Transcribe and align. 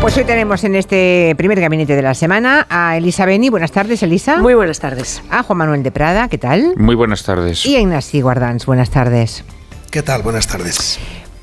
Pues 0.00 0.16
hoy 0.16 0.24
tenemos 0.24 0.64
en 0.64 0.76
este 0.76 1.34
primer 1.36 1.60
gabinete 1.60 1.94
de 1.94 2.00
la 2.00 2.14
semana 2.14 2.66
a 2.70 2.96
Elisa 2.96 3.26
Beni. 3.26 3.50
Buenas 3.50 3.70
tardes, 3.70 4.02
Elisa. 4.02 4.38
Muy 4.38 4.54
buenas 4.54 4.80
tardes. 4.80 5.22
A 5.30 5.42
Juan 5.42 5.58
Manuel 5.58 5.82
de 5.82 5.90
Prada, 5.90 6.28
¿qué 6.28 6.38
tal? 6.38 6.72
Muy 6.76 6.94
buenas 6.94 7.22
tardes. 7.22 7.66
Y 7.66 7.76
a 7.76 7.80
Ignacio 7.80 8.22
Guardans, 8.22 8.64
buenas 8.64 8.88
tardes. 8.90 9.44
¿Qué 9.90 10.02
tal? 10.02 10.22
Buenas 10.22 10.46
tardes. 10.46 10.98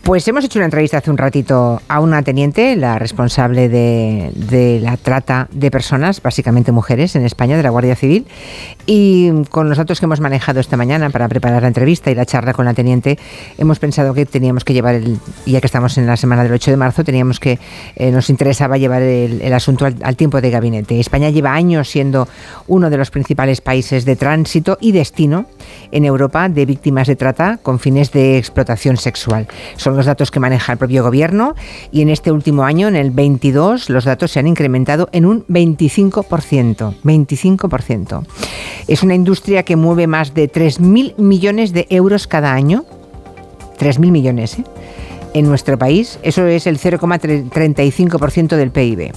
Pues 0.07 0.25
hemos 0.29 0.45
hecho 0.45 0.57
una 0.59 0.67
entrevista 0.67 0.99
hace 0.99 1.11
un 1.11 1.17
ratito 1.17 1.81
a 1.89 1.99
una 1.99 2.21
teniente, 2.21 2.77
la 2.77 2.97
responsable 2.97 3.67
de, 3.67 4.79
la 4.81 4.95
trata 4.95 5.49
de 5.51 5.69
personas, 5.69 6.21
básicamente 6.21 6.71
mujeres, 6.71 7.17
en 7.17 7.25
España, 7.25 7.57
de 7.57 7.63
la 7.63 7.71
Guardia 7.71 7.93
Civil. 7.97 8.25
Y 8.85 9.43
con 9.49 9.67
los 9.67 9.77
datos 9.77 9.99
que 9.99 10.05
hemos 10.05 10.21
manejado 10.21 10.61
esta 10.61 10.77
mañana 10.77 11.09
para 11.09 11.27
preparar 11.27 11.61
la 11.61 11.67
entrevista 11.67 12.09
y 12.09 12.15
la 12.15 12.25
charla 12.25 12.53
con 12.53 12.63
la 12.63 12.73
teniente, 12.73 13.19
hemos 13.57 13.79
pensado 13.79 14.13
que 14.13 14.25
teníamos 14.25 14.63
que 14.63 14.71
llevar, 14.71 14.95
el, 14.95 15.19
ya 15.45 15.59
que 15.59 15.67
estamos 15.67 15.97
en 15.97 16.07
la 16.07 16.15
semana 16.15 16.43
del 16.43 16.53
8 16.53 16.71
de 16.71 16.77
marzo, 16.77 17.03
teníamos 17.03 17.41
que, 17.41 17.59
eh, 17.97 18.09
nos 18.09 18.29
interesaba 18.29 18.77
llevar 18.77 19.01
el, 19.01 19.53
asunto 19.53 19.85
al, 19.85 19.97
al, 20.03 20.15
tiempo 20.15 20.39
de 20.39 20.49
gabinete. 20.49 21.01
España 21.01 21.31
lleva 21.31 21.51
años 21.51 21.89
siendo 21.89 22.29
uno 22.67 22.89
de 22.89 22.95
los 22.95 23.11
principales 23.11 23.59
países 23.59 24.05
de 24.05 24.15
tránsito 24.15 24.77
y 24.79 24.93
destino 24.93 25.47
en 25.91 26.05
Europa 26.05 26.47
de 26.47 26.65
víctimas 26.65 27.07
de 27.07 27.17
trata 27.17 27.59
con 27.61 27.77
fines 27.77 28.13
de 28.13 28.37
explotación 28.37 28.95
sexual. 28.95 29.49
Son 29.75 29.96
los 29.97 30.05
datos 30.05 30.31
que 30.31 30.39
maneja 30.39 30.71
el 30.71 30.77
propio 30.77 31.03
gobierno 31.03 31.55
y 31.91 32.01
en 32.01 32.09
este 32.09 32.31
último 32.31 32.63
año, 32.63 32.87
en 32.87 32.95
el 32.95 33.11
22, 33.11 33.89
los 33.89 34.05
datos 34.05 34.31
se 34.31 34.39
han 34.39 34.47
incrementado 34.47 35.09
en 35.11 35.25
un 35.25 35.45
25%. 35.47 36.93
25%. 37.03 38.25
Es 38.87 39.03
una 39.03 39.15
industria 39.15 39.63
que 39.63 39.75
mueve 39.75 40.07
más 40.07 40.33
de 40.33 40.51
3.000 40.51 41.17
millones 41.17 41.73
de 41.73 41.87
euros 41.89 42.27
cada 42.27 42.53
año. 42.53 42.85
3.000 43.79 44.11
millones, 44.11 44.59
¿eh? 44.59 44.63
en 45.33 45.47
nuestro 45.47 45.77
país. 45.77 46.19
Eso 46.23 46.45
es 46.47 46.67
el 46.67 46.79
0,35% 46.79 48.55
del 48.55 48.71
PIB. 48.71 49.13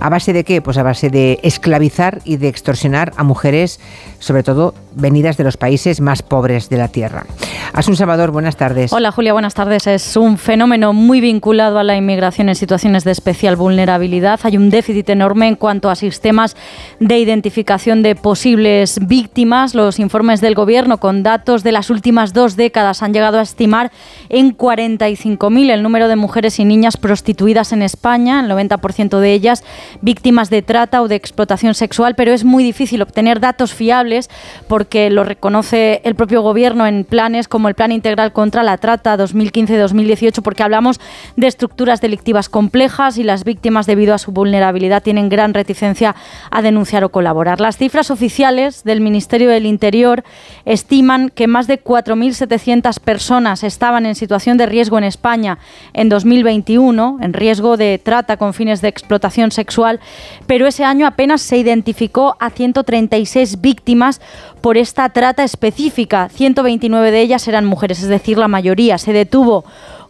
¿A 0.00 0.08
base 0.08 0.32
de 0.32 0.44
qué? 0.44 0.60
Pues 0.60 0.76
a 0.76 0.82
base 0.82 1.10
de 1.10 1.38
esclavizar 1.42 2.20
y 2.24 2.36
de 2.36 2.48
extorsionar 2.48 3.12
a 3.16 3.24
mujeres, 3.24 3.80
sobre 4.18 4.42
todo 4.42 4.74
venidas 4.96 5.36
de 5.36 5.44
los 5.44 5.56
países 5.56 6.00
más 6.00 6.22
pobres 6.22 6.68
de 6.68 6.78
la 6.78 6.88
Tierra. 6.88 7.26
Asun 7.72 7.96
Salvador, 7.96 8.30
buenas 8.30 8.56
tardes. 8.56 8.92
Hola 8.92 9.12
Julia, 9.12 9.34
buenas 9.34 9.52
tardes. 9.52 9.86
Es 9.86 10.16
un 10.16 10.38
fenómeno 10.38 10.94
muy 10.94 11.20
vinculado 11.20 11.78
a 11.78 11.84
la 11.84 11.94
inmigración 11.94 12.48
en 12.48 12.54
situaciones 12.54 13.04
de 13.04 13.10
especial 13.10 13.56
vulnerabilidad. 13.56 14.40
Hay 14.44 14.56
un 14.56 14.70
déficit 14.70 15.10
enorme 15.10 15.46
en 15.46 15.56
cuanto 15.56 15.90
a 15.90 15.94
sistemas 15.94 16.56
de 17.00 17.18
identificación 17.18 18.02
de 18.02 18.14
posibles 18.14 18.98
víctimas. 19.06 19.74
Los 19.74 19.98
informes 19.98 20.40
del 20.40 20.54
Gobierno 20.54 20.98
con 20.98 21.22
datos 21.22 21.62
de 21.62 21.72
las 21.72 21.90
últimas 21.90 22.32
dos 22.32 22.56
décadas 22.56 23.02
han 23.02 23.12
llegado 23.12 23.38
a 23.38 23.42
estimar 23.42 23.92
en 24.30 24.56
45.000 24.56 25.70
el 25.70 25.82
número 25.82 26.08
de 26.08 26.16
mujeres 26.16 26.58
y 26.58 26.64
niñas 26.64 26.96
prostituidas 26.96 27.72
en 27.72 27.82
España, 27.82 28.40
el 28.40 28.50
90% 28.50 29.18
de 29.18 29.32
ellas 29.32 29.64
víctimas 30.00 30.48
de 30.48 30.62
trata 30.62 31.02
o 31.02 31.08
de 31.08 31.16
explotación 31.16 31.74
sexual, 31.74 32.14
pero 32.14 32.32
es 32.32 32.44
muy 32.44 32.64
difícil 32.64 33.02
obtener 33.02 33.40
datos 33.40 33.74
fiables 33.74 34.30
porque 34.66 34.85
lo 35.10 35.24
reconoce 35.24 36.00
el 36.04 36.14
propio 36.14 36.42
Gobierno 36.42 36.86
en 36.86 37.04
planes 37.04 37.48
como 37.48 37.68
el 37.68 37.74
Plan 37.74 37.92
Integral 37.92 38.32
contra 38.32 38.62
la 38.62 38.78
Trata 38.78 39.16
2015-2018, 39.16 40.42
porque 40.42 40.62
hablamos 40.62 41.00
de 41.36 41.46
estructuras 41.46 42.00
delictivas 42.00 42.48
complejas 42.48 43.18
y 43.18 43.22
las 43.22 43.44
víctimas, 43.44 43.86
debido 43.86 44.14
a 44.14 44.18
su 44.18 44.32
vulnerabilidad, 44.32 45.02
tienen 45.02 45.28
gran 45.28 45.54
reticencia 45.54 46.14
a 46.50 46.62
denunciar 46.62 47.04
o 47.04 47.10
colaborar. 47.10 47.60
Las 47.60 47.76
cifras 47.76 48.10
oficiales 48.10 48.84
del 48.84 49.00
Ministerio 49.00 49.50
del 49.50 49.66
Interior 49.66 50.24
estiman 50.64 51.30
que 51.30 51.46
más 51.46 51.66
de 51.66 51.82
4.700 51.82 53.00
personas 53.00 53.64
estaban 53.64 54.06
en 54.06 54.14
situación 54.14 54.56
de 54.56 54.66
riesgo 54.66 54.98
en 54.98 55.04
España 55.04 55.58
en 55.92 56.08
2021, 56.08 57.18
en 57.20 57.32
riesgo 57.32 57.76
de 57.76 57.98
trata 57.98 58.36
con 58.36 58.54
fines 58.54 58.80
de 58.80 58.88
explotación 58.88 59.50
sexual, 59.50 60.00
pero 60.46 60.66
ese 60.66 60.84
año 60.84 61.06
apenas 61.06 61.42
se 61.42 61.58
identificó 61.58 62.36
a 62.40 62.50
136 62.50 63.60
víctimas 63.60 64.20
por 64.66 64.78
esta 64.78 65.08
trata 65.10 65.44
específica. 65.44 66.28
129 66.28 67.12
de 67.12 67.20
ellas 67.20 67.46
eran 67.46 67.66
mujeres, 67.66 68.02
es 68.02 68.08
decir, 68.08 68.36
la 68.36 68.48
mayoría. 68.48 68.98
Se 68.98 69.12
detuvo 69.12 69.64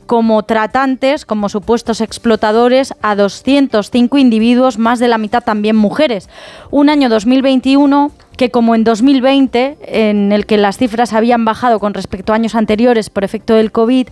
como 0.06 0.44
tratantes, 0.44 1.27
como 1.27 1.50
supuestos 1.50 2.00
explotadores, 2.00 2.95
a 3.03 3.16
205 3.16 4.16
individuos, 4.16 4.78
más 4.78 4.99
de 4.99 5.09
la 5.09 5.19
mitad 5.19 5.45
también 5.45 5.77
mujeres. 5.77 6.31
Un 6.71 6.89
año 6.89 7.11
2021 7.11 8.12
que 8.36 8.50
como 8.50 8.74
en 8.74 8.84
2020, 8.84 9.78
en 9.82 10.32
el 10.32 10.47
que 10.47 10.56
las 10.56 10.76
cifras 10.76 11.12
habían 11.12 11.44
bajado 11.44 11.78
con 11.78 11.94
respecto 11.94 12.32
a 12.32 12.36
años 12.36 12.54
anteriores 12.54 13.10
por 13.10 13.24
efecto 13.24 13.54
del 13.54 13.72
COVID, 13.72 14.08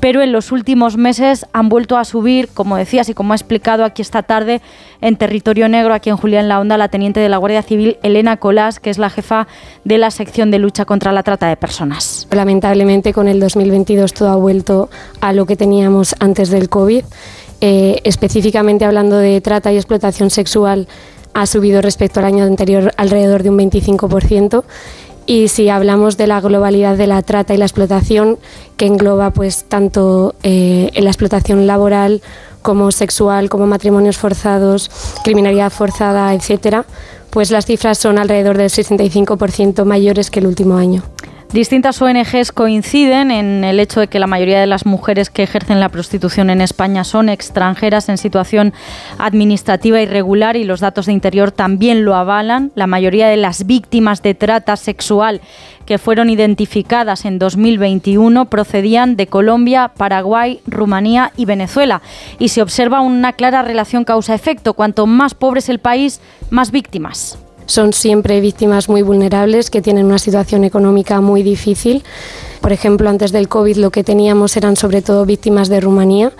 pero 0.00 0.22
en 0.22 0.32
los 0.32 0.52
últimos 0.52 0.96
meses 0.96 1.46
han 1.52 1.68
vuelto 1.68 1.96
a 1.96 2.04
subir, 2.04 2.48
como 2.48 2.76
decías 2.76 3.08
y 3.08 3.14
como 3.14 3.32
ha 3.32 3.36
explicado 3.36 3.84
aquí 3.84 4.02
esta 4.02 4.22
tarde 4.22 4.60
en 5.00 5.16
Territorio 5.16 5.68
Negro, 5.68 5.94
aquí 5.94 6.10
en 6.10 6.16
Julián 6.16 6.48
La 6.48 6.60
Onda, 6.60 6.78
la 6.78 6.88
teniente 6.88 7.20
de 7.20 7.28
la 7.28 7.36
Guardia 7.36 7.62
Civil, 7.62 7.98
Elena 8.02 8.38
Colás, 8.38 8.80
que 8.80 8.90
es 8.90 8.98
la 8.98 9.10
jefa 9.10 9.46
de 9.84 9.98
la 9.98 10.10
sección 10.10 10.50
de 10.50 10.58
lucha 10.58 10.84
contra 10.84 11.12
la 11.12 11.22
trata 11.22 11.48
de 11.48 11.56
personas. 11.56 12.26
Lamentablemente 12.30 13.12
con 13.12 13.28
el 13.28 13.40
2022 13.40 14.14
todo 14.14 14.30
ha 14.30 14.36
vuelto 14.36 14.88
a 15.20 15.32
lo 15.32 15.46
que 15.46 15.56
teníamos 15.56 16.14
antes 16.18 16.50
del 16.50 16.68
COVID. 16.68 17.04
Eh, 17.62 18.00
específicamente 18.04 18.84
hablando 18.84 19.16
de 19.16 19.40
trata 19.40 19.72
y 19.72 19.76
explotación 19.76 20.28
sexual, 20.28 20.88
ha 21.36 21.44
subido 21.44 21.82
respecto 21.82 22.20
al 22.20 22.26
año 22.26 22.44
anterior 22.44 22.92
alrededor 22.96 23.42
de 23.42 23.50
un 23.50 23.58
25%. 23.58 24.64
Y 25.26 25.48
si 25.48 25.68
hablamos 25.68 26.16
de 26.16 26.26
la 26.26 26.40
globalidad 26.40 26.96
de 26.96 27.06
la 27.06 27.20
trata 27.20 27.52
y 27.52 27.58
la 27.58 27.66
explotación, 27.66 28.38
que 28.78 28.86
engloba 28.86 29.32
pues 29.32 29.64
tanto 29.64 30.34
eh, 30.42 30.90
la 30.94 31.10
explotación 31.10 31.66
laboral 31.66 32.22
como 32.62 32.90
sexual, 32.90 33.50
como 33.50 33.66
matrimonios 33.66 34.16
forzados, 34.16 34.90
criminalidad 35.24 35.70
forzada, 35.70 36.32
etcétera, 36.32 36.86
pues 37.28 37.50
las 37.50 37.66
cifras 37.66 37.98
son 37.98 38.18
alrededor 38.18 38.56
del 38.56 38.70
65% 38.70 39.84
mayores 39.84 40.30
que 40.30 40.40
el 40.40 40.46
último 40.46 40.76
año. 40.76 41.02
Distintas 41.52 42.02
ONGs 42.02 42.50
coinciden 42.50 43.30
en 43.30 43.62
el 43.62 43.78
hecho 43.78 44.00
de 44.00 44.08
que 44.08 44.18
la 44.18 44.26
mayoría 44.26 44.60
de 44.60 44.66
las 44.66 44.84
mujeres 44.84 45.30
que 45.30 45.44
ejercen 45.44 45.78
la 45.78 45.88
prostitución 45.88 46.50
en 46.50 46.60
España 46.60 47.04
son 47.04 47.28
extranjeras 47.28 48.08
en 48.08 48.18
situación 48.18 48.74
administrativa 49.16 50.02
irregular 50.02 50.56
y 50.56 50.64
los 50.64 50.80
datos 50.80 51.06
de 51.06 51.12
interior 51.12 51.52
también 51.52 52.04
lo 52.04 52.16
avalan. 52.16 52.72
La 52.74 52.88
mayoría 52.88 53.28
de 53.28 53.36
las 53.36 53.64
víctimas 53.64 54.22
de 54.22 54.34
trata 54.34 54.76
sexual 54.76 55.40
que 55.86 55.98
fueron 55.98 56.30
identificadas 56.30 57.24
en 57.24 57.38
2021 57.38 58.46
procedían 58.46 59.16
de 59.16 59.28
Colombia, 59.28 59.92
Paraguay, 59.96 60.60
Rumanía 60.66 61.32
y 61.36 61.44
Venezuela. 61.44 62.02
Y 62.40 62.48
se 62.48 62.60
observa 62.60 63.00
una 63.00 63.32
clara 63.32 63.62
relación 63.62 64.04
causa-efecto. 64.04 64.74
Cuanto 64.74 65.06
más 65.06 65.34
pobre 65.34 65.60
es 65.60 65.68
el 65.68 65.78
país, 65.78 66.20
más 66.50 66.72
víctimas 66.72 67.38
son 67.66 67.92
siempre 67.92 68.40
víctimas 68.40 68.88
muy 68.88 69.02
vulnerables 69.02 69.70
que 69.70 69.82
tienen 69.82 70.06
una 70.06 70.18
situación 70.18 70.64
económica 70.64 71.20
muy 71.20 71.42
difícil. 71.42 72.02
Por 72.60 72.72
ejemplo, 72.72 73.08
antes 73.10 73.32
del 73.32 73.48
COVID 73.48 73.76
lo 73.76 73.90
que 73.90 74.02
teníamos 74.02 74.56
eran 74.56 74.76
sobre 74.76 75.02
todo 75.02 75.26
víctimas 75.26 75.68
de 75.68 75.80
Rumanía. 75.80 76.32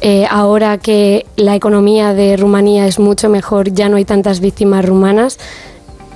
Eh, 0.00 0.26
ahora 0.30 0.78
que 0.78 1.26
la 1.36 1.56
economía 1.56 2.12
de 2.12 2.36
Rumanía 2.36 2.86
es 2.86 2.98
mucho 2.98 3.28
mejor, 3.28 3.72
ya 3.72 3.88
no 3.88 3.96
hay 3.96 4.04
tantas 4.04 4.40
víctimas 4.40 4.84
rumanas. 4.84 5.38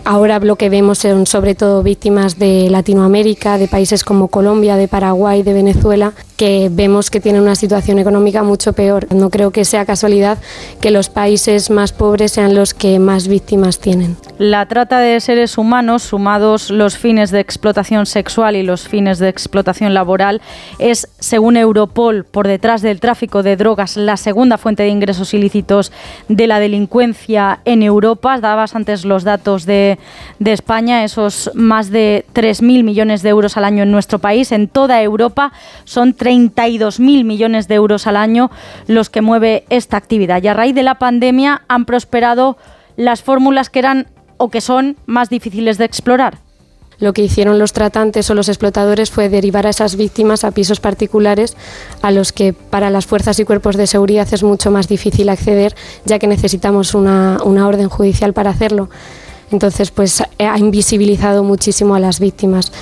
Ahora 0.05 0.39
lo 0.41 0.57
que 0.57 0.71
vemos 0.71 0.99
son 0.99 1.27
sobre 1.27 1.55
todo 1.55 1.83
víctimas 1.83 2.39
de 2.39 2.69
Latinoamérica, 2.71 3.59
de 3.59 3.69
países 3.69 4.03
como 4.05 4.29
Colombia, 4.29 4.77
de 4.77 4.89
Paraguay, 4.89 5.43
de 5.43 5.53
Venezuela, 5.53 6.13
que 6.37 6.69
vemos 6.73 7.11
que 7.11 7.21
tienen 7.21 7.43
una 7.43 7.55
situación 7.55 7.99
económica 7.99 8.43
mucho 8.43 8.73
peor. 8.73 9.07
No 9.15 9.29
creo 9.31 9.51
que 9.51 9.65
sea 9.65 9.85
casualidad 9.85 10.39
que 10.81 10.91
los 10.91 11.11
países 11.11 11.71
más 11.71 11.93
pobres 11.93 12.33
sean 12.33 12.55
los 12.55 12.73
que 12.73 12.99
más 12.99 13.29
víctimas 13.29 13.79
tienen. 13.79 14.17
La 14.39 14.67
trata 14.67 15.01
de 15.01 15.21
seres 15.21 15.59
humanos, 15.59 16.03
sumados 16.03 16.71
los 16.71 16.97
fines 16.97 17.31
de 17.31 17.41
explotación 17.41 18.07
sexual 18.07 18.57
y 18.57 18.63
los 18.63 18.89
fines 18.89 19.19
de 19.19 19.29
explotación 19.29 19.93
laboral, 19.93 20.41
es, 20.79 21.09
según 21.19 21.59
Europol, 21.59 22.25
por 22.25 22.49
detrás 22.49 22.81
del 22.81 23.01
tráfico 23.01 23.43
de 23.43 23.57
drogas, 23.57 23.99
la 23.99 24.17
segunda 24.17 24.57
fuente 24.57 24.83
de 24.83 24.89
ingresos 24.89 25.35
ilícitos 25.35 25.93
de 26.29 26.47
la 26.47 26.59
delincuencia 26.59 27.61
en 27.67 27.83
Europa. 27.83 28.41
Dabas 28.41 28.75
antes 28.75 29.05
los 29.05 29.25
datos 29.25 29.67
de, 29.67 29.90
de 30.39 30.53
España, 30.53 31.05
esos 31.05 31.51
más 31.55 31.91
de 31.91 32.25
3.000 32.35 32.85
millones 32.85 33.23
de 33.23 33.31
euros 33.31 33.57
al 33.57 33.65
año 33.65 33.83
en 33.83 33.91
nuestro 33.91 34.19
país. 34.19 34.53
En 34.53 34.69
toda 34.69 35.03
Europa 35.03 35.53
son 35.85 36.15
32.000 36.15 37.25
millones 37.25 37.69
de 37.69 37.75
euros 37.75 38.07
al 38.07 38.17
año 38.17 38.51
los 38.87 39.11
que 39.11 39.23
mueve 39.23 39.65
esta 39.71 39.97
actividad. 39.97 40.43
Y 40.43 40.49
a 40.49 40.55
raíz 40.55 40.75
de 40.75 40.83
la 40.83 40.99
pandemia 40.99 41.63
han 41.69 41.85
prosperado 41.85 42.57
las 42.97 43.23
fórmulas 43.23 43.71
que 43.71 43.79
eran 43.79 44.07
o 44.37 44.51
que 44.51 44.61
son 44.61 44.97
más 45.07 45.29
difíciles 45.29 45.79
de 45.79 45.85
explorar. 45.85 46.39
Lo 47.01 47.15
que 47.15 47.23
hicieron 47.23 47.59
los 47.59 47.73
tratantes 47.73 48.29
o 48.31 48.35
los 48.35 48.49
explotadores 48.49 49.11
fue 49.11 49.31
derivar 49.31 49.67
a 49.67 49.71
esas 49.71 49.97
víctimas 49.97 50.45
a 50.45 50.51
pisos 50.51 50.81
particulares 50.81 51.57
a 52.03 52.11
los 52.11 52.33
que 52.33 52.53
para 52.53 52.91
las 52.91 53.07
fuerzas 53.07 53.39
y 53.41 53.45
cuerpos 53.45 53.77
de 53.77 53.87
seguridad 53.87 54.29
es 54.31 54.43
mucho 54.43 54.71
más 54.71 54.87
difícil 54.87 55.31
acceder 55.31 55.75
ya 56.05 56.19
que 56.19 56.27
necesitamos 56.27 56.95
una, 56.95 57.39
una 57.43 57.67
orden 57.67 57.89
judicial 57.89 58.35
para 58.35 58.51
hacerlo. 58.51 58.91
Entonces, 59.51 59.91
pues 59.91 60.23
ha 60.39 60.59
invisibilizado 60.59 61.45
muchísimo 61.45 61.95
a 61.95 62.01
las 62.01 62.21
víctimas. 62.21 62.73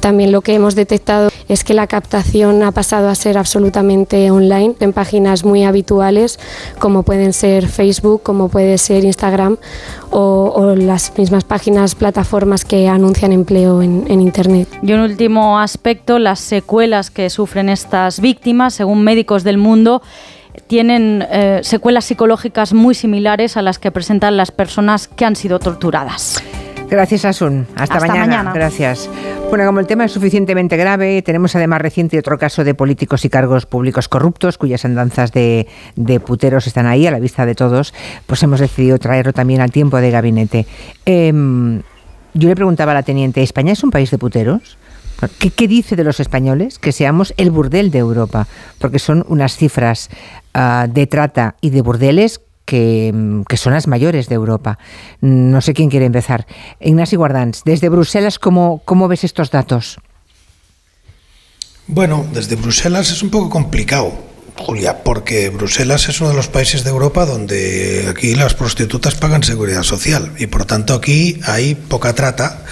También 0.00 0.32
lo 0.32 0.40
que 0.40 0.54
hemos 0.54 0.74
detectado 0.74 1.30
es 1.48 1.64
que 1.64 1.74
la 1.74 1.86
captación 1.86 2.62
ha 2.62 2.72
pasado 2.72 3.08
a 3.08 3.14
ser 3.14 3.38
absolutamente 3.38 4.30
online 4.30 4.74
en 4.80 4.92
páginas 4.92 5.44
muy 5.44 5.64
habituales 5.64 6.38
como 6.78 7.02
pueden 7.02 7.32
ser 7.32 7.68
Facebook, 7.68 8.22
como 8.22 8.48
puede 8.48 8.78
ser 8.78 9.04
Instagram 9.04 9.56
o, 10.10 10.74
las 10.76 11.16
mismas 11.16 11.44
páginas, 11.44 11.94
plataformas 11.94 12.64
que 12.64 12.88
anuncian 12.88 13.32
empleo 13.32 13.82
en 13.82 14.20
Internet. 14.20 14.68
Y 14.82 14.92
un 14.92 15.00
último 15.00 15.58
aspecto, 15.58 16.18
las 16.18 16.40
secuelas 16.40 17.10
que 17.10 17.30
sufren 17.30 17.68
estas 17.68 18.20
víctimas, 18.20 18.74
según 18.74 19.02
médicos 19.02 19.44
del 19.44 19.58
mundo, 19.58 20.02
tienen 20.66 21.24
eh, 21.30 21.60
secuelas 21.62 22.04
psicológicas 22.04 22.72
muy 22.72 22.94
similares 22.94 23.56
a 23.56 23.62
las 23.62 23.78
que 23.78 23.90
presentan 23.90 24.36
las 24.36 24.50
personas 24.50 25.08
que 25.08 25.24
han 25.24 25.36
sido 25.36 25.58
torturadas. 25.58 26.42
Gracias, 26.88 27.24
Asun. 27.24 27.66
Hasta, 27.74 27.98
mañana. 27.98 28.52
Gracias. 28.54 29.10
Bueno, 29.48 29.66
como 29.66 29.80
el 29.80 29.86
tema 29.86 30.04
es 30.04 30.12
suficientemente 30.12 30.76
grave, 30.76 31.20
tenemos 31.22 31.54
además 31.56 31.80
reciente 31.80 32.18
otro 32.18 32.38
caso 32.38 32.64
de 32.64 32.74
políticos 32.74 33.24
y 33.24 33.28
cargos 33.28 33.66
públicos 33.66 34.08
corruptos, 34.08 34.56
cuyas 34.58 34.84
andanzas 34.84 35.32
de, 35.32 35.66
puteros 36.24 36.66
están 36.66 36.86
ahí 36.86 37.06
a 37.06 37.10
la 37.10 37.18
vista 37.18 37.46
de 37.46 37.54
todos, 37.54 37.92
pues 38.26 38.42
hemos 38.42 38.60
decidido 38.60 38.98
traerlo 38.98 39.32
también 39.32 39.60
al 39.60 39.70
tiempo 39.70 39.96
de 39.98 40.10
gabinete. 40.10 40.66
Em, 41.04 41.82
yo 42.34 42.48
le 42.48 42.54
preguntaba 42.54 42.92
a 42.92 42.94
la 42.94 43.02
teniente, 43.02 43.42
¿España 43.42 43.72
es 43.72 43.82
un 43.82 43.90
país 43.90 44.10
de 44.10 44.18
puteros? 44.18 44.78
¿Qué, 45.38 45.68
dice 45.68 45.96
de 45.96 46.04
los 46.04 46.20
españoles 46.20 46.78
que 46.78 46.92
seamos 46.92 47.32
el 47.36 47.50
burdel 47.50 47.90
de 47.90 47.98
Europa? 47.98 48.46
Porque 48.78 48.98
son 48.98 49.24
unas 49.28 49.56
cifras 49.56 50.10
ah, 50.54 50.86
de 50.90 51.06
trata 51.06 51.56
y 51.60 51.70
de 51.70 51.80
burdeles 51.80 52.40
que, 52.66 53.14
son 53.56 53.72
las 53.72 53.86
mayores 53.86 54.28
de 54.28 54.34
Europa. 54.34 54.78
No 55.20 55.60
sé 55.62 55.72
quién 55.72 55.88
quiere 55.88 56.06
empezar. 56.06 56.46
Ignacio 56.80 57.18
Guardans, 57.18 57.62
desde 57.64 57.88
Bruselas, 57.88 58.38
¿cómo, 58.38 58.82
¿cómo 58.84 59.08
ves 59.08 59.24
estos 59.24 59.50
datos? 59.50 59.98
Bueno, 61.86 62.26
desde 62.34 62.56
Bruselas 62.56 63.10
es 63.10 63.22
un 63.22 63.30
poco 63.30 63.48
complicado. 63.48 64.12
Julia, 64.58 65.04
porque 65.04 65.50
Bruselas 65.50 66.08
es 66.08 66.20
uno 66.20 66.30
de 66.30 66.36
los 66.36 66.48
países 66.48 66.82
de 66.82 66.90
Europa 66.90 67.26
donde 67.26 68.06
aquí 68.08 68.34
las 68.34 68.54
prostitutas 68.54 69.14
pagan 69.14 69.42
seguridad 69.42 69.82
social 69.82 70.32
y 70.38 70.46
por 70.46 70.64
tanto 70.64 70.94
aquí 70.94 71.38
hay 71.44 71.74
poca 71.74 72.14
trata 72.14 72.64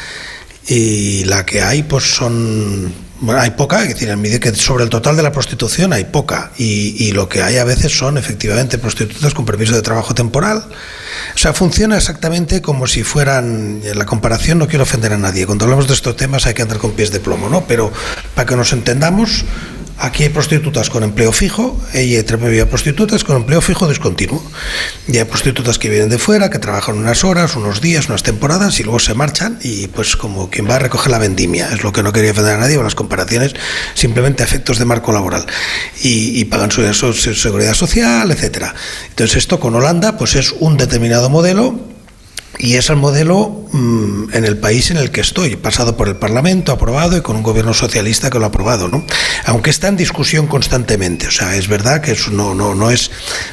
y 0.67 1.25
la 1.25 1.45
que 1.45 1.63
hay 1.63 1.83
pues 1.83 2.05
son 2.05 2.93
bueno, 3.21 3.41
hay 3.41 3.53
poca, 3.53 3.83
es 3.83 3.89
decir, 3.89 4.41
que 4.41 4.55
sobre 4.55 4.85
el 4.85 4.91
total 4.91 5.17
de 5.17 5.23
la 5.23 5.33
prostitución 5.33 5.93
hay 5.93 6.05
poca 6.05 6.51
y, 6.59 7.13
lo 7.13 7.29
que 7.29 7.43
hay 7.43 7.59
a 7.59 7.65
veces 7.65 7.97
son 7.97 8.19
efectivamente 8.19 8.77
prostitutas 8.77 9.33
con 9.33 9.47
permiso 9.47 9.75
de 9.75 9.83
trabajo 9.83 10.15
temporal. 10.15 10.65
O 11.35 11.39
sea, 11.39 11.55
funciona 11.55 11.97
exactamente 11.97 12.61
como 12.61 12.87
si 12.87 13.03
fueran, 13.03 13.81
en 13.85 13.99
la 13.99 14.05
comparación 14.05 14.59
no 14.59 14.67
quiero 14.67 14.83
ofender 14.83 15.13
a 15.13 15.19
nadie, 15.19 15.47
cuando 15.47 15.65
hablamos 15.65 15.87
de 15.87 15.95
estos 15.95 16.17
temas 16.17 16.47
hay 16.47 16.55
que 16.55 16.63
andar 16.63 16.79
con 16.79 16.93
pies 16.93 17.13
de 17.13 17.21
plomo, 17.21 17.49
¿no? 17.49 17.65
Pero 17.67 17.93
para 18.35 18.47
que 18.47 18.57
nos 18.57 18.73
entendamos, 18.73 19.45
Aquí 19.99 20.25
hay 20.25 20.29
prostitutas 20.29 20.91
con 20.91 21.05
empleo 21.05 21.31
fijo 21.31 21.81
y 21.95 22.17
hay 22.17 22.65
prostitutas 22.65 23.23
con 23.23 23.37
empleo 23.37 23.61
fijo 23.61 23.89
discontinuo. 23.89 24.43
Y 25.07 25.19
hay 25.19 25.25
prostitutas 25.25 25.79
que 25.79 25.89
vienen 25.89 26.09
de 26.09 26.19
fuera, 26.19 26.51
que 26.51 26.59
trabajan 26.59 26.99
unas 26.99 27.23
horas, 27.23 27.55
unos 27.55 27.81
días, 27.81 28.09
unas 28.09 28.23
temporadas 28.23 28.79
y 28.81 28.83
luego 28.83 28.99
se 28.99 29.15
marchan 29.15 29.59
y 29.63 29.87
pues 29.87 30.17
como 30.17 30.51
quien 30.51 30.69
va 30.69 30.77
a 30.77 30.79
recoger 30.81 31.13
la 31.13 31.19
vendimia. 31.19 31.71
Es 31.73 31.85
lo 31.85 31.93
que 31.93 32.03
no 32.03 32.13
quería 32.13 32.33
ofender 32.33 32.55
a 32.55 32.59
nadie 32.59 32.75
con 32.75 32.85
las 32.85 32.97
comparaciones, 32.97 33.55
simplemente 33.95 34.43
efectos 34.43 34.79
de 34.79 34.85
marco 34.85 35.13
laboral. 35.13 35.47
Y, 36.03 36.45
pagan 36.47 36.71
su, 36.71 36.83
su 36.93 37.35
seguridad 37.35 37.75
social, 37.75 38.31
etcétera. 38.31 38.75
Entonces 39.11 39.37
esto 39.37 39.61
con 39.61 39.75
Holanda 39.75 40.19
pues 40.19 40.35
es 40.35 40.53
un 40.59 40.77
determinado 40.77 41.31
modelo 41.31 41.94
y 42.59 42.77
es 42.77 42.91
el 42.91 42.97
modelo 42.97 43.65
mm, 43.73 44.35
en 44.35 44.45
el 44.45 44.59
país 44.59 44.91
en 44.91 44.97
el 44.97 45.11
que 45.11 45.21
estoy, 45.21 45.57
pasado 45.57 45.97
por 45.97 46.09
el 46.09 46.17
Parlamento, 46.17 46.73
aprobado 46.73 47.17
y 47.17 47.21
con 47.21 47.37
un 47.37 47.43
gobierno 47.43 47.75
socialista 47.75 48.31
que 48.31 48.39
lo 48.39 48.45
ha 48.45 48.49
aprobado, 48.49 48.89
¿no? 48.89 49.05
Aunque 49.47 49.71
está 49.71 49.89
en 49.89 49.97
discusión 49.97 50.47
constantemente, 50.47 51.27
o 51.27 51.31
sea, 51.31 51.57
es 51.57 51.69
verdad 51.69 52.01
que 52.01 52.15
no, 52.33 52.55
no, 52.55 52.75
no, 52.75 52.91
es, 52.91 53.11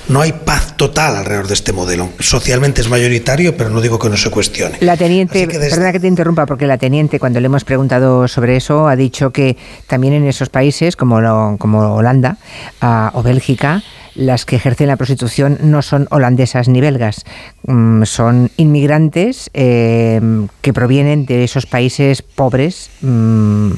no 0.07 0.21
hay 0.21 0.33
paz 0.33 0.77
total 0.77 1.15
alrededor 1.15 1.47
de 1.47 1.53
este 1.53 1.73
modelo. 1.73 2.09
Socialmente 2.19 2.81
es 2.81 2.89
mayoritario, 2.89 3.57
pero 3.57 3.69
no 3.69 3.81
digo 3.81 3.99
que 3.99 4.09
no 4.09 4.17
se 4.17 4.29
cuestione. 4.29 4.77
La 4.81 4.97
teniente, 4.97 5.47
perdona 5.47 5.91
que 5.91 5.99
te 5.99 6.07
interrumpa, 6.07 6.45
porque 6.45 6.67
la 6.67 6.77
teniente, 6.77 7.19
cuando 7.19 7.39
le 7.39 7.47
hemos 7.47 7.63
preguntado 7.63 8.27
sobre 8.27 8.55
eso, 8.55 8.87
ha 8.87 8.95
dicho 8.95 9.31
que 9.31 9.57
también 9.87 10.13
en 10.13 10.27
esos 10.27 10.49
países, 10.49 10.95
como, 10.95 11.57
como 11.57 11.95
Holanda 11.95 12.37
ah, 12.81 13.11
o 13.13 13.23
Bélgica, 13.23 13.83
las 14.15 14.45
que 14.45 14.55
ejercen 14.55 14.87
la 14.87 14.97
prostitución 14.97 15.57
no 15.61 15.81
son 15.81 16.07
holandesas 16.11 16.67
ni 16.67 16.81
belgas, 16.81 17.23
mm, 17.63 18.03
son 18.03 18.51
inmigrantes 18.57 19.49
eh, 19.53 20.19
que 20.61 20.73
provienen 20.73 21.25
de 21.25 21.43
esos 21.43 21.65
países 21.65 22.21
pobres. 22.21 22.89
Mm, 23.01 23.71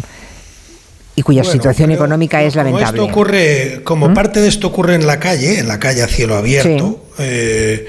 y 1.15 1.21
cuya 1.21 1.43
situación 1.43 1.91
económica 1.91 2.41
es 2.41 2.55
lamentable. 2.55 2.85
Esto 2.85 3.05
ocurre, 3.05 3.81
como 3.83 4.09
¿Mm? 4.09 4.13
parte 4.15 4.41
de 4.41 4.47
esto 4.47 4.67
ocurre 4.67 4.95
en 4.95 5.05
la 5.05 5.19
calle, 5.19 5.59
en 5.59 5.67
la 5.67 5.79
calle 5.79 6.01
a 6.01 6.07
cielo 6.07 6.35
abierto, 6.35 7.03
eh, 7.19 7.85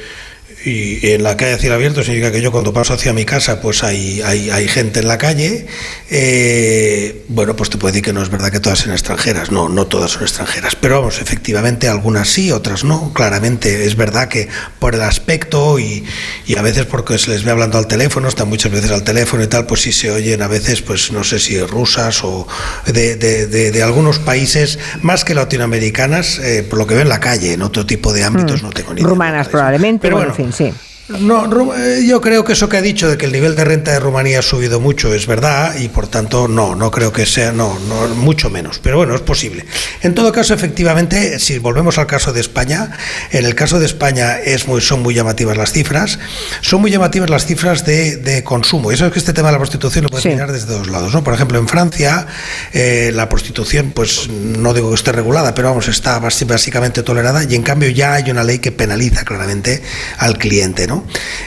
y 0.65 1.11
en 1.11 1.23
la 1.23 1.37
calle 1.37 1.53
a 1.53 1.59
cielo 1.59 1.75
abierto 1.75 2.03
significa 2.03 2.33
que 2.33 2.41
yo 2.41 2.51
cuando 2.51 2.73
paso 2.73 2.95
hacia 2.95 3.13
mi 3.13 3.25
casa 3.25 3.61
pues 3.61 3.85
hay, 3.85 4.23
hay, 4.23 4.51
hay 4.51 4.67
gente 4.67 5.01
en 5.01 5.09
la 5.09 5.19
calle. 5.19 5.67
Eh, 6.11 7.25
bueno, 7.29 7.55
pues 7.55 7.69
te 7.69 7.77
puedo 7.77 7.93
decir 7.93 8.05
que 8.05 8.13
no 8.13 8.23
es 8.23 8.31
verdad 8.31 8.51
que 8.51 8.61
todas 8.61 8.79
sean 8.79 8.93
extranjeras, 8.93 9.51
no, 9.51 9.69
no 9.69 9.87
todas 9.87 10.13
son 10.13 10.23
extranjeras, 10.23 10.75
pero 10.77 11.01
vamos, 11.01 11.21
efectivamente 11.21 11.89
algunas 11.89 12.29
sí, 12.31 12.51
otras 12.51 12.85
no. 12.85 13.13
Claramente 13.13 13.85
es 13.85 13.97
verdad 13.97 14.29
que 14.29 14.49
por 14.79 14.95
el 14.95 15.03
aspecto 15.03 15.79
y, 15.79 16.05
y 16.47 16.57
a 16.57 16.63
veces 16.63 16.87
porque 16.87 17.19
se 17.19 17.31
les 17.31 17.45
ve 17.45 17.51
hablando 17.51 17.77
al 17.77 17.87
teléfono, 17.87 18.29
están 18.29 18.49
muchas 18.49 18.73
veces 18.73 18.91
al 18.91 19.05
teléfono 19.05 19.43
y 19.43 19.47
tal, 19.47 19.67
pues 19.67 19.83
sí 19.83 19.93
se 19.93 20.11
oyen 20.11 20.41
a 20.41 20.49
veces, 20.49 20.81
pues 20.81 21.13
no 21.13 21.25
sé 21.25 21.39
si 21.41 21.61
rusas 21.61 22.25
o 22.25 22.49
de, 22.87 23.17
de, 23.17 23.47
de, 23.47 23.83
algunos 23.83 24.19
países 24.19 24.79
más 25.03 25.25
que 25.25 25.35
latinoamericanas, 25.35 26.39
eh, 26.39 26.63
por 26.69 26.79
lo 26.79 26.87
que 26.87 26.95
veo 26.95 27.03
en 27.03 27.11
la 27.11 27.21
calle, 27.21 27.53
en 27.53 27.63
otro 27.63 27.85
tipo 27.85 28.15
de 28.15 28.25
ámbitos 28.25 28.63
mm. 28.63 28.67
no 28.67 28.73
tengo 28.73 28.95
ni 28.95 29.01
idea. 29.03 29.11
Rumanas 29.11 29.49
probablemente, 29.49 30.01
pero 30.01 30.17
bueno, 30.17 30.31
en 30.31 30.37
fin. 30.37 30.54
Sí. 30.55 30.73
No, 31.07 31.75
eh, 31.77 32.07
yo 32.07 32.23
creo 32.23 32.45
que 32.45 32.55
eso 32.55 32.71
que 32.71 32.79
ha 32.79 32.83
dicho 32.83 33.11
de 33.11 33.19
que 33.19 33.27
el 33.27 33.33
nivel 33.33 33.55
de 33.55 33.65
renta 33.65 33.93
de 33.93 34.01
Rumanía 34.01 34.39
ha 34.39 34.43
subido 34.43 34.81
mucho 34.81 35.13
es 35.13 35.27
verdad 35.27 35.75
y 35.79 35.89
por 35.89 36.07
tanto 36.07 36.49
no, 36.49 36.75
no 36.75 36.91
creo 36.91 37.13
que 37.13 37.27
sea, 37.27 37.53
no, 37.53 37.79
no, 37.89 38.09
mucho 38.15 38.49
menos, 38.49 38.79
pero 38.79 38.97
bueno, 38.97 39.15
es 39.15 39.21
posible. 39.21 39.67
En 40.01 40.15
todo 40.15 40.33
caso, 40.33 40.55
efectivamente, 40.55 41.39
si 41.41 41.59
volvemos 41.59 41.99
al 41.99 42.07
caso 42.07 42.33
de 42.33 42.41
España, 42.41 42.97
en 43.33 43.45
el 43.45 43.55
caso 43.55 43.79
de 43.79 43.85
España 43.85 44.39
es 44.39 44.67
muy, 44.67 44.81
son 44.81 45.03
muy 45.03 45.15
llamativas 45.15 45.59
las 45.59 45.73
cifras, 45.73 46.19
son 46.63 46.81
muy 46.81 46.91
llamativas 46.91 47.29
las 47.29 47.45
cifras 47.45 47.85
de, 47.85 48.43
consumo. 48.43 48.91
Y 48.91 48.95
eso 48.95 49.07
es 49.07 49.13
que 49.13 49.19
este 49.19 49.35
tema 49.35 49.49
de 49.49 49.53
la 49.53 49.59
prostitución 49.59 50.05
lo 50.05 50.09
puedes 50.11 50.25
mirar 50.25 50.53
desde 50.53 50.73
dos 50.73 50.89
lados. 50.89 51.13
¿no? 51.13 51.23
Por 51.23 51.35
ejemplo, 51.35 51.59
en 51.59 51.69
Francia 51.69 52.27
eh, 52.73 53.13
la 53.15 53.29
prostitución, 53.29 53.93
pues 53.95 54.29
no 54.31 54.73
digo 54.73 54.89
que 54.89 54.95
esté 54.95 55.13
regulada, 55.13 55.55
pero 55.55 55.69
vamos, 55.69 55.89
está 55.89 56.19
básicamente 56.19 57.03
tolerada 57.03 57.45
y 57.45 57.55
en 57.55 57.63
cambio 57.63 57.91
ya 57.91 58.15
hay 58.15 58.31
una 58.31 58.43
ley 58.43 58.59
que 58.59 58.73
penaliza 58.73 59.25
claramente 59.25 59.83
al 60.17 60.39
cliente. 60.39 60.87
¿no? 60.87 60.94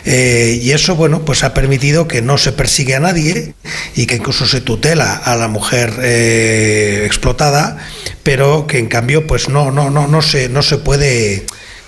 Eh, 0.06 0.60
y 0.62 0.72
eso, 0.72 0.96
bueno, 0.96 1.24
pues 1.24 1.44
ha 1.44 1.54
permitido 1.54 2.08
que 2.08 2.22
no 2.22 2.38
se 2.38 2.52
persigue 2.52 2.96
a 2.96 3.00
nadie 3.00 3.54
y 3.96 4.06
que 4.06 4.16
incluso 4.16 4.46
se 4.46 4.62
tutela 4.62 5.16
a 5.16 5.36
la 5.36 5.48
mujer 5.48 5.94
eh, 6.02 7.04
explotada, 7.06 7.78
pero 8.24 8.68
que 8.68 8.80
en 8.80 8.88
cambio, 8.88 9.28
pues 9.28 9.50
no, 9.50 9.72
no, 9.72 9.90
no, 9.90 10.08
no 10.08 10.22
se, 10.22 10.50
no 10.50 10.62
se 10.62 10.78
puede 10.78 11.46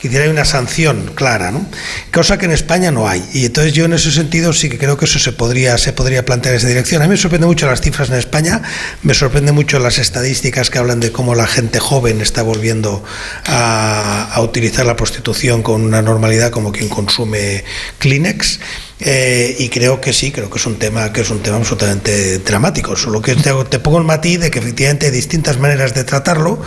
hay 0.08 0.30
una 0.30 0.46
sanción 0.46 1.12
clara, 1.14 1.52
¿no? 1.52 1.66
cosa 2.14 2.38
que 2.38 2.46
en 2.46 2.52
España 2.52 2.92
no 2.92 3.08
hay. 3.08 3.24
Y 3.34 3.46
entonces 3.46 3.74
yo 3.74 3.86
en 3.86 3.94
ese 3.94 4.12
sentido 4.12 4.54
sí 4.54 4.70
que 4.70 4.78
creo 4.78 4.98
que 4.98 5.06
eso 5.06 5.20
se 5.20 5.32
podría, 5.32 5.78
se 5.78 5.94
podría 5.94 6.26
plantear 6.26 6.54
en 6.54 6.60
esa 6.60 6.68
dirección. 6.68 7.02
A 7.02 7.06
mí 7.06 7.12
me 7.12 7.18
sorprende 7.18 7.48
mucho 7.48 7.68
las 7.68 7.82
cifras 7.82 8.10
en 8.10 8.16
España, 8.16 8.62
me 9.04 9.14
sorprende 9.14 9.52
mucho 9.52 9.80
las 9.80 9.98
estadísticas 9.98 10.70
que 10.70 10.78
hablan 10.78 11.00
de 11.00 11.12
cómo 11.12 11.36
la 11.36 11.48
gente 11.48 11.80
joven 11.80 12.22
está 12.22 12.44
volviendo 12.44 13.04
a, 13.46 14.32
a 14.32 14.42
utilizar 14.42 14.86
la 14.86 14.96
prostitución 14.96 15.64
con 15.64 15.82
una 15.82 16.02
normalidad 16.02 16.52
como 16.52 16.72
quien 16.72 16.90
consume 16.90 17.64
Kleenex. 18.00 18.60
Eh, 19.02 19.56
y 19.60 19.70
creo 19.70 20.02
que 20.02 20.12
sí, 20.12 20.32
creo 20.32 20.50
que 20.50 20.58
es 20.58 20.66
un 20.66 20.76
tema 20.76 21.14
que 21.14 21.22
es 21.22 21.30
un 21.30 21.40
tema 21.40 21.58
absolutamente 21.58 22.40
dramático. 22.40 22.96
Solo 22.98 23.22
que 23.22 23.36
te, 23.36 23.80
pongo 23.80 23.98
el 23.98 24.04
matiz 24.04 24.42
de 24.42 24.52
que 24.52 24.60
efectivamente 24.60 25.06
hay 25.06 25.12
distintas 25.12 25.58
maneras 25.58 25.94
de 25.94 26.04
tratarlo 26.04 26.60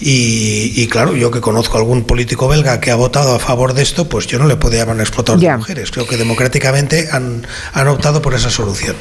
y, 0.00 0.86
claro, 0.88 1.14
yo 1.14 1.30
que 1.30 1.40
conozco 1.40 1.76
a 1.76 1.80
algún 1.80 2.04
político 2.04 2.48
belga 2.48 2.80
que 2.80 2.90
ha 2.90 2.96
votado 2.96 3.34
a 3.34 3.38
favor 3.38 3.74
de 3.74 3.82
esto, 3.82 4.08
pues 4.08 4.26
yo 4.26 4.38
no 4.38 4.46
le 4.46 4.56
puedo 4.56 4.76
llamar 4.76 4.98
explotador 4.98 5.40
de 5.40 5.56
mujeres. 5.56 5.90
Creo 5.90 6.06
que 6.06 6.16
democráticamente 6.16 7.08
han, 7.12 7.46
han 7.72 7.88
optado 7.88 8.20
por 8.22 8.34
esa 8.34 8.50
solución. 8.50 8.96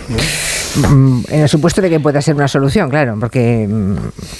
Mm, 0.76 1.22
en 1.30 1.42
el 1.42 1.50
supuesto 1.50 1.82
de 1.82 1.90
que 1.90 2.00
pueda 2.00 2.22
ser 2.22 2.36
una 2.36 2.48
solución, 2.48 2.90
claro, 2.90 3.18
porque 3.20 3.68
mm, 3.68 3.96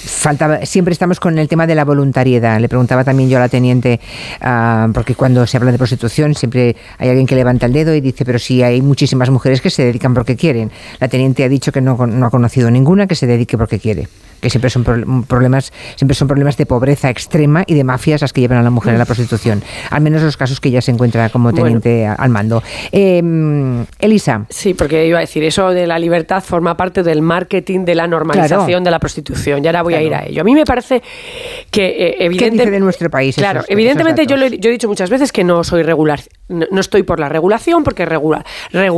faltaba, 0.06 0.64
siempre 0.64 0.92
estamos 0.92 1.18
con 1.18 1.38
el 1.38 1.48
tema 1.48 1.66
de 1.66 1.74
la 1.74 1.84
voluntariedad. 1.84 2.60
Le 2.60 2.68
preguntaba 2.68 3.02
también 3.02 3.28
yo 3.28 3.38
a 3.38 3.40
la 3.40 3.48
teniente, 3.48 4.00
ah, 4.40 4.88
porque 4.94 5.14
cuando 5.14 5.46
se 5.46 5.56
habla 5.56 5.72
de 5.72 5.78
prostitución 5.78 6.34
siempre 6.34 6.76
hay 6.98 7.08
alguien 7.08 7.26
que 7.26 7.34
levanta 7.34 7.66
el 7.66 7.72
dedo 7.72 7.94
y 7.94 8.00
dice 8.00 8.24
pero 8.28 8.38
sí 8.38 8.62
hay 8.62 8.82
muchísimas 8.82 9.30
mujeres 9.30 9.62
que 9.62 9.70
se 9.70 9.82
dedican 9.82 10.12
porque 10.12 10.36
quieren. 10.36 10.70
La 11.00 11.08
teniente 11.08 11.44
ha 11.44 11.48
dicho 11.48 11.72
que 11.72 11.80
no, 11.80 11.96
no 12.06 12.26
ha 12.26 12.30
conocido 12.30 12.70
ninguna 12.70 13.06
que 13.06 13.14
se 13.14 13.26
dedique 13.26 13.56
porque 13.56 13.78
quiere 13.78 14.06
que 14.40 14.50
siempre 14.50 14.70
son 14.70 14.84
problemas 15.24 15.72
siempre 15.96 16.14
son 16.14 16.28
problemas 16.28 16.56
de 16.56 16.66
pobreza 16.66 17.10
extrema 17.10 17.64
y 17.66 17.74
de 17.74 17.84
mafias 17.84 18.20
las 18.20 18.32
que 18.32 18.40
llevan 18.40 18.58
a 18.58 18.62
la 18.62 18.70
mujer 18.70 18.94
a 18.94 18.98
la 18.98 19.04
prostitución 19.04 19.62
al 19.90 20.00
menos 20.00 20.22
los 20.22 20.36
casos 20.36 20.60
que 20.60 20.68
ella 20.68 20.80
se 20.80 20.90
encuentra 20.90 21.28
como 21.30 21.52
teniente 21.52 22.06
al 22.06 22.30
mando. 22.30 22.62
Em, 22.92 23.84
Elisa. 23.98 24.46
Sí 24.48 24.74
porque 24.74 25.06
iba 25.06 25.18
a 25.18 25.20
decir 25.22 25.42
eso 25.44 25.70
de 25.70 25.86
la 25.86 25.98
libertad 25.98 26.42
forma 26.42 26.76
parte 26.76 27.02
del 27.02 27.22
marketing 27.22 27.84
de 27.84 27.94
la 27.94 28.06
normalización 28.06 28.84
de 28.84 28.90
la 28.90 28.98
prostitución. 28.98 29.64
Y 29.64 29.66
ahora 29.66 29.82
voy 29.82 29.94
a 29.94 30.02
ir 30.02 30.14
a 30.14 30.24
ello. 30.24 30.42
A 30.42 30.44
mí 30.44 30.54
me 30.54 30.64
parece 30.64 31.02
que 31.70 32.16
evidentemente 32.18 32.64
¿Qué 32.64 32.70
de 32.70 32.80
nuestro 32.80 33.10
país 33.10 33.36
claro 33.36 33.62
evidentemente 33.68 34.26
yo, 34.26 34.36
he, 34.36 34.58
yo 34.58 34.68
he 34.68 34.72
dicho 34.72 34.88
muchas 34.88 35.10
veces 35.10 35.32
que 35.32 35.44
no 35.44 35.64
soy 35.64 35.82
regular 35.82 36.20
no, 36.48 36.80
estoy 36.80 37.02
por 37.02 37.20
la 37.20 37.28
regulación 37.28 37.84
porque 37.84 38.06
regular 38.18 38.44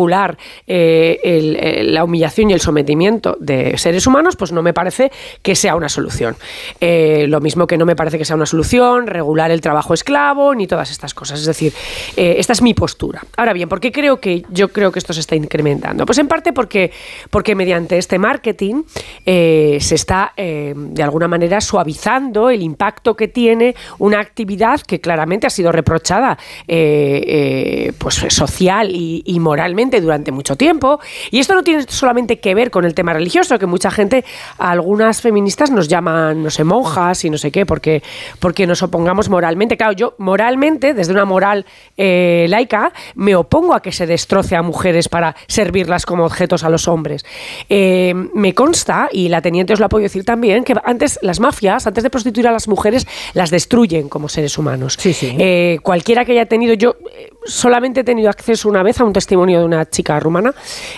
regular 0.01 0.39
eh, 0.67 1.83
la 1.85 2.05
humillación 2.05 2.51
y 2.51 2.53
el 2.53 2.61
sometimiento 2.61 3.37
de 3.41 3.77
seres 3.77 4.07
humanos 4.07 4.37
pues 4.37 4.53
no 4.53 4.63
me 4.63 4.73
parece 4.73 5.11
que 5.43 5.55
sea 5.55 5.75
una 5.75 5.89
solución. 5.89 6.37
Eh, 6.81 7.27
lo 7.29 7.41
mismo 7.41 7.67
que 7.67 7.77
no 7.77 7.85
me 7.85 7.97
parece 7.97 8.19
que 8.19 8.25
sea 8.25 8.37
una 8.37 8.47
solución 8.47 9.07
regular 9.07 9.51
el 9.51 9.61
trabajo 9.61 9.95
esclavo 9.95 10.55
ni 10.55 10.67
todas 10.67 10.91
estas 10.91 11.15
cosas. 11.15 11.41
Es 11.41 11.47
decir, 11.47 11.73
eh, 12.17 12.37
esta 12.39 12.53
es 12.53 12.63
mi 12.63 12.75
postura. 12.75 13.23
Ahora 13.37 13.53
bien, 13.53 13.69
¿por 13.69 13.81
qué 13.81 13.93
creo 13.93 14.21
que 14.21 14.45
yo 14.51 14.69
creo 14.69 14.93
que 14.93 14.99
esto 14.99 15.13
se 15.13 15.21
está 15.21 15.35
incrementando? 15.35 16.07
Pues 16.07 16.19
en 16.19 16.29
parte 16.29 16.53
porque, 16.53 16.93
porque 17.31 17.55
mediante 17.55 17.99
este 17.99 18.19
marketing 18.19 18.83
eh, 19.27 19.79
se 19.81 19.95
está 19.95 20.33
de 20.37 21.03
alguna 21.03 21.29
manera 21.29 21.61
suavizando 21.61 22.51
el 22.51 22.63
impacto 22.63 23.15
que 23.15 23.29
tiene 23.29 23.75
una 23.99 24.21
actividad 24.21 24.81
que 24.81 25.01
claramente 25.01 25.47
ha 25.47 25.51
sido 25.51 25.73
reprochada 25.73 26.39
pues 26.67 28.15
social 28.29 28.91
y, 28.91 29.10
y 29.25 29.41
moralmente 29.41 30.01
durante 30.01 30.33
mucho 30.33 30.57
tiempo. 30.57 31.01
Y 31.31 31.39
esto 31.39 31.55
no 31.55 31.63
tiene 31.63 31.85
solamente 31.89 32.39
que 32.41 32.55
ver 32.55 32.71
con 32.71 32.85
el 32.85 32.95
tema 32.95 33.13
religioso, 33.13 33.59
que 33.59 33.67
mucha 33.67 33.91
gente, 33.91 34.25
algunas 34.59 35.21
feministas 35.21 35.71
nos 35.71 35.89
llaman, 35.89 36.43
no 36.43 36.51
sé, 36.51 36.65
monjas 36.65 37.25
y 37.25 37.31
no 37.31 37.39
sé 37.39 37.51
qué, 37.51 37.67
porque, 37.67 38.03
porque 38.39 38.67
nos 38.67 38.83
opongamos 38.83 39.29
moralmente. 39.29 39.77
Claro, 39.77 39.93
yo 39.93 40.15
moralmente, 40.19 40.95
desde 40.95 41.13
una 41.13 41.25
moral 41.25 41.65
eh, 41.97 42.47
laica, 42.49 42.93
me 43.15 43.35
opongo 43.35 43.75
a 43.75 43.81
que 43.81 43.93
se 43.93 44.07
destroce 44.07 44.57
a 44.57 44.63
mujeres 44.63 45.09
para 45.09 45.35
servirlas 45.47 46.07
como 46.07 46.25
objetos 46.25 46.65
a 46.65 46.69
los 46.69 46.89
hombres. 46.89 47.25
Eh, 47.69 48.15
me 48.35 48.55
consta, 48.55 49.09
y 49.13 49.29
la 49.29 49.41
teniente 49.41 49.73
os 49.73 49.81
lo 49.81 49.87
ha 49.87 49.89
podido 49.89 50.05
decir 50.05 50.25
también, 50.25 50.65
que 50.65 50.75
antes 50.85 51.19
las 51.23 51.41
mafias, 51.41 51.87
antes 51.87 52.03
de 52.05 52.11
prostituir 52.11 52.49
a 52.49 52.53
las 52.53 52.69
mujeres, 52.69 53.07
las 53.35 53.51
destruyen 53.51 54.09
como 54.09 54.29
seres 54.29 54.57
humanos. 54.59 54.97
Sí, 54.99 55.13
sí. 55.13 55.35
Eh, 55.39 55.79
cualquiera 55.83 56.25
que 56.25 56.33
haya 56.33 56.47
tenido, 56.47 56.75
yo 56.75 56.97
solamente 57.45 58.01
he 58.01 58.05
tenido 58.05 58.29
acceso 58.29 58.69
una 58.69 58.83
vez 58.83 59.00
un 59.05 59.13
testimonio 59.13 59.61
de 59.61 59.65
una 59.65 59.89
chica 59.89 60.19
rumana, 60.21 60.55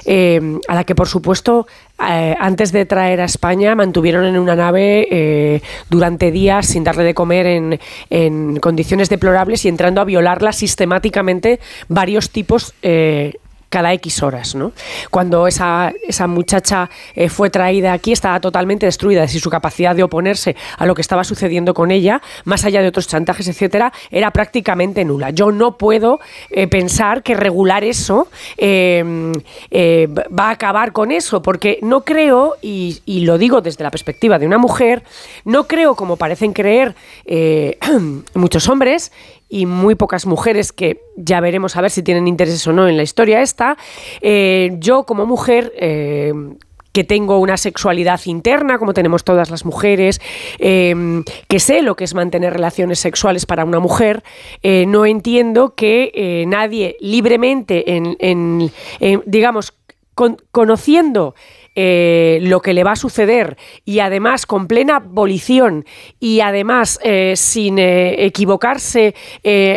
a 0.06 0.74
la 0.74 0.84
que 0.84 0.94
por 0.94 1.08
supuesto 1.08 1.66
eh, 2.08 2.34
antes 2.38 2.72
de 2.72 2.84
traer 2.84 3.20
a 3.20 3.24
España, 3.24 3.74
mantuvieron 3.74 4.24
en 4.24 4.36
una 4.36 4.56
nave 4.56 5.06
eh, 5.10 5.62
durante 5.88 6.32
días 6.32 6.66
sin 6.66 6.82
darle 6.82 7.04
de 7.04 7.14
comer 7.14 7.46
en, 7.46 7.80
en, 8.10 8.56
condiciones 8.58 9.08
deplorables 9.08 9.64
y 9.64 9.68
entrando 9.68 10.00
a 10.00 10.04
violarla 10.04 10.52
sistemáticamente 10.52 11.60
varios 11.88 12.30
tipos 12.30 12.74
eh, 12.82 13.34
cada 13.72 13.92
X 13.94 14.22
horas. 14.22 14.54
¿no? 14.54 14.72
Cuando 15.10 15.46
esa, 15.46 15.92
esa 16.06 16.26
muchacha 16.26 16.90
eh, 17.14 17.30
fue 17.30 17.48
traída 17.48 17.94
aquí 17.94 18.12
estaba 18.12 18.38
totalmente 18.38 18.86
destruida, 18.86 19.24
y 19.24 19.28
su 19.28 19.48
capacidad 19.48 19.96
de 19.96 20.02
oponerse 20.02 20.54
a 20.76 20.84
lo 20.84 20.94
que 20.94 21.00
estaba 21.00 21.24
sucediendo 21.24 21.72
con 21.72 21.90
ella, 21.90 22.20
más 22.44 22.66
allá 22.66 22.82
de 22.82 22.88
otros 22.88 23.08
chantajes, 23.08 23.48
etcétera, 23.48 23.90
era 24.10 24.30
prácticamente 24.30 25.04
nula. 25.06 25.30
Yo 25.30 25.50
no 25.52 25.78
puedo 25.78 26.20
eh, 26.50 26.66
pensar 26.66 27.22
que 27.22 27.34
regular 27.34 27.82
eso 27.82 28.28
em, 28.58 29.32
eh, 29.70 30.06
va 30.06 30.48
a 30.48 30.50
acabar 30.50 30.92
con 30.92 31.10
eso, 31.10 31.40
porque 31.40 31.78
no 31.80 32.02
creo, 32.04 32.56
y, 32.60 33.00
lo 33.22 33.38
digo 33.38 33.62
desde 33.62 33.84
la 33.84 33.90
perspectiva 33.90 34.38
de 34.38 34.46
una 34.46 34.58
mujer, 34.58 35.02
no 35.44 35.66
creo, 35.66 35.94
como 35.94 36.16
parecen 36.16 36.52
creer 36.52 36.94
muchos 38.34 38.68
hombres, 38.68 39.12
y 39.52 39.66
muy 39.66 39.96
pocas 39.96 40.24
mujeres 40.24 40.72
que 40.72 41.02
ya 41.14 41.38
veremos 41.40 41.76
a 41.76 41.82
ver 41.82 41.90
si 41.90 42.02
tienen 42.02 42.26
intereses 42.26 42.66
o 42.66 42.72
no 42.72 42.88
en 42.88 42.96
la 42.96 43.02
historia 43.02 43.42
esta. 43.42 43.76
Eh, 44.22 44.76
yo 44.78 45.04
como 45.04 45.26
mujer... 45.26 45.72
Eh, 45.76 46.32
que 46.92 47.04
tengo 47.04 47.38
una 47.38 47.56
sexualidad 47.56 48.20
interna, 48.26 48.76
como 48.76 48.92
tenemos 48.92 49.24
todas 49.24 49.50
las 49.50 49.64
mujeres, 49.64 50.20
eh, 50.58 50.94
que 51.48 51.58
sé 51.58 51.80
lo 51.80 51.96
que 51.96 52.04
es 52.04 52.12
mantener 52.12 52.52
relaciones 52.52 52.98
sexuales 52.98 53.46
para 53.46 53.64
una 53.64 53.78
mujer, 53.78 54.22
no 54.62 55.06
entiendo 55.06 55.74
que 55.74 56.44
nadie 56.46 56.98
libremente, 57.00 57.94
en, 57.96 58.70
digamos, 59.24 59.72
conociendo 60.50 61.34
eh, 61.74 62.38
lo 62.42 62.60
que 62.60 62.74
le 62.74 62.84
va 62.84 62.92
a 62.92 62.96
suceder 62.96 63.56
y 63.84 64.00
además 64.00 64.44
con 64.44 64.66
plena 64.66 64.96
abolición 64.96 65.86
y 66.20 66.40
además 66.40 66.98
eh, 67.02 67.32
sin 67.36 67.78
eh, 67.78 68.26
equivocarse 68.26 69.14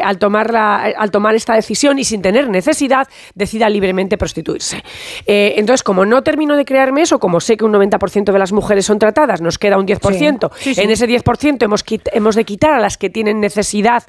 al, 0.03 0.17
tomar 0.19 0.55
al 0.55 1.11
tomar 1.11 1.35
esta 1.35 1.55
decisión 1.55 1.97
y 1.97 2.03
sin 2.03 2.21
tener 2.21 2.49
necesidad, 2.49 3.07
decida 3.33 3.69
libremente 3.69 4.17
prostituirse. 4.17 4.83
entonces, 5.25 5.83
como 5.83 6.05
no 6.05 6.21
termino 6.21 6.55
de 6.55 6.65
crearme 6.65 7.01
eso, 7.01 7.19
como 7.19 7.39
sé 7.39 7.57
que 7.57 7.65
un 7.65 7.73
90% 7.73 8.31
de 8.31 8.39
las 8.39 8.51
mujeres 8.51 8.85
son 8.85 8.99
tratadas, 8.99 9.41
nos 9.41 9.57
queda 9.57 9.77
un 9.77 9.87
10%, 9.87 10.51
en 10.77 10.89
ese 10.89 11.07
10% 11.07 11.63
hemos, 11.63 11.83
hemos 12.11 12.35
de 12.35 12.43
quitar 12.43 12.73
a 12.73 12.79
las 12.79 12.97
que 12.97 13.09
tienen 13.09 13.39
necesidad 13.39 14.03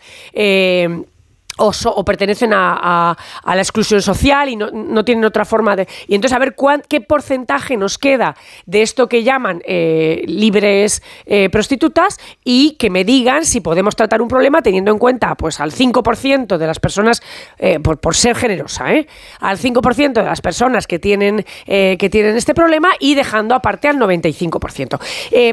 o, 1.56 2.04
pertenecen 2.04 2.52
a, 2.52 3.16
la 3.44 3.58
exclusión 3.58 4.02
social 4.02 4.48
y 4.48 4.56
no, 4.56 5.04
tienen 5.04 5.24
otra 5.24 5.44
forma 5.44 5.76
de... 5.76 5.88
Y 6.06 6.14
entonces 6.14 6.36
a 6.36 6.38
ver 6.38 6.54
qué 6.88 7.00
porcentaje 7.00 7.76
nos 7.76 7.98
queda 7.98 8.36
de 8.66 8.82
esto 8.82 9.08
que 9.08 9.22
llaman 9.22 9.62
eh, 9.64 10.22
libres 10.26 11.02
eh, 11.24 11.48
prostitutas 11.50 12.18
y 12.44 12.72
que 12.72 12.90
me 12.90 13.04
digan 13.04 13.44
si 13.44 13.60
podemos 13.60 13.96
tratar 13.96 14.20
un 14.20 14.28
problema 14.28 14.62
teniendo 14.62 14.90
en 14.90 14.98
cuenta 14.98 15.34
pues 15.34 15.60
al 15.60 15.72
5% 15.72 16.58
de 16.58 16.66
las 16.66 16.78
personas, 16.78 17.22
eh, 17.58 17.78
por, 17.80 18.14
ser 18.14 18.36
generosa, 18.36 18.86
al 19.40 19.58
5% 19.58 20.12
de 20.12 20.22
las 20.22 20.40
personas 20.40 20.86
que 20.86 20.98
tienen, 20.98 21.44
que 21.66 22.08
tienen 22.10 22.36
este 22.36 22.54
problema 22.54 22.90
y 22.98 23.14
dejando 23.14 23.54
aparte 23.54 23.88
al 23.88 23.96
95%. 23.98 24.98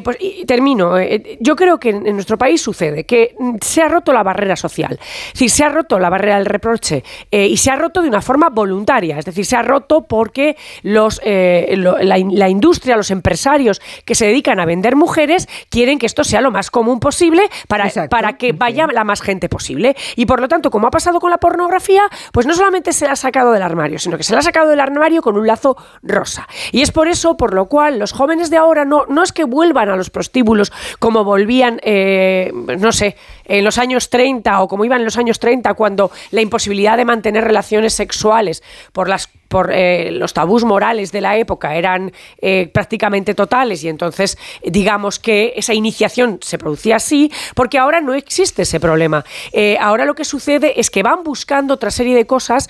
pues 0.03 0.17
y 0.19 0.45
termino. 0.45 0.95
yo 1.39 1.55
creo 1.55 1.79
que 1.79 1.89
en, 1.89 2.07
en, 2.07 2.13
nuestro 2.13 2.37
país 2.37 2.61
sucede 2.61 3.05
que 3.05 3.35
se 3.61 3.81
ha 3.81 3.87
roto 3.87 4.13
la 4.13 4.23
barrera 4.23 4.55
social. 4.55 4.99
Decir, 5.33 5.49
se 5.49 5.63
ha 5.63 5.69
roto 5.69 5.92
la 5.99 6.09
barrera 6.09 6.37
del 6.37 6.45
reproche 6.45 7.03
eh, 7.31 7.47
y 7.47 7.57
se 7.57 7.71
ha 7.71 7.75
roto 7.75 8.01
de 8.01 8.07
una 8.07 8.21
forma 8.21 8.49
voluntaria, 8.49 9.17
es 9.17 9.25
decir, 9.25 9.45
se 9.45 9.55
ha 9.55 9.61
roto 9.61 10.01
porque 10.01 10.57
los, 10.81 11.21
eh, 11.23 11.75
la, 11.77 12.49
industria, 12.49 12.97
los 12.97 13.11
empresarios 13.11 13.81
que 14.05 14.15
se 14.15 14.25
dedican 14.25 14.59
a 14.59 14.65
vender 14.65 14.95
mujeres 14.95 15.47
quieren 15.69 15.99
que 15.99 16.05
esto 16.05 16.23
sea 16.23 16.41
lo 16.41 16.51
más 16.51 16.71
común 16.71 16.99
posible 16.99 17.49
para, 17.67 17.89
para 18.09 18.37
que 18.37 18.53
vaya 18.53 18.87
la 18.91 19.03
más 19.03 19.21
gente 19.21 19.49
posible. 19.49 19.95
Y 20.15 20.25
por 20.25 20.39
lo 20.39 20.47
tanto, 20.47 20.69
como 20.69 20.87
ha 20.87 20.91
pasado 20.91 21.19
con 21.19 21.31
la 21.31 21.37
pornografía, 21.37 22.03
pues 22.31 22.45
no 22.45 22.53
solamente 22.53 22.93
se 22.93 23.05
la 23.05 23.13
ha 23.13 23.15
sacado 23.15 23.51
del 23.51 23.61
armario, 23.61 23.99
sino 23.99 24.17
que 24.17 24.23
se 24.23 24.33
la 24.33 24.39
ha 24.39 24.43
sacado 24.43 24.69
del 24.69 24.79
armario 24.79 25.21
con 25.21 25.37
un 25.37 25.47
lazo 25.47 25.77
rosa. 26.01 26.47
Y 26.71 26.81
es 26.81 26.91
por 26.91 27.07
eso 27.07 27.37
por 27.37 27.53
lo 27.53 27.65
cual 27.65 27.99
los 27.99 28.11
jóvenes 28.11 28.49
de 28.49 28.57
ahora 28.57 28.85
no, 28.85 29.05
no 29.07 29.23
es 29.23 29.31
que 29.31 29.43
vuelvan 29.43 29.89
a 29.89 29.95
los 29.95 30.09
prostíbulos 30.09 30.71
como 30.99 31.23
volvían, 31.23 31.79
eh, 31.83 32.51
no 32.79 32.91
sé, 32.91 33.15
en 33.45 33.63
los 33.63 33.77
años 33.77 34.09
30 34.09 34.61
o 34.61 34.67
como 34.67 34.85
iban 34.85 34.99
en 34.99 35.05
los 35.05 35.17
años 35.17 35.39
30 35.39 35.73
cuando 35.83 36.11
la 36.31 36.39
imposibilidad 36.39 36.95
de 36.95 37.03
mantener 37.03 37.43
relaciones 37.43 37.93
sexuales 37.93 38.63
por 38.93 39.09
las 39.09 39.27
por 39.49 39.69
eh, 39.73 40.11
los 40.11 40.31
tabús 40.31 40.63
morales 40.63 41.11
de 41.11 41.19
la 41.19 41.35
época 41.35 41.75
eran 41.75 42.13
eh, 42.41 42.69
prácticamente 42.73 43.35
totales 43.35 43.83
y 43.83 43.89
entonces 43.89 44.37
digamos 44.63 45.19
que 45.19 45.51
esa 45.57 45.73
iniciación 45.73 46.39
se 46.41 46.57
producía 46.57 46.95
así 46.95 47.29
porque 47.53 47.77
ahora 47.77 47.99
no 47.99 48.13
existe 48.13 48.61
ese 48.61 48.79
problema. 48.79 49.25
Eh, 49.51 49.77
ahora 49.77 50.05
lo 50.05 50.15
que 50.15 50.23
sucede 50.23 50.79
es 50.79 50.89
que 50.89 51.03
van 51.03 51.21
buscando 51.25 51.73
otra 51.73 51.91
serie 51.91 52.15
de 52.15 52.25
cosas, 52.25 52.69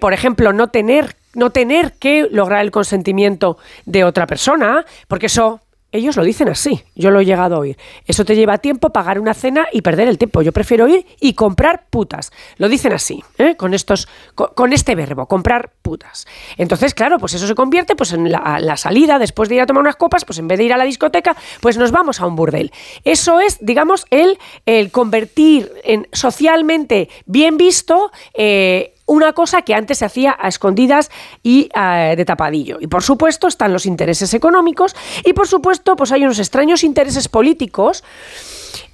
por 0.00 0.12
ejemplo, 0.12 0.52
no 0.52 0.68
tener 0.68 1.16
no 1.34 1.50
tener 1.50 1.94
que 1.94 2.28
lograr 2.30 2.60
el 2.60 2.70
consentimiento 2.70 3.58
de 3.84 4.04
otra 4.04 4.26
persona, 4.26 4.86
porque 5.08 5.26
eso 5.26 5.60
ellos 5.94 6.16
lo 6.16 6.24
dicen 6.24 6.48
así, 6.48 6.82
yo 6.96 7.12
lo 7.12 7.20
he 7.20 7.24
llegado 7.24 7.54
a 7.54 7.58
oír. 7.60 7.78
Eso 8.04 8.24
te 8.24 8.34
lleva 8.34 8.58
tiempo, 8.58 8.90
pagar 8.90 9.20
una 9.20 9.32
cena 9.32 9.68
y 9.72 9.80
perder 9.80 10.08
el 10.08 10.18
tiempo. 10.18 10.42
Yo 10.42 10.50
prefiero 10.50 10.88
ir 10.88 11.06
y 11.20 11.34
comprar 11.34 11.86
putas. 11.88 12.32
Lo 12.56 12.68
dicen 12.68 12.92
así, 12.92 13.22
¿eh? 13.38 13.54
con, 13.54 13.74
estos, 13.74 14.08
con, 14.34 14.72
este 14.72 14.96
verbo, 14.96 15.26
comprar 15.26 15.70
putas. 15.82 16.26
Entonces, 16.58 16.94
claro, 16.94 17.18
pues 17.20 17.34
eso 17.34 17.46
se 17.46 17.54
convierte 17.54 17.94
pues, 17.94 18.12
en 18.12 18.32
la, 18.32 18.76
salida, 18.76 19.20
después 19.20 19.48
de 19.48 19.54
ir 19.54 19.60
a 19.60 19.66
tomar 19.66 19.82
unas 19.82 19.94
copas, 19.94 20.24
pues 20.24 20.40
en 20.40 20.48
vez 20.48 20.58
de 20.58 20.64
ir 20.64 20.72
a 20.72 20.76
la 20.76 20.84
discoteca, 20.84 21.36
pues 21.60 21.78
nos 21.78 21.92
vamos 21.92 22.20
a 22.20 22.26
un 22.26 22.34
burdel. 22.34 22.72
Eso 23.04 23.38
es, 23.38 23.64
digamos, 23.64 24.06
el, 24.10 24.40
el 24.66 24.90
convertir 24.90 25.70
en 25.84 26.08
socialmente 26.12 27.08
bien 27.26 27.56
visto 27.56 28.10
eh, 28.34 28.93
una 29.06 29.32
cosa 29.32 29.62
que 29.62 29.74
antes 29.74 29.98
se 29.98 30.04
hacía 30.04 30.36
a 30.38 30.48
escondidas 30.48 31.10
y 31.42 31.68
eh, 31.74 32.14
de 32.16 32.24
tapadillo. 32.24 32.78
Y 32.80 32.86
por 32.86 33.02
supuesto 33.02 33.46
están 33.46 33.72
los 33.72 33.86
intereses 33.86 34.32
económicos 34.34 34.94
y 35.24 35.32
por 35.32 35.48
supuesto 35.48 35.96
pues 35.96 36.12
hay 36.12 36.24
unos 36.24 36.38
extraños 36.38 36.84
intereses 36.84 37.28
políticos 37.28 38.04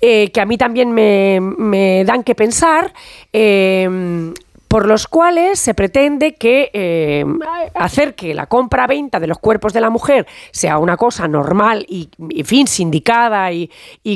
eh, 0.01 0.31
que 0.31 0.41
a 0.41 0.47
mí 0.47 0.59
también 0.59 0.93
me, 0.93 2.05
dan 2.05 2.23
que 2.25 2.35
pensar. 2.35 2.93
Eh, 3.33 3.89
por 4.71 4.87
los 4.87 5.09
cuales 5.09 5.59
se 5.59 5.75
pretende 5.75 6.37
que 6.37 6.71
eh, 6.73 7.25
hacer 7.75 8.15
que 8.15 8.35
la 8.35 8.47
compra-venta 8.47 9.19
de 9.19 9.27
los 9.27 9.41
cuerpos 9.41 9.73
de 9.73 9.81
la 9.81 9.91
mujer 9.91 10.29
sea 10.53 10.79
una 10.79 10.97
cosa 10.97 11.27
normal 11.27 11.85
y, 11.89 12.09
en 12.21 12.47
fin, 12.47 12.69
sindicada 12.69 13.51
y, 13.51 13.69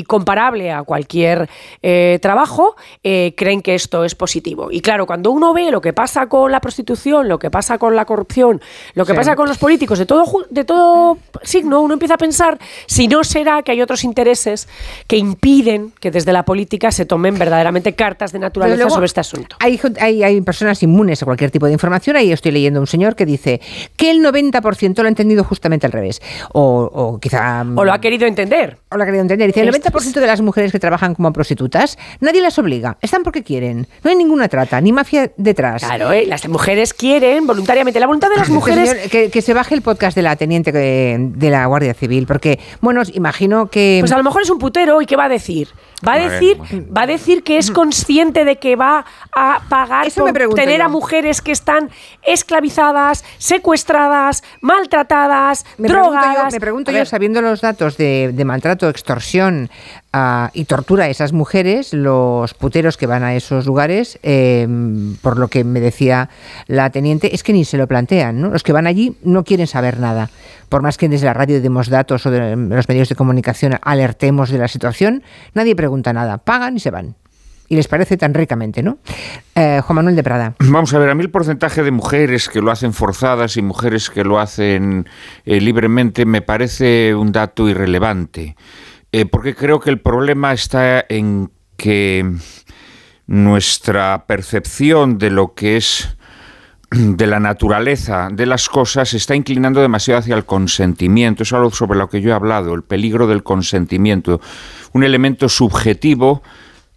comparable 0.07 0.71
a 0.71 0.83
cualquier 0.83 1.49
eh, 1.81 2.19
trabajo, 2.21 2.77
eh, 3.03 3.33
creen 3.35 3.61
que 3.61 3.75
esto 3.75 4.05
es 4.05 4.15
positivo. 4.15 4.69
Y 4.71 4.79
claro, 4.79 5.05
cuando 5.05 5.31
uno 5.31 5.53
ve 5.53 5.71
lo 5.71 5.81
que 5.81 5.91
pasa 5.91 6.27
con 6.27 6.49
la 6.49 6.61
prostitución, 6.61 7.27
lo 7.27 7.37
que 7.37 7.51
pasa 7.51 7.77
con 7.77 7.93
la 7.97 8.05
corrupción, 8.05 8.61
lo 8.93 9.05
que 9.05 9.13
pasa 9.13 9.35
con 9.35 9.49
los 9.49 9.57
políticos 9.57 9.99
de 9.99 10.05
todo, 10.05 10.45
de 10.49 10.63
todo 10.63 11.17
signo, 11.43 11.81
uno 11.81 11.95
empieza 11.95 12.13
a 12.13 12.17
pensar 12.17 12.59
si 12.85 13.09
no 13.09 13.25
será 13.25 13.61
que 13.61 13.73
hay 13.73 13.81
otros 13.81 14.05
intereses 14.05 14.69
que 15.07 15.17
impiden 15.17 15.91
que 15.99 16.11
desde 16.11 16.31
la 16.31 16.45
política 16.45 16.93
se 16.93 17.05
tomen 17.05 17.37
verdaderamente 17.37 17.93
cartas 17.93 18.31
de 18.31 18.39
naturaleza 18.39 18.89
sobre 18.89 19.07
este 19.07 19.19
asunto. 19.19 19.57
Hay, 19.59 19.77
hay 19.99 20.44
personas 20.45 20.81
inmunes 20.83 21.21
a 21.21 21.25
cualquier 21.25 21.51
tipo 21.51 21.65
de 21.65 21.73
información. 21.73 22.15
Ahí 22.15 22.31
estoy 22.31 22.51
leyendo 22.51 22.79
un 22.79 22.87
señor 22.87 23.15
que 23.15 23.25
dice 23.25 23.59
que 23.97 24.11
el 24.11 24.23
90% 24.23 24.97
lo 24.97 25.05
ha 25.05 25.07
entendido 25.07 25.43
justamente 25.43 25.85
al 25.85 25.91
revés. 25.91 26.21
O, 26.53 27.19
quizá... 27.21 27.65
O 27.75 27.83
lo 27.83 27.91
ha 27.91 27.99
querido 27.99 28.27
entender. 28.27 28.77
O 28.89 28.97
lo 28.97 29.03
ha 29.03 29.05
querido 29.05 29.21
entender. 29.21 29.47
Dice, 29.47 29.61
el 29.61 29.73
90% 29.73 30.19
de 30.19 30.27
las 30.27 30.41
mujeres 30.41 30.71
que 30.71 30.79
trabajan 30.79 31.15
como 31.15 31.33
prostitutas, 31.33 31.97
nadie 32.19 32.41
las 32.41 32.57
obliga. 32.57 32.97
Están 33.01 33.23
porque 33.23 33.43
quieren. 33.43 33.87
No 34.03 34.09
hay 34.09 34.15
ninguna 34.15 34.47
trata, 34.47 34.79
ni 34.79 34.91
mafia 34.91 35.31
detrás. 35.37 35.83
Claro, 35.83 36.11
¿eh? 36.11 36.25
las 36.25 36.47
mujeres 36.47 36.93
quieren 36.93 37.47
voluntariamente. 37.47 37.99
La 37.99 38.07
voluntad 38.07 38.29
de 38.29 38.37
las 38.37 38.49
mujeres... 38.49 39.09
que, 39.09 39.41
se 39.45 39.53
baje 39.53 39.75
el 39.75 39.81
podcast 39.81 40.15
de 40.15 40.23
la 40.23 40.35
teniente 40.35 40.71
de 40.71 41.49
la 41.49 41.65
Guardia 41.65 41.93
Civil, 41.93 42.25
porque, 42.25 42.59
bueno, 42.81 43.01
imagino 43.13 43.67
que... 43.67 43.97
Pues 43.99 44.11
a 44.11 44.17
lo 44.17 44.23
mejor 44.23 44.41
es 44.41 44.49
un 44.49 44.59
putero 44.59 45.01
y 45.01 45.05
¿qué 45.05 45.15
va 45.15 45.25
a 45.25 45.29
decir? 45.29 45.69
Va 46.07 46.13
a 46.13 46.29
decir, 46.29 46.59
va 46.95 47.03
a 47.03 47.07
decir 47.07 47.43
que 47.43 47.57
es 47.57 47.71
consciente 47.71 48.45
de 48.45 48.57
que 48.57 48.75
va 48.75 49.05
a 49.31 49.61
pagar 49.69 50.11
por 50.11 50.33
tener 50.55 50.81
a 50.81 50.87
mujeres 50.87 51.41
que 51.41 51.51
están 51.51 51.89
esclavizadas, 52.23 53.23
secuestradas, 53.37 54.43
maltratadas, 54.61 55.65
drogadas. 55.77 56.53
me 56.53 56.59
pregunto 56.59 56.91
yo, 56.91 57.05
sabiendo 57.05 57.41
los 57.41 57.61
datos 57.61 57.97
de, 57.97 58.43
maltrato, 58.45 58.89
extorsión 58.89 59.69
ah, 60.13 60.51
y 60.53 60.65
tortura 60.65 61.05
a 61.05 61.09
esas 61.09 61.33
mujeres, 61.33 61.93
los 61.93 62.53
puteros 62.53 62.97
que 62.97 63.07
van 63.07 63.23
a 63.23 63.35
esos 63.35 63.65
lugares, 63.65 64.19
em, 64.23 65.15
por 65.17 65.37
lo 65.37 65.47
que 65.47 65.63
me 65.63 65.79
decía 65.79 66.29
la 66.67 66.89
teniente, 66.89 67.33
es 67.33 67.43
que 67.43 67.53
ni 67.53 67.65
se 67.65 67.77
lo 67.77 67.87
plantean. 67.87 68.41
¿no? 68.41 68.49
Los 68.49 68.63
que 68.63 68.73
van 68.73 68.87
allí 68.87 69.17
no 69.23 69.43
quieren 69.43 69.67
saber 69.67 69.99
nada. 69.99 70.29
Por 70.69 70.81
más 70.81 70.97
que 70.97 71.09
desde 71.09 71.25
la 71.25 71.33
radio 71.33 71.61
demos 71.61 71.89
datos 71.89 72.25
o 72.25 72.31
de 72.31 72.55
los 72.55 72.87
medios 72.89 73.09
de 73.09 73.15
comunicación 73.15 73.77
alertemos 73.81 74.49
de 74.49 74.57
la 74.57 74.67
situación, 74.67 75.23
nadie 75.53 75.75
pregunta 75.75 76.13
nada. 76.13 76.37
Pagan 76.39 76.77
y 76.77 76.79
se 76.79 76.91
van 76.91 77.15
y 77.67 77.75
les 77.75 77.87
parece 77.87 78.17
tan 78.17 78.33
ricamente, 78.33 78.83
¿no? 78.83 78.99
Eh, 79.55 79.81
Juan 79.83 79.95
Manuel 79.95 80.15
de 80.15 80.23
Prada. 80.23 80.55
Vamos 80.59 80.93
a 80.93 80.99
ver, 80.99 81.09
a 81.09 81.15
mí 81.15 81.23
el 81.23 81.31
porcentaje 81.31 81.83
de 81.83 81.91
mujeres 81.91 82.49
que 82.49 82.61
lo 82.61 82.71
hacen 82.71 82.93
forzadas 82.93 83.57
y 83.57 83.61
mujeres 83.61 84.09
que 84.09 84.23
lo 84.23 84.39
hacen 84.39 85.07
eh, 85.45 85.59
libremente 85.59 86.25
me 86.25 86.41
parece 86.41 87.15
un 87.15 87.31
dato 87.31 87.67
irrelevante, 87.67 88.55
eh, 89.11 89.25
porque 89.25 89.55
creo 89.55 89.79
que 89.79 89.89
el 89.89 89.99
problema 89.99 90.53
está 90.53 91.05
en 91.09 91.51
que 91.77 92.29
nuestra 93.27 94.25
percepción 94.27 95.17
de 95.17 95.31
lo 95.31 95.53
que 95.55 95.77
es 95.77 96.15
de 96.91 97.27
la 97.27 97.39
naturaleza 97.39 98.29
de 98.31 98.45
las 98.45 98.69
cosas 98.69 99.09
se 99.09 99.17
está 99.17 99.35
inclinando 99.35 99.81
demasiado 99.81 100.19
hacia 100.19 100.35
el 100.35 100.45
consentimiento. 100.45 101.43
Es 101.43 101.53
algo 101.53 101.71
sobre 101.71 101.97
lo 101.97 102.09
que 102.09 102.21
yo 102.21 102.29
he 102.29 102.33
hablado, 102.33 102.73
el 102.73 102.83
peligro 102.83 103.27
del 103.27 103.43
consentimiento. 103.43 104.39
Un 104.93 105.03
elemento 105.03 105.49
subjetivo 105.49 106.43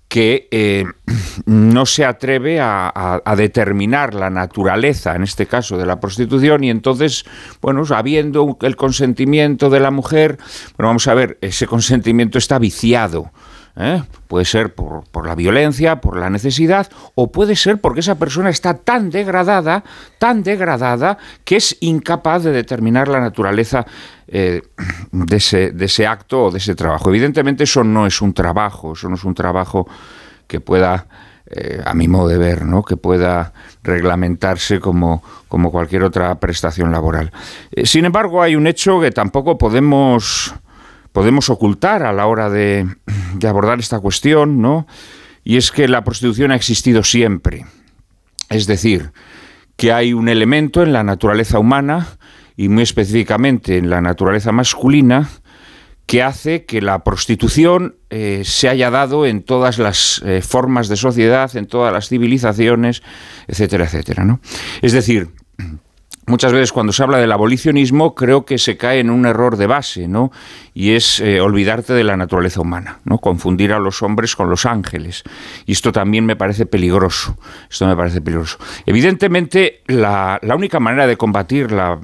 que 0.09 0.49
eh, 0.51 0.85
no 1.47 1.87
se 1.87 2.05
atreve 2.05 2.61
a, 2.61 3.23
determinar 3.37 4.15
la 4.15 4.31
naturaleza, 4.31 5.15
en 5.15 5.23
este 5.23 5.47
caso, 5.47 5.77
de 5.77 5.87
la 5.87 6.01
prostitución, 6.01 6.65
y 6.65 6.71
entonces, 6.71 7.25
bueno, 7.61 7.85
habiendo 7.95 8.57
el 8.63 8.77
consentimiento 8.77 9.71
de 9.71 9.81
la 9.81 9.91
mujer, 9.91 10.39
bueno, 10.77 10.89
vamos 10.89 11.07
a 11.07 11.15
ver, 11.15 11.39
ese 11.41 11.67
consentimiento 11.67 12.39
está 12.39 12.59
viciado. 12.59 13.31
¿eh? 13.77 14.03
Puede 14.27 14.45
ser 14.45 14.75
por, 14.75 15.05
por, 15.11 15.27
la 15.27 15.35
violencia, 15.35 16.01
por 16.01 16.19
la 16.19 16.31
necesidad, 16.31 16.91
o 17.15 17.31
puede 17.31 17.55
ser 17.55 17.81
porque 17.81 18.01
esa 18.01 18.17
persona 18.17 18.51
está 18.51 18.75
tan 18.75 19.11
degradada, 19.11 19.85
tan 20.19 20.43
degradada, 20.43 21.19
que 21.45 21.57
es 21.57 21.77
incapaz 21.81 22.43
de 22.43 22.51
determinar 22.51 23.09
la 23.09 23.21
naturaleza 23.21 23.87
eh, 24.31 24.63
de, 25.11 25.37
ese, 25.37 25.71
de 25.71 25.87
ese 25.87 26.07
acto 26.07 26.45
o 26.45 26.51
de 26.51 26.59
ese 26.59 26.75
trabajo. 26.75 27.09
Evidentemente 27.09 27.65
eso 27.65 27.83
no 27.83 28.07
es 28.07 28.21
un 28.21 28.35
trabajo, 28.35 28.93
eso 28.93 29.09
no 29.09 29.15
es 29.15 29.25
un 29.25 29.35
trabajo 29.35 29.89
que 30.47 30.61
pueda, 30.61 31.07
eh, 31.47 31.81
a 31.85 31.95
mi 31.95 32.09
modo 32.09 32.29
de 32.29 32.37
ver, 32.37 32.67
¿no? 32.67 32.83
que 32.83 32.99
pueda 32.99 33.55
reglamentarse 33.83 34.81
como, 34.81 35.23
como 35.49 35.71
cualquier 35.71 36.03
otra 36.03 36.35
prestación 36.41 36.93
laboral. 36.93 37.33
Eh, 37.71 37.87
sin 37.87 38.05
embargo, 38.05 38.43
hay 38.43 38.55
un 38.55 38.67
hecho 38.67 39.01
que 39.01 39.11
tampoco 39.11 39.57
podemos, 39.57 40.55
podemos 41.13 41.49
ocultar 41.49 42.03
a 42.03 42.13
la 42.13 42.27
hora 42.27 42.51
de, 42.51 42.87
de 43.35 43.49
abordar 43.49 43.79
esta 43.79 43.99
cuestión, 44.01 44.61
¿no? 44.61 44.87
y 45.43 45.57
es 45.57 45.73
que 45.73 45.89
la 45.89 46.05
prostitución 46.05 46.51
ha 46.51 46.57
existido 46.57 47.03
siempre. 47.03 47.65
Es 48.51 48.67
decir, 48.67 49.13
que 49.77 49.93
hay 49.93 50.13
un 50.13 50.29
elemento 50.29 50.83
en 50.83 50.93
la 50.93 51.03
naturaleza 51.03 51.59
humana 51.59 52.18
y 52.59 52.69
muy 52.69 52.83
específicamente 52.83 53.79
en 53.79 53.89
la 53.89 54.03
naturaleza 54.03 54.51
masculina 54.51 55.31
que 56.07 56.25
hace 56.25 56.65
que 56.65 56.83
la 56.83 57.05
prostitución 57.05 57.95
eh, 58.11 58.43
se 58.45 58.69
haya 58.69 58.91
dado 58.91 59.27
en 59.27 59.43
todas 59.43 59.79
las 59.79 60.21
eh, 60.27 60.43
formas 60.43 60.89
de 60.89 60.97
sociedad, 60.97 61.57
en 61.57 61.67
todas 61.67 61.93
las 61.93 62.09
civilizaciones, 62.09 63.03
etcétera, 63.47 63.85
etcétera. 63.85 64.25
¿no? 64.25 64.41
Es 64.83 64.93
decir, 64.93 65.29
muchas 66.27 66.53
veces 66.53 66.73
cuando 66.73 66.93
se 66.93 67.05
habla 67.05 67.19
del 67.19 67.31
abolicionismo 67.31 68.17
creo 68.17 68.45
que 68.45 68.59
se 68.59 68.77
cae 68.77 68.99
en 68.99 69.11
un 69.11 69.25
error 69.25 69.57
de 69.57 69.69
base, 69.69 70.09
¿no? 70.09 70.33
Y 70.75 70.95
es 70.95 71.21
eh, 71.21 71.41
olvidarte 71.41 71.93
de 71.93 72.03
la 72.03 72.17
naturaleza 72.17 72.61
humana, 72.61 72.99
¿no? 73.05 73.19
Confundir 73.19 73.73
a 73.73 73.79
los 73.79 74.03
hombres 74.03 74.35
con 74.35 74.51
los 74.51 74.67
ángeles. 74.67 75.23
Y 75.65 75.73
esto 75.73 75.93
también 75.93 76.27
me 76.27 76.35
parece 76.35 76.67
peligroso. 76.67 77.39
Esto 77.71 77.87
me 77.87 77.95
parece 77.95 78.21
peligroso. 78.21 78.59
Evidentemente, 78.85 79.83
la, 79.87 80.41
la 80.43 80.57
única 80.57 80.81
manera 80.81 81.07
de 81.07 81.17
combatir 81.17 81.71
la 81.71 82.01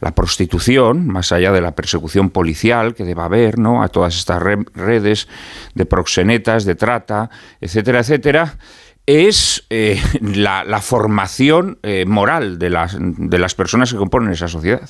la 0.00 0.14
prostitución, 0.14 1.08
más 1.08 1.32
allá 1.32 1.52
de 1.52 1.60
la 1.60 1.74
persecución 1.74 2.30
policial 2.30 2.94
que 2.94 3.04
deba 3.04 3.24
haber, 3.24 3.58
¿no? 3.58 3.82
A 3.82 3.88
todas 3.88 4.16
estas 4.16 4.42
redes 4.42 5.28
de 5.74 5.86
proxenetas, 5.86 6.64
de 6.64 6.74
trata, 6.74 7.30
etcétera, 7.60 8.00
etcétera, 8.00 8.58
es 9.06 9.64
eh, 9.70 10.00
la, 10.20 10.80
formación 10.82 11.78
eh, 11.82 12.04
moral 12.06 12.58
de 12.58 12.70
las, 12.70 12.96
de 13.00 13.38
las 13.38 13.54
personas 13.54 13.90
que 13.90 13.98
componen 13.98 14.30
esa 14.32 14.48
sociedad. 14.48 14.88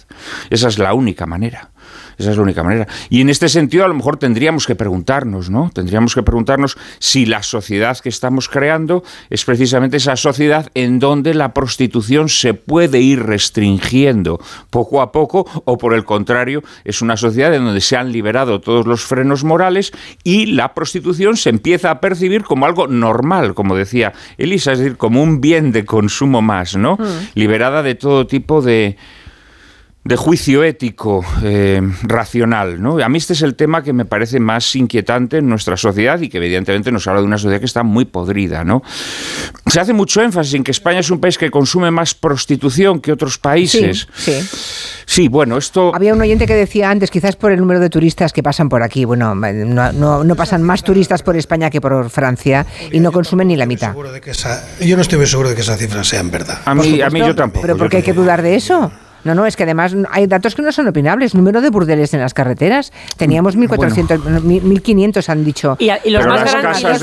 Esa 0.51 0.69
es 0.69 0.79
la 0.79 0.93
única 0.93 1.25
manera. 1.25 1.71
Esa 2.19 2.33
es 2.33 2.37
la 2.37 2.43
única 2.43 2.65
manera. 2.65 2.87
Y 3.11 3.21
en 3.21 3.31
este 3.31 3.49
sentido, 3.49 3.85
a 3.85 3.89
lo 3.89 3.95
mejor 3.95 4.17
tendríamos 4.17 4.67
que 4.67 4.75
preguntarnos, 4.75 5.51
¿no? 5.51 5.71
Tendríamos 5.73 6.15
que 6.15 6.23
preguntarnos 6.23 6.77
si 6.99 7.27
la 7.27 7.45
sociedad 7.45 7.97
que 7.99 8.09
estamos 8.09 8.49
creando 8.49 9.05
es 9.31 9.45
precisamente 9.45 9.99
esa 9.99 10.17
sociedad 10.17 10.69
en 10.75 10.99
donde 10.99 11.33
la 11.35 11.55
prostitución 11.55 12.29
se 12.29 12.55
puede 12.55 13.01
ir 13.01 13.23
restringiendo 13.23 14.41
poco 14.71 15.01
a 15.01 15.13
poco, 15.13 15.47
o 15.65 15.79
por 15.79 15.95
el 15.95 16.05
contrario, 16.05 16.63
es 16.85 17.03
una 17.03 17.17
sociedad 17.17 17.55
en 17.55 17.65
donde 17.65 17.81
se 17.81 17.97
han 17.97 18.11
liberado 18.11 18.61
todos 18.61 18.87
los 18.87 19.05
frenos 19.05 19.45
morales 19.45 19.93
y 20.25 20.47
la 20.47 20.75
prostitución 20.75 21.37
se 21.37 21.51
empieza 21.51 21.91
a 21.91 22.01
percibir 22.01 22.43
como 22.43 22.67
algo 22.67 22.89
normal, 22.89 23.55
como 23.55 23.77
decía 23.77 24.13
Elisa, 24.39 24.73
es 24.73 24.79
decir, 24.81 24.97
como 24.97 25.23
un 25.23 25.41
bien 25.41 25.71
de 25.71 25.85
consumo 25.85 26.43
más, 26.43 26.77
¿no? 26.77 26.97
Mm. 26.97 27.29
Liberada 27.35 27.83
de 27.83 27.95
todo 27.95 28.27
tipo 28.27 28.61
de 28.61 28.97
de 30.09 30.17
juicio 30.17 30.65
ético 30.65 31.23
eh, 31.43 31.83
racional. 32.03 32.81
¿no? 32.81 32.99
A 32.99 33.11
mí 33.11 33.19
este 33.19 33.35
es 33.35 33.43
el 33.43 33.55
tema 33.55 33.83
que 33.83 33.93
me 33.93 34.07
parece 34.07 34.41
más 34.41 34.75
inquietante 34.75 35.37
en 35.37 35.49
nuestra 35.51 35.77
sociedad 35.77 36.19
y 36.23 36.31
que 36.31 36.39
evidentemente 36.39 36.91
nos 36.91 37.07
habla 37.07 37.21
de 37.21 37.27
una 37.27 37.37
sociedad 37.37 37.61
que 37.61 37.67
está 37.67 37.83
muy 37.83 38.07
podrida. 38.07 38.65
¿no? 38.65 38.83
Se 39.67 39.81
hace 39.81 39.93
mucho 39.93 40.23
énfasis 40.23 40.55
en 40.55 40.65
que 40.65 40.71
España 40.71 41.01
es 41.01 41.11
un 41.11 41.21
país 41.21 41.37
que 41.37 41.51
consume 41.51 41.91
más 41.91 42.15
prostitución 42.15 43.01
que 43.01 43.13
otros 43.13 43.37
países. 43.37 44.09
Sí, 44.15 44.33
sí. 45.05 45.29
bueno, 45.29 45.59
esto... 45.59 45.95
Había 45.95 46.15
un 46.15 46.23
oyente 46.23 46.47
que 46.47 46.55
decía 46.55 46.89
antes, 46.89 47.11
quizás 47.11 47.37
por 47.37 47.53
el 47.53 47.61
número 47.61 47.79
de 47.79 47.91
turistas 47.91 48.33
que 48.33 48.43
pasan 48.43 48.71
por 48.71 48.83
aquí. 48.83 49.05
Bueno, 49.05 49.35
no, 49.35 50.25
no, 50.25 50.37
pasan 50.37 50.63
más 50.63 50.83
turistas 50.85 51.23
por 51.23 51.37
España 51.37 51.69
que 51.69 51.83
por 51.83 52.09
Francia 52.09 52.65
y 52.91 52.99
no 53.01 53.13
consumen 53.13 53.49
ni 53.49 53.57
la 53.57 53.67
mitad. 53.67 53.95
yo 54.81 54.97
no 54.97 55.03
estoy 55.03 55.19
muy 55.19 55.27
seguro 55.27 55.51
de 55.51 55.55
que 55.55 55.61
esa 55.61 55.77
cifra 55.77 56.03
sea 56.03 56.21
en 56.21 56.31
verdad. 56.31 56.63
A 56.65 56.75
mí, 56.75 57.03
a 57.03 57.11
mí 57.11 57.21
yo 57.21 57.35
tampoco. 57.35 57.61
¿Pero 57.61 57.77
por 57.77 57.91
qué 57.91 57.99
hay 57.99 58.03
que 58.03 58.15
dudar 58.15 58.41
de 58.41 58.55
eso? 58.55 58.91
No, 59.25 59.35
no, 59.35 59.47
es 59.47 59.57
que 59.57 59.65
además 59.65 59.95
hay 60.11 60.27
datos 60.27 60.55
que 60.55 60.63
no 60.63 60.73
son 60.73 60.89
opinables. 60.89 61.35
Número 61.35 61.61
de 61.61 61.71
burdeles 61.71 62.15
en 62.15 62.21
las 62.21 62.35
carreteras. 62.35 62.93
Teníamos 63.17 63.57
1.400, 63.57 64.19
1.500 64.19 65.29
han 65.29 65.45
dicho. 65.45 65.77
Y, 65.79 65.89
los, 66.11 66.27
más 66.27 66.51
grandes, 66.51 67.03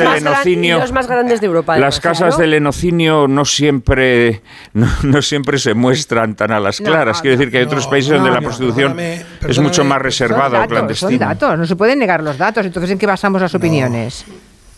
los 0.79 0.91
más 0.91 1.07
grandes 1.07 1.41
de 1.41 1.47
Europa. 1.47 1.77
Las 1.77 1.99
casas 1.99 2.37
del 2.37 2.53
enocinio 2.53 3.27
no 3.27 3.45
siempre, 3.45 4.41
no, 4.73 5.21
siempre 5.21 5.59
se 5.59 5.73
muestran 5.73 6.35
tan 6.35 6.51
a 6.51 6.59
las 6.59 6.79
claras. 6.79 7.21
Quiero 7.21 7.37
decir 7.37 7.51
que 7.51 7.59
hay 7.59 7.65
otros 7.65 7.87
países 7.87 8.11
donde 8.11 8.31
la 8.31 8.41
prostitución 8.41 8.97
es 8.99 9.59
mucho 9.59 9.83
más 9.83 10.01
reservada 10.01 10.63
o 10.63 10.67
clandestina. 10.67 11.09
Son 11.09 11.19
datos, 11.19 11.59
no 11.59 11.65
se 11.65 11.75
pueden 11.75 11.99
negar 11.99 12.23
los 12.23 12.37
datos. 12.37 12.65
Entonces, 12.65 12.91
¿en 12.91 12.97
qué 12.97 13.05
basamos 13.05 13.41
las 13.41 13.53
opiniones? 13.55 14.25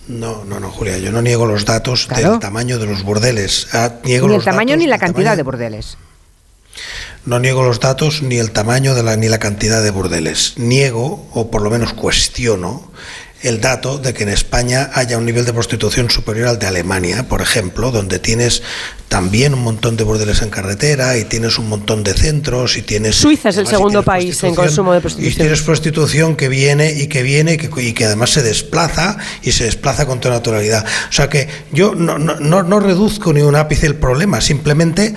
No, 0.07 0.45
no, 0.45 0.59
no, 0.59 0.69
Julia, 0.69 0.97
yo 0.97 1.11
no 1.11 1.21
niego 1.21 1.45
los 1.45 1.65
datos 1.65 2.07
del 2.07 2.39
tamaño 2.39 2.79
de 2.79 2.85
los 2.85 3.03
burdeles. 3.03 3.67
Ah, 3.73 3.91
niego 4.05 4.29
ni 4.29 4.35
el 4.35 4.43
tamaño 4.43 4.77
ni 4.77 4.87
la 4.87 4.97
cantidad 4.97 5.35
de 5.35 5.43
burdeles. 5.43 5.97
No 7.27 7.39
niego 7.39 7.61
los 7.61 7.81
datos 7.81 8.21
ni 8.21 8.37
el 8.37 8.51
tamaño 8.51 8.95
de 8.95 9.03
la, 9.03 9.17
ni 9.17 9.27
la 9.27 9.37
cantidad 9.37 9.83
de 9.83 9.91
burdeles. 9.91 10.53
Niego, 10.55 11.27
o 11.33 11.51
por 11.51 11.61
lo 11.61 11.69
menos 11.69 11.91
cuestiono, 11.91 12.89
el 13.41 13.59
dato 13.59 13.97
de 13.97 14.13
que 14.13 14.23
en 14.23 14.29
España 14.29 14.91
haya 14.93 15.17
un 15.17 15.25
nivel 15.25 15.43
de 15.43 15.51
prostitución 15.51 16.09
superior 16.09 16.47
al 16.47 16.57
de 16.57 16.67
Alemania, 16.67 17.27
por 17.27 17.41
ejemplo, 17.41 17.91
donde 17.91 18.19
tienes 18.19 18.63
también 19.07 19.53
un 19.53 19.63
montón 19.63 19.95
de 19.95 20.03
burdeles 20.03 20.41
en 20.41 20.49
carretera 20.49 21.17
y 21.17 21.23
tienes 21.23 21.57
un 21.57 21.69
montón 21.69 22.03
de 22.03 22.13
centros 22.13 22.77
y 22.77 22.81
tienes... 22.81 23.15
Suiza 23.15 23.49
es 23.49 23.57
el 23.57 23.67
segundo 23.67 24.03
país 24.03 24.43
en 24.43 24.53
consumo 24.53 24.93
de 24.93 24.99
prostitución. 24.99 25.33
Y 25.33 25.35
tienes 25.35 25.61
prostitución 25.61 26.35
que 26.35 26.49
viene 26.49 26.91
y 26.91 27.07
que 27.07 27.23
viene 27.23 27.53
y 27.53 27.57
que, 27.57 27.69
y 27.81 27.93
que 27.93 28.05
además 28.05 28.31
se 28.31 28.43
desplaza 28.43 29.17
y 29.41 29.53
se 29.53 29.63
desplaza 29.63 30.05
con 30.05 30.19
toda 30.19 30.35
naturalidad. 30.35 30.85
O 31.09 31.13
sea 31.13 31.29
que 31.29 31.47
yo 31.71 31.95
no, 31.95 32.17
no, 32.17 32.63
no, 32.63 32.79
reduzco 32.79 33.31
ni 33.31 33.41
un 33.41 33.55
ápice 33.55 33.87
el 33.87 33.95
problema, 33.95 34.41
simplemente 34.41 35.15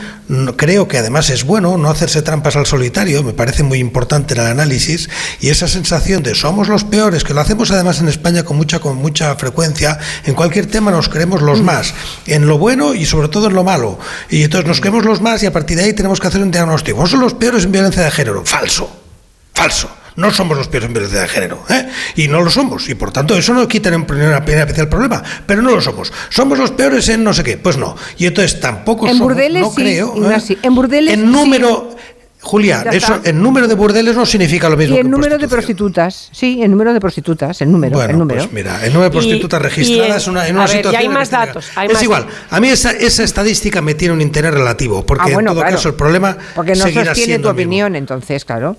creo 0.56 0.86
que 0.86 0.98
además 0.98 1.28
es 1.30 1.44
bueno 1.44 1.76
no 1.76 1.90
hacerse 1.90 2.22
trampas 2.22 2.56
al 2.56 2.66
solitario, 2.66 3.22
me 3.22 3.32
parece 3.32 3.64
muy 3.64 3.78
importante 3.78 4.34
el 4.34 4.40
análisis 4.40 5.10
y 5.40 5.48
esa 5.48 5.66
sensación 5.66 6.22
de 6.22 6.34
somos 6.34 6.68
los 6.68 6.84
peores, 6.84 7.24
que 7.24 7.34
lo 7.34 7.40
hacemos 7.40 7.70
además 7.70 8.00
en 8.00 8.08
España 8.08 8.44
con 8.44 8.56
mucha, 8.56 8.78
con 8.78 8.96
mucha 8.96 9.34
frecuencia, 9.36 9.98
en 10.24 10.34
cualquier 10.34 10.66
tema 10.66 10.90
nos 10.90 11.08
creemos 11.08 11.42
los 11.42 11.60
más, 11.60 11.92
en 12.26 12.46
lo 12.46 12.58
bueno 12.58 12.94
y 12.94 13.04
sobre 13.04 13.28
todo 13.28 13.48
en 13.48 13.54
lo 13.54 13.64
malo 13.64 13.79
y 14.28 14.42
entonces 14.42 14.66
nos 14.66 14.80
creemos 14.80 15.04
los 15.04 15.20
más 15.20 15.42
y 15.42 15.46
a 15.46 15.52
partir 15.52 15.76
de 15.76 15.84
ahí 15.84 15.92
tenemos 15.92 16.20
que 16.20 16.26
hacer 16.26 16.42
un 16.42 16.50
diagnóstico. 16.50 17.06
son 17.06 17.20
los 17.20 17.34
peores 17.34 17.64
en 17.64 17.72
violencia 17.72 18.02
de 18.02 18.10
género. 18.10 18.44
Falso. 18.44 18.90
Falso. 19.54 19.90
No 20.16 20.30
somos 20.32 20.56
los 20.56 20.68
peores 20.68 20.88
en 20.88 20.92
violencia 20.92 21.20
de 21.20 21.28
género. 21.28 21.64
¿eh? 21.68 21.88
Y 22.16 22.28
no 22.28 22.42
lo 22.42 22.50
somos. 22.50 22.88
Y 22.88 22.94
por 22.94 23.12
tanto, 23.12 23.36
eso 23.36 23.54
no 23.54 23.66
quita 23.66 23.88
en 23.88 24.06
vez 24.06 24.78
el 24.78 24.88
problema. 24.88 25.22
Pero 25.46 25.62
no 25.62 25.70
lo 25.70 25.80
somos. 25.80 26.12
Somos 26.28 26.58
los 26.58 26.72
peores 26.72 27.08
en 27.08 27.24
no 27.24 27.32
sé 27.32 27.44
qué. 27.44 27.56
Pues 27.56 27.76
no. 27.76 27.96
Y 28.18 28.26
entonces 28.26 28.60
tampoco 28.60 29.06
en 29.06 29.12
somos. 29.12 29.28
Burdeles, 29.28 29.62
no 29.62 29.72
creo. 29.72 30.30
¿eh? 30.30 30.58
En 30.62 30.74
burdeles. 30.74 31.14
En 31.14 31.30
número. 31.30 31.96
Julia, 32.42 32.84
eso, 32.90 33.20
el 33.22 33.40
número 33.40 33.68
de 33.68 33.74
burdeles 33.74 34.16
no 34.16 34.24
significa 34.24 34.68
lo 34.70 34.76
mismo. 34.76 34.96
Y 34.96 34.98
el 34.98 35.10
número 35.10 35.36
de 35.36 35.46
prostitutas, 35.46 36.30
sí, 36.32 36.62
el 36.62 36.70
número 36.70 36.94
de 36.94 37.00
prostitutas, 37.00 37.60
el 37.60 37.70
número. 37.70 37.96
Bueno, 37.96 38.12
el 38.12 38.18
número. 38.18 38.40
pues 38.40 38.52
mira, 38.52 38.84
el 38.84 38.92
número 38.92 39.10
de 39.10 39.10
prostitutas 39.10 39.60
registradas 39.60 40.26
una, 40.26 40.48
en 40.48 40.56
una 40.56 40.66
situación. 40.66 41.02
hay 41.02 41.08
más 41.08 41.30
datos. 41.30 41.70
es 41.88 42.02
igual, 42.02 42.26
a 42.48 42.60
mí 42.60 42.68
esa, 42.68 42.92
esa, 42.92 43.24
estadística 43.24 43.82
me 43.82 43.94
tiene 43.94 44.14
un 44.14 44.22
interés 44.22 44.54
relativo, 44.54 45.04
porque 45.04 45.34
ah, 45.34 45.38
en 45.38 45.44
todo 45.44 45.60
caso 45.60 45.88
el 45.88 45.94
problema. 45.94 46.36
Porque 46.54 46.74
no 46.74 46.88
sostiene 46.88 47.38
tu 47.40 47.48
opinión, 47.48 47.94
entonces, 47.94 48.44
claro. 48.44 48.76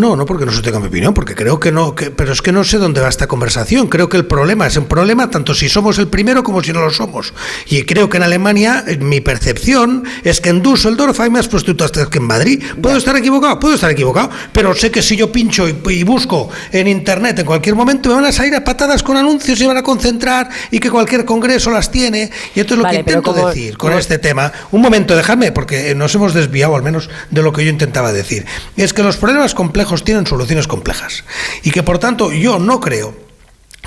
No, 0.00 0.16
no 0.16 0.26
porque 0.26 0.44
no 0.44 0.52
sostenga 0.52 0.80
mi 0.80 0.88
opinión, 0.88 1.14
porque 1.14 1.34
creo 1.34 1.58
que 1.58 1.72
no, 1.72 1.94
que, 1.94 2.10
pero 2.10 2.32
es 2.32 2.42
que 2.42 2.52
no 2.52 2.64
sé 2.64 2.78
dónde 2.78 3.00
va 3.00 3.08
esta 3.08 3.26
conversación. 3.26 3.88
Creo 3.88 4.08
que 4.08 4.16
el 4.16 4.26
problema 4.26 4.66
es 4.66 4.76
un 4.76 4.86
problema 4.86 5.30
tanto 5.30 5.54
si 5.54 5.68
somos 5.68 5.98
el 5.98 6.08
primero 6.08 6.42
como 6.42 6.62
si 6.62 6.72
no 6.72 6.80
lo 6.80 6.90
somos. 6.90 7.32
Y 7.66 7.82
creo 7.84 8.08
que 8.08 8.16
en 8.18 8.22
Alemania, 8.22 8.84
mi 9.00 9.20
percepción 9.20 10.04
es 10.24 10.40
que 10.40 10.50
en 10.50 10.62
Düsseldorf 10.62 11.18
hay 11.20 11.30
más 11.30 11.48
prostitutas 11.48 11.90
que 11.92 12.18
en 12.18 12.24
Madrid. 12.24 12.62
Puedo 12.80 12.96
estar 12.96 13.16
equivocado, 13.16 13.58
puedo 13.58 13.74
estar 13.74 13.90
equivocado, 13.90 14.30
pero 14.52 14.74
sé 14.74 14.90
que 14.90 15.02
si 15.02 15.16
yo 15.16 15.32
pincho 15.32 15.66
y, 15.68 16.02
busco 16.06 16.48
en 16.70 16.86
internet 16.86 17.38
en 17.40 17.46
cualquier 17.46 17.74
momento 17.74 18.10
me 18.10 18.16
van 18.16 18.26
a 18.26 18.32
salir 18.32 18.54
a 18.54 18.62
patadas 18.62 19.02
con 19.02 19.16
anuncios 19.16 19.60
y 19.60 19.66
van 19.66 19.76
a 19.76 19.82
concentrar 19.82 20.48
y 20.70 20.78
que 20.78 20.90
cualquier 20.90 21.24
congreso 21.24 21.70
las 21.70 21.90
tiene. 21.90 22.30
Y 22.54 22.60
esto 22.60 22.74
es 22.74 22.80
lo 22.80 22.88
que 22.88 22.96
intento 22.96 23.32
decir 23.32 23.76
con 23.76 23.92
este 23.92 24.18
tema. 24.18 24.52
Un 24.70 24.80
momento, 24.80 25.16
déjame, 25.16 25.52
porque 25.52 25.94
nos 25.94 26.14
hemos 26.14 26.34
desviado 26.34 26.76
al 26.76 26.82
menos 26.82 27.08
de 27.30 27.42
lo 27.42 27.52
que 27.52 27.64
yo 27.64 27.70
intentaba 27.70 28.12
decir. 28.12 28.46
Es 28.76 28.92
que 28.92 29.02
los 29.02 29.16
problemas 29.16 29.54
complejos 29.54 29.85
tienen 30.04 30.26
soluciones 30.26 30.66
complejas. 30.66 31.24
Y 31.62 31.70
que 31.70 31.82
por 31.82 31.98
tanto 31.98 32.32
yo 32.32 32.58
no 32.58 32.80
creo 32.80 33.16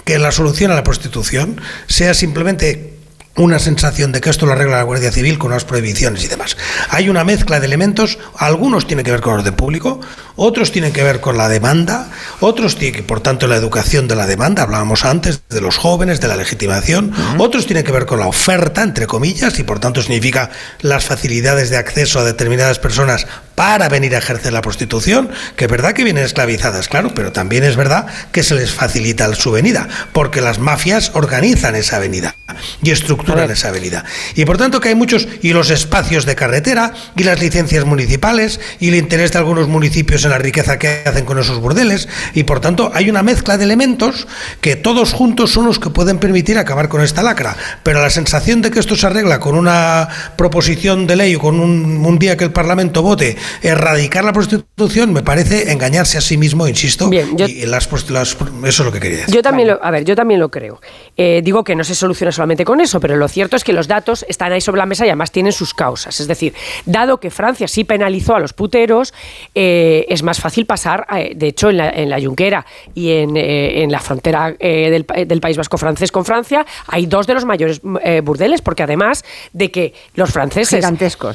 que 0.06 0.20
la 0.20 0.32
solución 0.32 0.72
a 0.72 0.76
la 0.76 0.84
prostitución 0.84 1.62
sea 1.88 2.14
simplemente 2.14 2.99
una 3.40 3.58
sensación 3.58 4.12
de 4.12 4.20
que 4.20 4.30
esto 4.30 4.46
lo 4.46 4.52
arregla 4.52 4.78
la 4.78 4.84
Guardia 4.84 5.12
Civil 5.12 5.40
con 5.40 5.52
unas 5.52 5.64
prohibiciones 5.64 6.24
y 6.26 6.28
demás. 6.28 6.58
Hay 6.90 7.08
una 7.10 7.24
mezcla 7.24 7.60
de 7.60 7.66
elementos, 7.66 8.20
algunos 8.38 8.86
tienen 8.86 9.06
que 9.06 9.12
ver 9.12 9.22
con 9.22 9.36
orden 9.36 9.56
público, 9.56 10.02
otros 10.36 10.72
tienen 10.74 10.92
que 10.92 11.04
ver 11.04 11.22
con 11.22 11.38
la 11.38 11.48
demanda, 11.48 12.10
otros 12.42 12.76
tienen 12.76 13.02
que, 13.02 13.04
por 13.04 13.22
tanto, 13.22 13.48
la 13.48 13.56
educación 13.56 14.08
de 14.10 14.16
la 14.16 14.28
demanda, 14.28 14.64
hablábamos 14.64 15.06
antes 15.06 15.42
de 15.50 15.62
los 15.62 15.78
jóvenes, 15.78 16.20
de 16.20 16.28
la 16.28 16.36
legitimación, 16.36 17.14
otros 17.38 17.66
tienen 17.66 17.86
que 17.86 17.94
ver 17.94 18.06
con 18.06 18.20
la 18.20 18.28
oferta, 18.28 18.84
entre 18.84 19.08
comillas, 19.08 19.58
y 19.60 19.64
por 19.64 19.80
tanto 19.80 20.02
significa 20.02 20.50
las 20.82 21.06
facilidades 21.06 21.70
de 21.70 21.78
acceso 21.78 22.20
a 22.20 22.26
determinadas 22.26 22.80
personas 22.80 23.26
para 23.56 23.90
venir 23.90 24.16
a 24.16 24.20
ejercer 24.20 24.54
la 24.54 24.62
prostitución, 24.62 25.30
que 25.56 25.66
es 25.66 25.72
verdad 25.72 25.94
que 25.94 26.04
vienen 26.04 26.24
esclavizadas, 26.24 26.88
claro, 26.88 27.14
pero 27.14 27.32
también 27.32 27.64
es 27.64 27.76
verdad 27.76 28.08
que 28.32 28.44
se 28.44 28.56
les 28.56 28.72
facilita 28.72 29.34
su 29.36 29.52
venida, 29.52 29.88
porque 30.14 30.42
las 30.42 30.60
mafias 30.60 31.12
organizan 31.14 31.76
esa 31.76 32.00
venida 32.00 32.36
y 32.82 32.92
estructuran 32.92 33.29
esa 33.38 33.72
venida. 33.72 34.06
Y 34.36 34.46
por 34.46 34.58
tanto 34.58 34.80
que 34.80 34.90
hay 34.90 34.96
muchos, 34.96 35.28
y 35.42 35.54
los 35.54 35.70
espacios 35.70 36.26
de 36.26 36.36
carretera, 36.36 36.94
y 37.16 37.24
las 37.24 37.40
licencias 37.40 37.86
municipales, 37.86 38.60
y 38.80 38.90
el 38.90 38.96
interés 38.96 39.32
de 39.32 39.40
algunos 39.40 39.68
municipios 39.68 40.24
en 40.26 40.32
la 40.32 40.38
riqueza 40.38 40.80
que 40.80 41.04
hacen 41.06 41.26
con 41.26 41.40
esos 41.40 41.60
burdeles, 41.60 42.08
y 42.34 42.44
por 42.44 42.60
tanto 42.60 42.92
hay 42.94 43.10
una 43.10 43.24
mezcla 43.24 43.58
de 43.58 43.66
elementos 43.66 44.28
que 44.62 44.76
todos 44.76 45.14
juntos 45.14 45.52
son 45.52 45.66
los 45.66 45.80
que 45.80 45.90
pueden 45.90 46.18
permitir 46.18 46.58
acabar 46.58 46.90
con 46.90 47.02
esta 47.02 47.24
lacra. 47.24 47.56
Pero 47.84 48.02
la 48.02 48.10
sensación 48.10 48.62
de 48.62 48.72
que 48.72 48.80
esto 48.80 48.96
se 48.96 49.08
arregla 49.08 49.40
con 49.40 49.56
una 49.56 50.08
proposición 50.36 51.08
de 51.08 51.16
ley 51.16 51.36
o 51.36 51.40
con 51.40 51.60
un, 51.60 52.06
un 52.06 52.20
día 52.20 52.38
que 52.38 52.46
el 52.46 52.52
Parlamento 52.52 53.02
vote 53.02 53.38
erradicar 53.62 54.24
la 54.24 54.34
prostitución 54.34 55.14
me 55.14 55.24
parece 55.24 55.72
engañarse 55.72 56.18
a 56.18 56.22
sí 56.22 56.38
mismo, 56.38 56.68
insisto. 56.68 57.10
Bien, 57.10 57.36
y 57.38 57.66
las, 57.66 57.88
eso 57.88 58.64
es 58.64 58.80
lo 58.80 58.92
que 58.92 59.00
quería 59.00 59.18
decir. 59.20 59.36
Yo 59.36 59.42
también 59.42 59.70
lo, 59.70 59.84
a 59.84 59.92
ver, 59.92 60.06
yo 60.06 60.16
también 60.16 60.40
lo 60.40 60.50
creo. 60.50 60.82
Eh, 61.18 61.42
digo 61.44 61.64
que 61.64 61.76
no 61.76 61.84
se 61.84 61.96
soluciona 61.96 62.32
solamente 62.32 62.66
con 62.66 62.80
eso, 62.82 63.00
pero 63.00 63.16
lo 63.20 63.28
cierto 63.28 63.56
es 63.56 63.64
que 63.64 63.74
los 63.74 63.88
datos 63.88 64.26
están 64.28 64.52
ahí 64.52 64.62
sobre 64.62 64.80
la 64.80 64.86
mesa 64.86 65.06
y 65.06 65.10
además 65.10 65.32
tienen 65.32 65.52
sus 65.52 65.74
causas. 65.74 66.20
Es 66.20 66.28
decir, 66.28 66.54
dado 66.86 67.20
que 67.20 67.30
Francia 67.30 67.68
sí 67.68 67.84
penalizó 67.84 68.36
a 68.36 68.40
los 68.40 68.54
puteros, 68.54 69.14
eh, 69.54 70.06
es 70.10 70.24
más 70.24 70.40
fácil 70.40 70.66
pasar, 70.66 71.06
eh, 71.16 71.34
de 71.36 71.48
hecho, 71.48 71.70
en 71.70 71.78
la, 71.78 71.90
en 71.90 72.10
la 72.10 72.20
Junquera 72.20 72.66
y 72.96 73.12
en, 73.12 73.38
en 73.38 73.92
la 73.92 74.00
frontera 74.00 74.52
del, 74.60 75.06
del, 75.06 75.42
País 75.42 75.58
Vasco 75.58 75.78
francés 75.78 76.12
con 76.12 76.26
Francia, 76.26 76.66
hay 76.88 77.06
dos 77.06 77.28
de 77.28 77.34
los 77.34 77.46
mayores 77.46 77.82
burdeles, 77.82 78.62
porque 78.62 78.84
además 78.84 79.24
de 79.54 79.72
que 79.72 79.94
los 80.16 80.32
franceses 80.32 80.86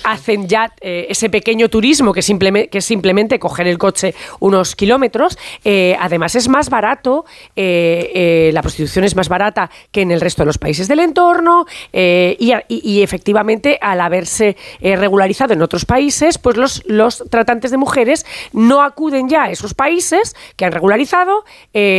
hacen 0.04 0.48
ya 0.48 0.72
ese 0.80 1.30
pequeño 1.30 1.68
turismo 1.68 2.12
que, 2.12 2.22
simplemente, 2.22 2.68
que 2.68 2.80
simplemente 2.80 3.38
coger 3.38 3.66
el 3.66 3.78
coche 3.78 4.14
unos 4.40 4.74
kilómetros. 4.76 5.38
Eh, 5.64 5.96
además, 6.00 6.34
es 6.34 6.48
más 6.48 6.70
barato, 6.70 7.24
eh, 7.56 8.10
eh, 8.14 8.50
la 8.52 8.62
prostitución 8.62 9.04
es 9.04 9.16
más 9.16 9.28
barata 9.28 9.70
que 9.92 10.02
en 10.02 10.10
el 10.10 10.20
resto 10.20 10.42
de 10.42 10.46
los 10.46 10.58
países 10.58 10.88
del 10.88 11.00
entorno 11.00 11.63
y, 11.92 13.02
efectivamente, 13.02 13.78
al 13.80 14.00
haberse 14.00 14.56
regularizado 14.80 15.52
en 15.52 15.62
otros 15.62 15.84
países, 15.84 16.38
pues 16.38 16.56
los, 16.56 16.82
los 16.86 17.24
tratantes 17.30 17.70
de 17.70 17.76
mujeres 17.76 18.26
no 18.52 18.82
acuden 18.82 19.28
ya 19.28 19.44
a 19.44 19.50
esos 19.50 19.74
países 19.74 20.34
que 20.56 20.64
han 20.64 20.72
regularizado, 20.72 21.44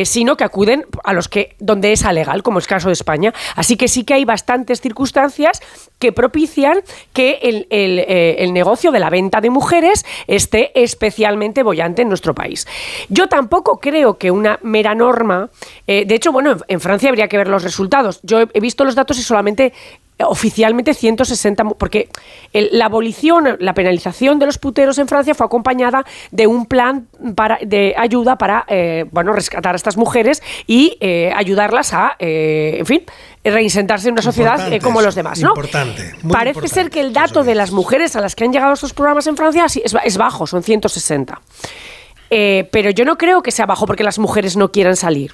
sino 0.04 0.38
que 0.38 0.44
acuden 0.44 0.86
a 1.04 1.14
los 1.14 1.28
que 1.28 1.56
donde 1.60 1.92
es 1.92 2.06
legal, 2.06 2.44
como 2.44 2.60
es 2.60 2.66
el 2.66 2.70
caso 2.70 2.90
de 2.90 2.94
España. 2.94 3.34
Así 3.56 3.78
que 3.78 3.88
sí 3.88 4.04
que 4.04 4.14
hay 4.14 4.26
bastantes 4.26 4.82
circunstancias 4.82 5.62
que 6.00 6.12
propician 6.12 6.82
que 7.14 7.40
el, 7.42 7.68
el 7.70 8.54
negocio 8.54 8.92
de 8.92 9.00
la 9.00 9.10
venta 9.10 9.42
de 9.42 9.50
mujeres 9.50 10.06
esté 10.28 10.72
especialmente 10.76 11.64
bollante 11.64 12.02
en 12.02 12.10
nuestro 12.10 12.34
país. 12.34 12.68
Yo 13.10 13.28
tampoco 13.28 13.80
creo 13.80 14.18
que 14.18 14.32
una 14.32 14.60
mera 14.64 14.96
norma, 14.96 15.50
eh, 15.88 16.06
de 16.06 16.16
hecho, 16.16 16.32
bueno, 16.32 16.58
en, 16.68 16.80
Francia 16.80 17.10
habría 17.10 17.28
que 17.28 17.38
ver 17.38 17.48
los 17.48 17.64
resultados. 17.64 18.20
Yo 18.24 18.42
he, 18.42 18.60
visto 18.60 18.84
los 18.84 18.96
datos 18.96 19.18
y 19.18 19.24
solamente 19.24 19.55
oficialmente 20.18 20.94
160, 20.94 21.66
porque 21.78 22.08
la 22.54 22.86
abolición, 22.86 23.58
la 23.60 23.74
penalización 23.74 24.40
de 24.40 24.46
los 24.46 24.58
puteros 24.58 24.98
en 24.98 25.10
Francia 25.10 25.36
fue 25.36 25.46
acompañada 25.46 26.06
de 26.32 26.48
un 26.48 26.66
plan 26.66 27.08
para, 27.36 27.60
de 27.62 27.94
ayuda 27.98 28.38
para 28.38 28.64
eh, 28.70 29.06
bueno, 29.12 29.34
rescatar 29.34 29.74
a 29.74 29.76
estas 29.76 29.98
mujeres 29.98 30.42
y 30.68 30.98
eh, 31.02 31.34
ayudarlas 31.36 31.94
a, 31.94 32.16
en 32.20 32.86
fin, 32.86 33.04
reinsentarse 33.52 34.08
en 34.08 34.14
una 34.14 34.22
sociedad 34.22 34.72
eh, 34.72 34.80
como 34.80 35.02
los 35.02 35.16
demás. 35.16 35.40
¿no? 35.40 35.50
Importante, 35.50 36.14
Parece 36.32 36.68
ser 36.68 36.90
que 36.90 37.00
el 37.00 37.14
dato 37.14 37.44
de 37.44 37.56
las 37.56 37.72
mujeres 37.72 38.16
a 38.16 38.22
las 38.22 38.36
que 38.36 38.44
han 38.44 38.52
llegado 38.52 38.74
estos 38.74 38.94
programas 38.94 39.28
en 39.28 39.38
Francia 39.38 39.66
es, 39.66 40.18
bajo, 40.18 40.48
son 40.48 40.64
160. 40.64 41.42
Eh, 42.32 42.68
pero 42.72 42.90
yo 42.90 43.06
no 43.06 43.18
creo 43.18 43.44
que 43.44 43.52
sea 43.52 43.68
bajo 43.68 43.86
porque 43.86 44.04
las 44.04 44.18
mujeres 44.18 44.58
no 44.58 44.72
quieran 44.72 44.96
salir, 44.96 45.34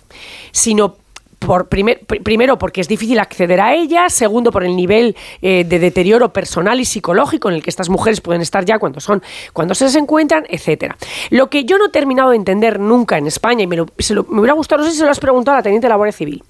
sino 0.51 0.97
por 1.45 1.67
primero 1.67 2.57
porque 2.59 2.81
es 2.81 2.87
difícil 2.87 3.19
acceder 3.19 3.59
a 3.59 3.73
ellas, 3.73 4.13
segundo 4.13 4.51
por 4.51 4.63
el 4.63 4.75
nivel 4.75 5.15
eh, 5.41 5.63
de 5.63 5.79
deterioro 5.79 6.31
personal 6.31 6.79
y 6.79 6.85
psicológico 6.85 7.49
en 7.49 7.55
el 7.55 7.63
que 7.63 7.71
estas 7.71 7.89
mujeres 7.89 8.21
pueden 8.21 8.41
estar 8.41 8.63
ya 8.63 8.77
cuando 8.77 8.99
son 8.99 9.23
cuando 9.51 9.73
se 9.73 9.85
encuentran, 9.97 10.45
etcétera. 10.49 10.95
Lo 11.31 11.49
que 11.49 11.65
yo 11.65 11.79
no 11.79 11.87
he 11.87 11.89
terminado 11.89 12.29
de 12.29 12.35
entender 12.35 12.79
nunca 12.79 13.17
en 13.17 13.25
España 13.25 13.63
y 13.63 13.67
me, 13.67 13.77
me 13.77 14.39
hubiera 14.39 14.53
gustado, 14.53 14.81
no 14.81 14.87
sé 14.87 14.93
si 14.93 14.99
se 14.99 15.05
lo 15.05 15.09
has 15.09 15.19
preguntado 15.19 15.55
a 15.55 15.59
la 15.59 15.63
teniente 15.63 15.85
de 15.85 15.89
la 15.89 15.95
Guardia 15.95 16.13
Civil, 16.13 16.43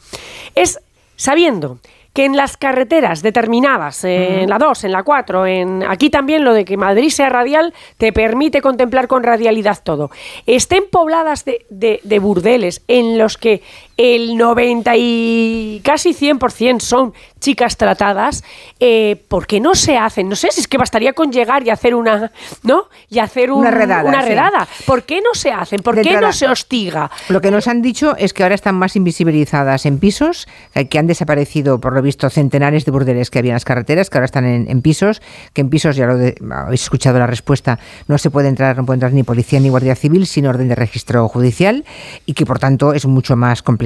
es 0.56 0.80
sabiendo 1.16 1.80
que 2.14 2.26
en 2.26 2.36
las 2.36 2.58
carreteras 2.58 3.22
determinadas, 3.22 4.04
en 4.04 4.50
la 4.50 4.58
2, 4.58 4.84
en 4.84 4.92
la 4.92 5.04
4, 5.04 5.46
en 5.46 5.84
aquí 5.88 6.10
también 6.10 6.44
lo 6.44 6.54
de 6.54 6.66
que 6.66 6.76
Madrid 6.76 7.10
sea 7.10 7.30
radial 7.30 7.74
te 7.98 8.12
permite 8.12 8.62
contemplar 8.62 9.08
con 9.08 9.24
radialidad 9.24 9.80
todo, 9.82 10.12
estén 10.46 10.84
pobladas 10.92 11.46
de, 11.46 12.20
burdeles 12.20 12.84
en 12.88 13.18
los 13.18 13.38
que 13.38 13.62
el 13.98 14.38
90 14.38 14.94
y 14.98 15.82
casi 15.84 16.14
100% 16.14 16.80
son 16.80 17.14
chicas 17.40 17.76
tratadas, 17.76 18.44
eh, 18.80 19.22
¿por 19.28 19.48
qué 19.48 19.60
no 19.60 19.76
se 19.76 19.98
hacen? 19.98 20.30
No 20.30 20.36
sé 20.36 20.50
si 20.52 20.62
es 20.62 20.68
que 20.68 20.78
bastaría 20.78 21.14
con 21.14 21.32
llegar 21.32 21.66
y 21.66 21.72
hacer 21.72 21.96
una, 21.96 22.32
¿no? 22.64 22.86
Y 23.10 23.20
hacer 23.20 23.52
una 23.52 23.72
redada. 23.72 24.08
Una 24.08 24.22
redada. 24.22 24.68
¿Por 24.86 25.04
qué 25.04 25.22
no 25.22 25.34
se 25.34 25.52
hacen? 25.52 25.82
¿Por 25.82 26.00
qué 26.02 26.20
no 26.22 26.32
se 26.32 26.48
hostiga? 26.48 27.10
Lo 27.30 27.42
que 27.42 27.52
nos 27.52 27.68
han 27.68 27.82
dicho 27.82 28.16
es 28.18 28.34
que 28.34 28.44
ahora 28.44 28.56
están 28.56 28.76
más 28.76 28.96
invisibilizadas 28.96 29.86
en 29.86 29.98
pisos, 29.98 30.48
que 30.90 31.00
han 31.00 31.08
desaparecido, 31.08 31.80
por 31.82 31.94
lo 31.94 32.02
visto, 32.02 32.30
centenares 32.30 32.86
de 32.86 32.92
burdeles 32.92 33.30
que 33.32 33.40
había 33.40 33.52
en 33.52 33.56
las 33.56 33.66
carreteras, 33.66 34.10
que 34.10 34.18
ahora 34.18 34.26
están 34.26 34.46
en, 34.46 34.82
pisos, 34.82 35.22
que 35.54 35.62
en 35.62 35.70
pisos, 35.70 35.96
ya 35.96 36.06
lo 36.06 36.14
habéis 36.14 36.84
escuchado 36.84 37.18
la 37.18 37.28
respuesta, 37.28 37.80
no 38.08 38.18
se 38.18 38.30
puede 38.30 38.50
entrar, 38.50 38.78
no 38.78 38.86
puede 38.86 38.98
entrar 38.98 39.14
ni 39.14 39.24
policía 39.24 39.60
ni 39.60 39.70
guardia 39.70 39.96
civil 39.96 40.28
sin 40.28 40.46
orden 40.46 40.68
de 40.68 40.76
registro 40.76 41.28
judicial 41.28 41.86
y 42.26 42.34
que 42.34 42.46
por 42.46 42.60
tanto 42.60 42.94
es 42.94 43.06
mucho 43.06 43.36
más 43.36 43.64
complicado. 43.64 43.81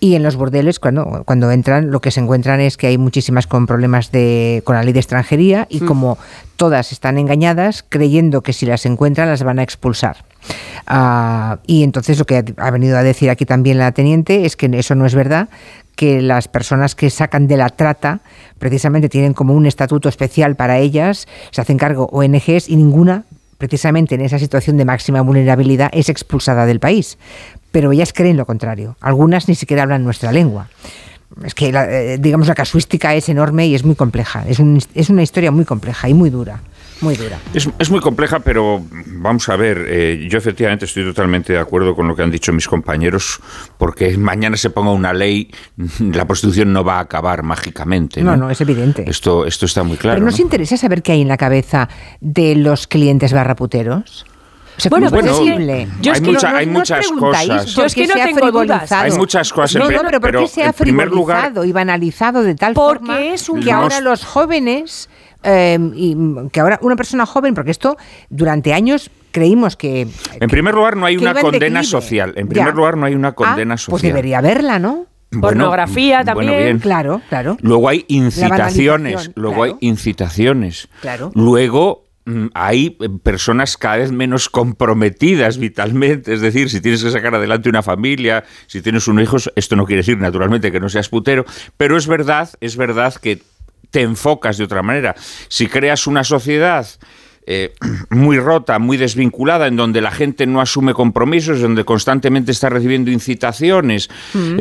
Y 0.00 0.14
en 0.14 0.22
los 0.22 0.36
burdeles, 0.36 0.78
cuando, 0.78 1.22
cuando 1.24 1.50
entran, 1.50 1.90
lo 1.90 2.00
que 2.00 2.10
se 2.10 2.20
encuentran 2.20 2.60
es 2.60 2.76
que 2.76 2.88
hay 2.88 2.98
muchísimas 2.98 3.46
con 3.46 3.66
problemas 3.66 4.10
de, 4.10 4.62
con 4.64 4.74
la 4.76 4.82
ley 4.82 4.92
de 4.92 5.00
extranjería 5.00 5.66
y 5.70 5.82
mm. 5.82 5.86
como 5.86 6.18
todas 6.56 6.92
están 6.92 7.18
engañadas, 7.18 7.84
creyendo 7.88 8.42
que 8.42 8.52
si 8.52 8.66
las 8.66 8.86
encuentran 8.86 9.28
las 9.28 9.42
van 9.42 9.58
a 9.58 9.62
expulsar. 9.62 10.24
Ah, 10.86 11.58
y 11.66 11.84
entonces 11.84 12.18
lo 12.18 12.24
que 12.24 12.44
ha 12.56 12.70
venido 12.70 12.96
a 12.98 13.02
decir 13.02 13.30
aquí 13.30 13.46
también 13.46 13.78
la 13.78 13.92
teniente 13.92 14.44
es 14.44 14.56
que 14.56 14.70
eso 14.72 14.94
no 14.94 15.06
es 15.06 15.14
verdad, 15.14 15.48
que 15.96 16.22
las 16.22 16.48
personas 16.48 16.94
que 16.94 17.10
sacan 17.10 17.46
de 17.46 17.56
la 17.56 17.68
trata 17.68 18.20
precisamente 18.58 19.08
tienen 19.08 19.34
como 19.34 19.54
un 19.54 19.66
estatuto 19.66 20.08
especial 20.08 20.56
para 20.56 20.78
ellas, 20.78 21.26
se 21.50 21.60
hacen 21.60 21.78
cargo 21.78 22.08
ONGs 22.12 22.68
y 22.68 22.76
ninguna 22.76 23.24
precisamente 23.58 24.16
en 24.16 24.22
esa 24.22 24.40
situación 24.40 24.76
de 24.76 24.84
máxima 24.84 25.20
vulnerabilidad 25.20 25.88
es 25.92 26.08
expulsada 26.08 26.66
del 26.66 26.80
país. 26.80 27.16
Pero 27.72 27.90
ellas 27.92 28.12
creen 28.12 28.36
lo 28.36 28.46
contrario. 28.46 28.96
Algunas 29.00 29.48
ni 29.48 29.54
siquiera 29.54 29.82
hablan 29.82 30.04
nuestra 30.04 30.30
lengua 30.30 30.68
es 31.44 31.54
que, 31.54 31.68
eh, 31.68 32.18
digamos, 32.18 32.48
la 32.48 32.54
casuística 32.54 33.14
es 33.14 33.28
enorme 33.28 33.66
y 33.66 33.74
es 33.74 33.84
muy 33.84 33.94
compleja. 33.94 34.44
Es, 34.46 34.60
es 34.94 35.10
una 35.10 35.22
historia 35.22 35.50
muy 35.50 35.64
compleja 35.64 36.08
y 36.08 36.14
muy 36.14 36.30
dura. 36.30 36.60
Muy 37.00 37.16
dura. 37.16 37.36
Es, 37.52 37.90
muy 37.90 37.98
compleja, 37.98 38.38
pero 38.40 38.80
vamos 39.06 39.48
a 39.48 39.56
ver, 39.56 39.86
eh, 39.88 40.28
yo 40.30 40.38
efectivamente 40.38 40.84
estoy 40.84 41.04
totalmente 41.04 41.52
de 41.52 41.58
acuerdo 41.58 41.96
con 41.96 42.06
lo 42.06 42.14
que 42.14 42.22
han 42.22 42.30
dicho 42.30 42.52
mis 42.52 42.68
compañeros, 42.68 43.40
porque 43.76 44.16
mañana 44.16 44.56
se 44.56 44.70
ponga 44.70 44.92
una 44.92 45.12
ley, 45.12 45.50
la 45.98 46.26
prostitución 46.26 46.72
no 46.72 46.84
va 46.84 46.98
a 46.98 47.00
acabar 47.00 47.42
mágicamente. 47.42 48.22
No, 48.22 48.36
no, 48.36 48.50
es 48.50 48.60
evidente. 48.60 49.04
Esto, 49.08 49.46
esto 49.46 49.66
está 49.66 49.82
muy 49.82 49.96
claro. 49.96 50.16
Pero 50.16 50.26
nos 50.26 50.38
interesa 50.38 50.76
saber 50.76 51.02
qué 51.02 51.12
hay 51.12 51.22
en 51.22 51.28
la 51.28 51.38
cabeza 51.38 51.88
de 52.20 52.54
los 52.54 52.86
clientes 52.86 53.32
barraputeros 53.32 54.24
bueno, 54.88 55.10
pues 55.10 55.26
posible? 55.26 55.88
hay, 56.04 56.36
hay 56.44 56.66
muchas 56.66 57.08
cosas. 57.08 57.74
Yo 57.74 57.84
es 57.84 57.94
que 57.94 58.06
no 58.06 58.14
tengo 58.14 58.50
dudas. 58.50 58.90
Hay 58.92 59.12
muchas 59.12 59.52
cosas. 59.52 59.82
No, 59.82 59.90
no, 59.90 60.02
pero 60.02 60.20
¿por 60.20 60.38
qué 60.38 60.48
se 60.48 60.64
ha 60.64 60.72
frivolizado 60.72 61.64
y 61.64 61.72
banalizado 61.72 62.42
de 62.42 62.54
tal 62.54 62.74
forma 62.74 63.20
es 63.20 63.48
un 63.48 63.60
que 63.62 63.72
ahora 63.72 64.00
los 64.00 64.24
jóvenes, 64.24 65.08
eh, 65.42 65.78
y 65.94 66.16
que 66.52 66.60
ahora 66.60 66.78
una 66.82 66.96
persona 66.96 67.26
joven, 67.26 67.54
porque 67.54 67.70
esto 67.70 67.96
durante 68.30 68.72
años 68.72 69.10
creímos 69.30 69.76
que... 69.76 70.06
En 70.40 70.50
primer 70.50 70.74
lugar, 70.74 70.96
no 70.96 71.06
hay 71.06 71.16
una 71.16 71.34
condena 71.34 71.82
social. 71.82 72.34
En 72.36 72.48
primer 72.48 72.74
lugar, 72.74 72.96
no 72.96 73.06
hay 73.06 73.14
una 73.14 73.32
condena 73.32 73.76
social. 73.76 73.92
Pues 73.92 74.02
debería 74.02 74.38
haberla, 74.38 74.78
¿no? 74.78 75.06
Pornografía 75.40 76.24
también. 76.24 76.78
Claro, 76.78 77.22
claro. 77.28 77.56
Luego 77.62 77.88
hay 77.88 78.04
incitaciones. 78.08 79.30
Luego 79.34 79.62
hay 79.62 79.74
incitaciones. 79.80 80.88
Claro. 81.00 81.32
Luego 81.34 82.01
hay 82.54 82.96
eh, 83.00 83.08
personas 83.22 83.76
cada 83.76 83.96
vez 83.96 84.12
menos 84.12 84.48
comprometidas 84.48 85.58
vitalmente, 85.58 86.32
es 86.32 86.40
decir, 86.40 86.70
si 86.70 86.80
tienes 86.80 87.02
que 87.02 87.10
sacar 87.10 87.34
adelante 87.34 87.68
una 87.68 87.82
familia, 87.82 88.44
si 88.66 88.80
tienes 88.80 89.08
un 89.08 89.20
hijo, 89.20 89.36
esto 89.56 89.76
no 89.76 89.86
quiere 89.86 90.00
decir 90.00 90.18
naturalmente 90.18 90.70
que 90.70 90.80
no 90.80 90.88
seas 90.88 91.08
putero, 91.08 91.44
pero 91.76 91.96
es 91.96 92.06
verdad, 92.06 92.50
es 92.60 92.76
verdad 92.76 93.14
que 93.14 93.42
te 93.90 94.02
enfocas 94.02 94.56
de 94.56 94.64
otra 94.64 94.82
manera. 94.82 95.14
Si 95.48 95.66
creas 95.66 96.06
una 96.06 96.24
sociedad 96.24 96.86
eh, 97.46 97.74
muy 98.10 98.38
rota, 98.38 98.78
muy 98.78 98.96
desvinculada, 98.96 99.66
en 99.66 99.76
donde 99.76 100.00
la 100.00 100.10
gente 100.10 100.46
no 100.46 100.60
asume 100.60 100.94
compromisos, 100.94 101.60
donde 101.60 101.84
constantemente 101.84 102.52
está 102.52 102.68
recibiendo 102.68 103.10
incitaciones, 103.10 104.08
mm 104.34 104.60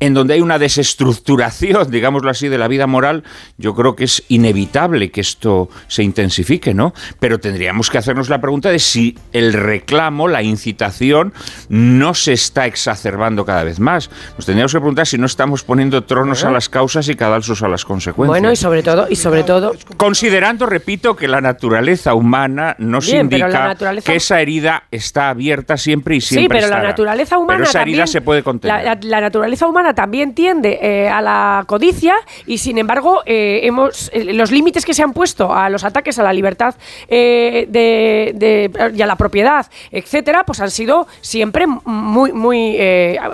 en 0.00 0.12
donde 0.12 0.34
hay 0.34 0.40
una 0.40 0.58
desestructuración, 0.58 1.90
digámoslo 1.90 2.30
así, 2.30 2.48
de 2.48 2.58
la 2.58 2.68
vida 2.68 2.86
moral, 2.86 3.24
yo 3.56 3.74
creo 3.74 3.96
que 3.96 4.04
es 4.04 4.22
inevitable 4.28 5.10
que 5.10 5.22
esto 5.22 5.70
se 5.88 6.02
intensifique, 6.02 6.74
¿no? 6.74 6.92
Pero 7.18 7.40
tendríamos 7.40 7.88
que 7.88 7.98
hacernos 7.98 8.28
la 8.28 8.40
pregunta 8.40 8.70
de 8.70 8.78
si 8.78 9.16
el 9.32 9.52
reclamo, 9.52 10.28
la 10.28 10.42
incitación, 10.42 11.32
no 11.68 12.14
se 12.14 12.34
está 12.34 12.66
exacerbando 12.66 13.44
cada 13.44 13.64
vez 13.64 13.80
más. 13.80 14.10
Nos 14.36 14.46
tendríamos 14.46 14.72
que 14.72 14.78
preguntar 14.78 15.06
si 15.06 15.16
no 15.16 15.26
estamos 15.26 15.62
poniendo 15.62 16.04
tronos 16.04 16.44
a 16.44 16.50
las 16.50 16.68
causas 16.68 17.08
y 17.08 17.14
cadalsos 17.14 17.62
a 17.62 17.68
las 17.68 17.84
consecuencias. 17.84 18.28
Bueno, 18.28 18.52
y 18.52 18.56
sobre 18.56 18.82
todo, 18.82 19.06
y 19.08 19.16
sobre 19.16 19.42
todo. 19.42 19.72
Considerando, 19.96 20.66
repito, 20.66 21.16
que 21.16 21.28
la 21.28 21.40
naturaleza 21.40 22.14
humana 22.14 22.76
nos 22.78 23.08
indica 23.08 23.74
que 24.04 24.16
esa 24.16 24.40
herida 24.40 24.84
está 24.90 25.30
abierta 25.30 25.76
siempre 25.76 26.16
y 26.16 26.20
siempre. 26.20 26.60
Sí, 26.60 26.66
pero 26.66 26.74
la 26.74 26.82
naturaleza 26.82 27.38
humana. 27.38 27.58
Pero 27.58 27.70
esa 27.70 27.82
herida 27.82 28.06
se 28.06 28.20
puede 28.20 28.42
contener. 28.42 28.98
la 29.04 29.20
naturaleza 29.20 29.61
humana 29.66 29.94
también 29.94 30.34
tiende 30.34 30.78
eh, 30.80 31.08
a 31.08 31.20
la 31.20 31.64
codicia 31.66 32.14
y 32.46 32.58
sin 32.58 32.78
embargo 32.78 33.22
eh, 33.26 33.60
hemos 33.64 34.10
eh, 34.12 34.32
los 34.32 34.50
límites 34.50 34.84
que 34.84 34.94
se 34.94 35.02
han 35.02 35.12
puesto 35.12 35.54
a 35.54 35.68
los 35.68 35.84
ataques 35.84 36.18
a 36.18 36.22
la 36.22 36.32
libertad 36.32 36.74
de, 37.08 38.70
y 38.94 39.02
a 39.02 39.06
la 39.06 39.16
propiedad, 39.16 39.66
etcétera, 39.90 40.44
pues 40.44 40.60
han 40.60 40.70
sido 40.70 41.06
siempre 41.20 41.66
muy 41.66 42.32
muy 42.32 42.78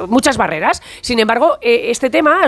muchas 0.08 0.36
barreras. 0.36 0.82
Sin 1.00 1.18
embargo, 1.18 1.58
este 1.60 2.10
tema 2.10 2.40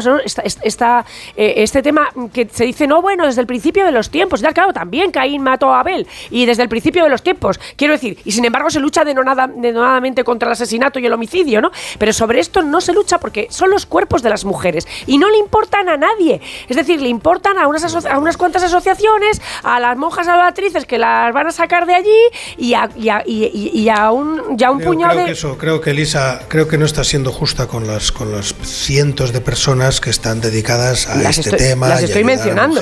este 1.36 1.82
tema 1.82 2.08
que 2.32 2.48
se 2.50 2.64
dice 2.64 2.86
no 2.86 3.02
bueno 3.02 3.26
desde 3.26 3.40
el 3.40 3.46
principio 3.46 3.84
de 3.84 3.92
los 3.92 4.10
tiempos, 4.10 4.40
ya 4.40 4.52
claro, 4.52 4.72
también 4.72 5.10
Caín 5.10 5.42
mató 5.42 5.72
a 5.72 5.80
Abel 5.80 6.06
y 6.30 6.46
desde 6.46 6.62
el 6.62 6.68
principio 6.68 7.04
de 7.04 7.10
los 7.10 7.22
tiempos, 7.22 7.60
quiero 7.76 7.94
decir, 7.94 8.18
y 8.24 8.32
sin 8.32 8.44
embargo 8.44 8.70
se 8.70 8.80
lucha 8.80 9.04
denodadamente 9.04 10.24
contra 10.24 10.48
el 10.48 10.52
asesinato 10.52 10.98
y 10.98 11.06
el 11.06 11.12
homicidio, 11.12 11.60
¿no? 11.60 11.70
Pero 11.98 12.12
sobre 12.12 12.40
esto 12.40 12.62
no 12.62 12.80
se 12.80 12.92
lucha 12.92 13.18
porque 13.18 13.46
solo 13.50 13.69
los 13.70 13.86
cuerpos 13.86 14.22
de 14.22 14.30
las 14.30 14.44
mujeres 14.44 14.86
y 15.06 15.18
no 15.18 15.28
le 15.30 15.38
importan 15.38 15.88
a 15.88 15.96
nadie. 15.96 16.40
Es 16.68 16.76
decir, 16.76 17.00
le 17.00 17.08
importan 17.08 17.58
a 17.58 17.66
unas, 17.66 18.06
a 18.06 18.18
unas 18.18 18.36
cuantas 18.36 18.62
asociaciones, 18.62 19.40
a 19.62 19.80
las 19.80 19.96
monjas 19.96 20.26
salvatrices 20.26 20.84
que 20.86 20.98
las 20.98 21.32
van 21.32 21.46
a 21.46 21.52
sacar 21.52 21.86
de 21.86 21.94
allí 21.94 22.20
y 22.56 22.74
a, 22.74 22.88
y 22.96 23.08
a, 23.08 23.22
y, 23.26 23.88
a 23.88 24.10
un, 24.10 24.56
ya 24.56 24.70
un 24.70 24.78
creo, 24.78 24.90
puñado 24.90 25.12
creo 25.12 25.22
de... 25.22 25.26
Que 25.26 25.32
eso, 25.32 25.58
creo 25.58 25.80
que 25.80 25.90
Elisa, 25.90 26.42
creo 26.48 26.68
que 26.68 26.78
no 26.78 26.84
está 26.84 27.04
siendo 27.04 27.32
justa 27.32 27.66
con 27.66 27.86
las, 27.86 28.12
con 28.12 28.32
las 28.32 28.54
cientos 28.62 29.32
de 29.32 29.40
personas 29.40 30.00
que 30.00 30.10
están 30.10 30.40
dedicadas 30.40 31.08
a 31.08 31.28
este 31.28 31.50
tema. 31.50 31.88
Las 31.88 32.02
estoy 32.02 32.24
mencionando. 32.24 32.80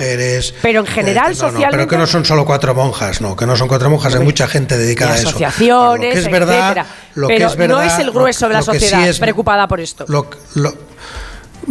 pero 0.62 0.80
en 0.80 0.86
general, 0.86 1.32
este, 1.32 1.46
socialmente... 1.46 1.76
pero 1.76 1.88
que 1.88 1.96
no 1.96 2.06
son 2.06 2.24
solo 2.24 2.44
cuatro 2.44 2.74
monjas, 2.74 3.20
no, 3.20 3.36
que 3.36 3.46
no 3.46 3.56
son 3.56 3.68
cuatro 3.68 3.90
monjas, 3.90 4.14
hay 4.14 4.24
mucha 4.24 4.46
gente 4.48 4.76
dedicada 4.76 5.12
a 5.12 5.16
eso. 5.16 5.28
Asociaciones, 5.28 6.16
es 6.16 6.30
verdad, 6.30 6.86
lo 7.14 7.28
que 7.28 7.36
es 7.36 7.56
verdad, 7.56 7.76
no 7.76 7.82
es 7.82 7.98
el 7.98 8.10
grueso 8.10 8.48
de 8.48 8.54
la 8.54 8.62
sociedad 8.62 9.14
preocupada 9.18 9.66
por 9.68 9.80
esto. 9.80 10.04
Lo, 10.08 10.28
lo, 10.54 10.72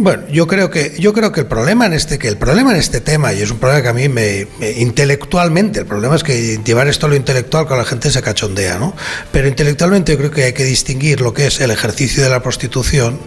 bueno, 0.00 0.28
yo 0.28 0.46
creo 0.46 0.70
que 0.70 0.94
yo 1.00 1.12
creo 1.12 1.32
que 1.32 1.40
el 1.40 1.46
problema 1.46 1.86
en 1.86 1.92
este 1.92 2.20
que 2.20 2.28
el 2.28 2.36
problema 2.36 2.70
en 2.70 2.76
este 2.76 3.00
tema 3.00 3.32
y 3.32 3.42
es 3.42 3.50
un 3.50 3.58
problema 3.58 3.82
que 3.82 3.88
a 3.88 3.92
mí 3.92 4.08
me, 4.08 4.46
intelectualmente 4.76 5.80
el 5.80 5.86
problema 5.86 6.14
es 6.14 6.22
que 6.22 6.60
llevar 6.64 6.86
esto 6.86 7.06
a 7.06 7.08
lo 7.08 7.16
intelectual 7.16 7.66
con 7.66 7.78
la 7.78 7.84
gente 7.84 8.12
se 8.12 8.22
cachondea, 8.22 8.78
¿no? 8.78 8.94
Pero 9.32 9.48
intelectualmente 9.48 10.12
yo 10.12 10.18
creo 10.18 10.30
que 10.30 10.44
hay 10.44 10.52
que 10.52 10.64
distinguir 10.64 11.20
lo 11.20 11.34
que 11.34 11.48
es 11.48 11.60
el 11.60 11.72
ejercicio 11.72 12.22
de 12.22 12.30
la 12.30 12.42
prostitución 12.44 13.18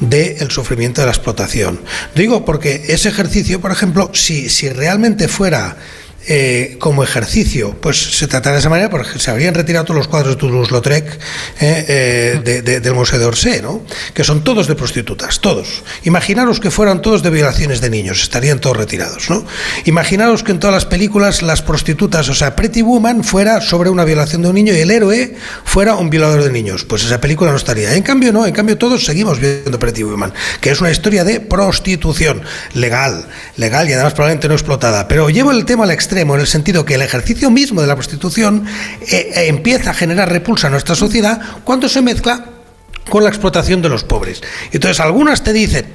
del 0.00 0.50
sufrimiento 0.50 1.00
de 1.00 1.06
la 1.06 1.12
explotación. 1.12 1.80
Digo 2.16 2.44
porque 2.44 2.86
ese 2.88 3.08
ejercicio, 3.08 3.60
por 3.60 3.70
ejemplo, 3.70 4.10
si 4.12 4.48
si 4.48 4.68
realmente 4.68 5.28
fuera 5.28 5.76
eh, 6.28 6.76
como 6.78 7.02
ejercicio, 7.02 7.74
pues 7.80 8.18
se 8.18 8.26
trata 8.28 8.52
de 8.52 8.58
esa 8.58 8.68
manera 8.68 8.90
porque 8.90 9.18
se 9.18 9.30
habrían 9.30 9.54
retirado 9.54 9.86
todos 9.86 9.96
los 9.96 10.08
cuadros 10.08 10.34
de 10.34 10.40
Toulouse-Lautrec 10.40 11.18
eh, 11.60 12.42
eh, 12.44 12.80
del 12.80 12.92
Museo 12.92 13.18
de 13.18 13.24
Orsay, 13.24 13.62
¿no? 13.62 13.82
que 14.12 14.22
son 14.22 14.44
todos 14.44 14.68
de 14.68 14.74
prostitutas, 14.74 15.40
todos. 15.40 15.82
Imaginaros 16.04 16.60
que 16.60 16.70
fueran 16.70 17.00
todos 17.00 17.22
de 17.22 17.30
violaciones 17.30 17.80
de 17.80 17.88
niños, 17.88 18.22
estarían 18.22 18.60
todos 18.60 18.76
retirados. 18.76 19.30
¿no? 19.30 19.46
Imaginaros 19.86 20.42
que 20.42 20.52
en 20.52 20.60
todas 20.60 20.74
las 20.74 20.84
películas 20.84 21.40
las 21.40 21.62
prostitutas, 21.62 22.28
o 22.28 22.34
sea, 22.34 22.54
Pretty 22.54 22.82
Woman 22.82 23.24
fuera 23.24 23.62
sobre 23.62 23.88
una 23.88 24.04
violación 24.04 24.42
de 24.42 24.48
un 24.48 24.54
niño 24.54 24.74
y 24.74 24.80
el 24.80 24.90
héroe 24.90 25.36
fuera 25.64 25.94
un 25.94 26.10
violador 26.10 26.44
de 26.44 26.52
niños, 26.52 26.84
pues 26.84 27.02
esa 27.02 27.18
película 27.18 27.50
no 27.50 27.56
estaría. 27.56 27.94
En 27.94 28.02
cambio, 28.02 28.30
no, 28.30 28.46
en 28.46 28.52
cambio 28.52 28.76
todos 28.76 29.06
seguimos 29.06 29.40
viendo 29.40 29.78
Pretty 29.78 30.02
Woman, 30.02 30.34
que 30.60 30.70
es 30.70 30.80
una 30.82 30.90
historia 30.90 31.24
de 31.24 31.40
prostitución 31.40 32.42
legal, 32.74 33.26
legal 33.56 33.88
y 33.88 33.94
además 33.94 34.12
probablemente 34.12 34.48
no 34.48 34.54
explotada. 34.54 35.08
Pero 35.08 35.30
llevo 35.30 35.50
el 35.50 35.64
tema 35.64 35.84
al 35.84 35.90
extremo 35.90 36.09
en 36.18 36.40
el 36.40 36.46
sentido 36.46 36.84
que 36.84 36.94
el 36.94 37.02
ejercicio 37.02 37.50
mismo 37.50 37.80
de 37.80 37.86
la 37.86 37.94
prostitución 37.94 38.66
eh, 39.00 39.06
eh, 39.34 39.46
empieza 39.48 39.90
a 39.90 39.94
generar 39.94 40.30
repulsa 40.30 40.66
en 40.66 40.72
nuestra 40.72 40.94
sociedad 40.94 41.40
cuando 41.64 41.88
se 41.88 42.02
mezcla 42.02 42.46
con 43.08 43.22
la 43.22 43.30
explotación 43.30 43.82
de 43.82 43.88
los 43.88 44.04
pobres. 44.04 44.42
Entonces 44.72 45.00
algunas 45.00 45.42
te 45.42 45.52
dicen, 45.52 45.86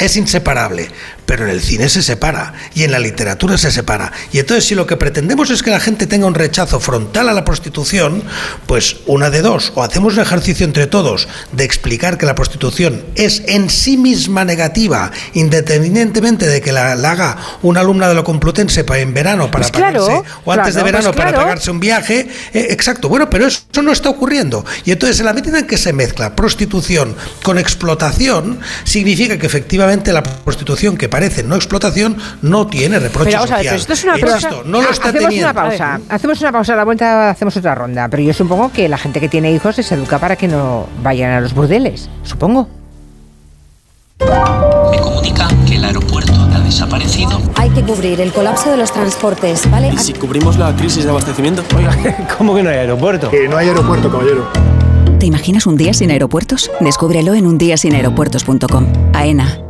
es 0.00 0.16
inseparable, 0.16 0.88
pero 1.26 1.44
en 1.44 1.50
el 1.50 1.60
cine 1.60 1.88
se 1.88 2.02
separa 2.02 2.54
y 2.74 2.84
en 2.84 2.92
la 2.92 2.98
literatura 2.98 3.58
se 3.58 3.70
separa. 3.70 4.12
Y 4.32 4.38
entonces 4.38 4.64
si 4.64 4.74
lo 4.74 4.86
que 4.86 4.96
pretendemos 4.96 5.50
es 5.50 5.62
que 5.62 5.70
la 5.70 5.80
gente 5.80 6.06
tenga 6.06 6.26
un 6.26 6.34
rechazo 6.34 6.80
frontal 6.80 7.28
a 7.28 7.32
la 7.32 7.44
prostitución, 7.44 8.22
pues 8.66 8.96
una 9.06 9.30
de 9.30 9.42
dos, 9.42 9.72
o 9.74 9.82
hacemos 9.82 10.14
un 10.14 10.20
ejercicio 10.20 10.64
entre 10.64 10.86
todos 10.86 11.28
de 11.52 11.64
explicar 11.64 12.16
que 12.18 12.26
la 12.26 12.34
prostitución 12.34 13.04
es 13.14 13.42
en 13.46 13.68
sí 13.70 13.96
misma 13.96 14.44
negativa, 14.44 15.10
independientemente 15.34 16.46
de 16.46 16.60
que 16.60 16.72
la, 16.72 16.92
haga 16.92 17.36
una 17.62 17.80
alumna 17.80 18.08
de 18.08 18.14
lo 18.14 18.24
Complutense 18.24 18.84
en 18.88 19.14
verano 19.14 19.50
para 19.50 19.62
pues 19.62 19.70
pagarse, 19.70 20.22
o 20.44 20.52
antes 20.52 20.74
de 20.74 20.82
verano 20.82 21.12
pues 21.12 21.16
para 21.16 21.34
pagarse 21.34 21.70
un 21.70 21.80
viaje, 21.80 22.28
eh, 22.52 22.66
exacto, 22.70 23.08
bueno, 23.08 23.30
pero 23.30 23.46
eso 23.46 23.62
no 23.82 23.92
está 23.92 24.10
ocurriendo. 24.10 24.64
Y 24.84 24.92
entonces 24.92 25.18
en 25.20 25.26
la 25.26 25.32
medida 25.32 25.58
en 25.58 25.66
que 25.66 25.78
se 25.78 25.92
mezcla 25.92 26.36
prostitución 26.36 27.16
con 27.42 27.58
explotación, 27.58 28.60
significa 28.84 29.38
que 29.38 29.46
efectivamente 29.46 29.87
la 29.88 30.22
prostitución 30.22 30.96
que 30.98 31.08
parece 31.08 31.42
no 31.42 31.56
explotación 31.56 32.16
no 32.42 32.66
tiene 32.66 32.98
reproche 32.98 33.30
pero, 33.30 33.46
social. 33.46 33.74
esto 33.74 33.92
es 33.94 34.04
una 34.04 34.18
pausa. 34.18 34.50
no 34.66 34.82
lo 34.82 34.90
está 34.90 35.08
hacemos 35.08 35.34
una 35.34 35.54
pausa. 35.54 36.00
Hacemos 36.08 36.40
una 36.40 36.52
pausa, 36.52 36.72
a 36.74 36.76
la 36.76 36.84
vuelta 36.84 37.30
hacemos 37.30 37.56
otra 37.56 37.74
ronda. 37.74 38.08
Pero 38.08 38.22
yo 38.22 38.34
supongo 38.34 38.70
que 38.70 38.88
la 38.88 38.98
gente 38.98 39.18
que 39.18 39.28
tiene 39.28 39.50
hijos 39.50 39.76
se 39.76 39.94
educa 39.94 40.18
para 40.18 40.36
que 40.36 40.46
no 40.46 40.86
vayan 41.02 41.32
a 41.32 41.40
los 41.40 41.54
burdeles. 41.54 42.10
Supongo. 42.22 42.68
Me 44.90 44.98
comunican 44.98 45.64
que 45.64 45.76
el 45.76 45.84
aeropuerto 45.84 46.32
ha 46.34 46.60
desaparecido. 46.60 47.40
Hay 47.56 47.70
que 47.70 47.82
cubrir 47.82 48.20
el 48.20 48.32
colapso 48.32 48.70
de 48.70 48.76
los 48.76 48.92
transportes, 48.92 49.70
¿vale? 49.70 49.88
¿Y 49.88 49.98
si 49.98 50.12
cubrimos 50.12 50.58
la 50.58 50.74
crisis 50.76 51.04
de 51.04 51.10
abastecimiento? 51.10 51.64
Oiga, 51.76 51.96
¿cómo 52.38 52.54
que 52.54 52.62
no 52.62 52.68
hay 52.70 52.76
aeropuerto? 52.76 53.30
Que 53.30 53.48
no 53.48 53.56
hay 53.56 53.68
aeropuerto, 53.68 54.10
caballero. 54.10 54.46
¿Te 55.18 55.26
imaginas 55.26 55.66
un 55.66 55.76
día 55.76 55.92
sin 55.94 56.12
aeropuertos? 56.12 56.70
Descúbrelo 56.78 57.34
en 57.34 57.46
undiasinaeropuertos.com. 57.46 58.86
AENA, 59.14 59.58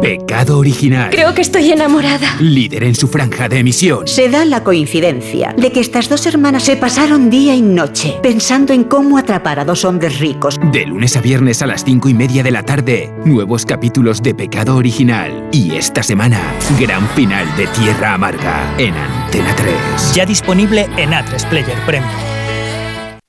Pecado 0.00 0.58
original. 0.58 1.08
Creo 1.10 1.34
que 1.34 1.42
estoy 1.42 1.70
enamorada. 1.70 2.34
Líder 2.40 2.82
en 2.82 2.96
su 2.96 3.06
franja 3.06 3.48
de 3.48 3.60
emisión. 3.60 4.08
Se 4.08 4.28
da 4.28 4.44
la 4.44 4.64
coincidencia 4.64 5.54
de 5.56 5.70
que 5.70 5.78
estas 5.78 6.08
dos 6.08 6.26
hermanas 6.26 6.64
se 6.64 6.76
pasaron 6.76 7.30
día 7.30 7.54
y 7.54 7.62
noche 7.62 8.16
pensando 8.20 8.72
en 8.72 8.82
cómo 8.82 9.18
atrapar 9.18 9.60
a 9.60 9.64
dos 9.64 9.84
hombres 9.84 10.18
ricos. 10.18 10.58
De 10.72 10.84
lunes 10.84 11.16
a 11.16 11.20
viernes 11.20 11.62
a 11.62 11.68
las 11.68 11.84
cinco 11.84 12.08
y 12.08 12.14
media 12.14 12.42
de 12.42 12.50
la 12.50 12.64
tarde, 12.64 13.12
nuevos 13.24 13.64
capítulos 13.64 14.20
de 14.20 14.34
Pecado 14.34 14.74
original. 14.74 15.48
Y 15.52 15.76
esta 15.76 16.02
semana, 16.02 16.40
gran 16.80 17.08
final 17.10 17.46
de 17.56 17.68
Tierra 17.68 18.14
Amarga 18.14 18.74
en 18.78 18.94
Antena 18.94 19.54
3. 19.54 20.12
Ya 20.12 20.26
disponible 20.26 20.88
en 20.96 21.10
A3 21.10 21.48
Player 21.48 21.78
Premium. 21.86 22.10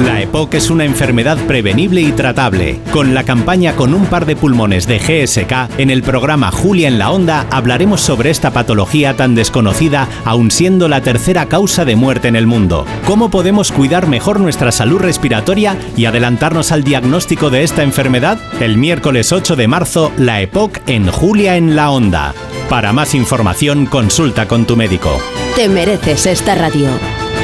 La 0.00 0.20
EPOC 0.20 0.54
es 0.54 0.70
una 0.70 0.84
enfermedad 0.84 1.38
prevenible 1.46 2.00
y 2.00 2.12
tratable. 2.12 2.80
Con 2.92 3.14
la 3.14 3.24
campaña 3.24 3.76
Con 3.76 3.94
un 3.94 4.06
par 4.06 4.26
de 4.26 4.34
pulmones 4.34 4.86
de 4.86 4.98
GSK, 4.98 5.78
en 5.78 5.90
el 5.90 6.02
programa 6.02 6.50
Julia 6.50 6.88
en 6.88 6.98
la 6.98 7.10
Onda 7.10 7.46
hablaremos 7.50 8.00
sobre 8.00 8.30
esta 8.30 8.50
patología 8.50 9.14
tan 9.16 9.34
desconocida, 9.34 10.08
aun 10.24 10.50
siendo 10.50 10.88
la 10.88 11.02
tercera 11.02 11.46
causa 11.46 11.84
de 11.84 11.96
muerte 11.96 12.28
en 12.28 12.36
el 12.36 12.46
mundo. 12.46 12.84
¿Cómo 13.06 13.30
podemos 13.30 13.70
cuidar 13.70 14.08
mejor 14.08 14.40
nuestra 14.40 14.72
salud 14.72 15.00
respiratoria 15.00 15.76
y 15.96 16.06
adelantarnos 16.06 16.72
al 16.72 16.84
diagnóstico 16.84 17.50
de 17.50 17.62
esta 17.62 17.82
enfermedad? 17.82 18.38
El 18.60 18.78
miércoles 18.78 19.32
8 19.32 19.56
de 19.56 19.68
marzo, 19.68 20.12
la 20.16 20.40
EPOC 20.40 20.80
en 20.88 21.06
Julia 21.08 21.56
en 21.56 21.76
la 21.76 21.90
Onda. 21.90 22.34
Para 22.68 22.92
más 22.92 23.14
información, 23.14 23.86
consulta 23.86 24.48
con 24.48 24.64
tu 24.64 24.76
médico. 24.76 25.20
Te 25.54 25.68
mereces 25.68 26.26
esta 26.26 26.54
radio. 26.54 26.88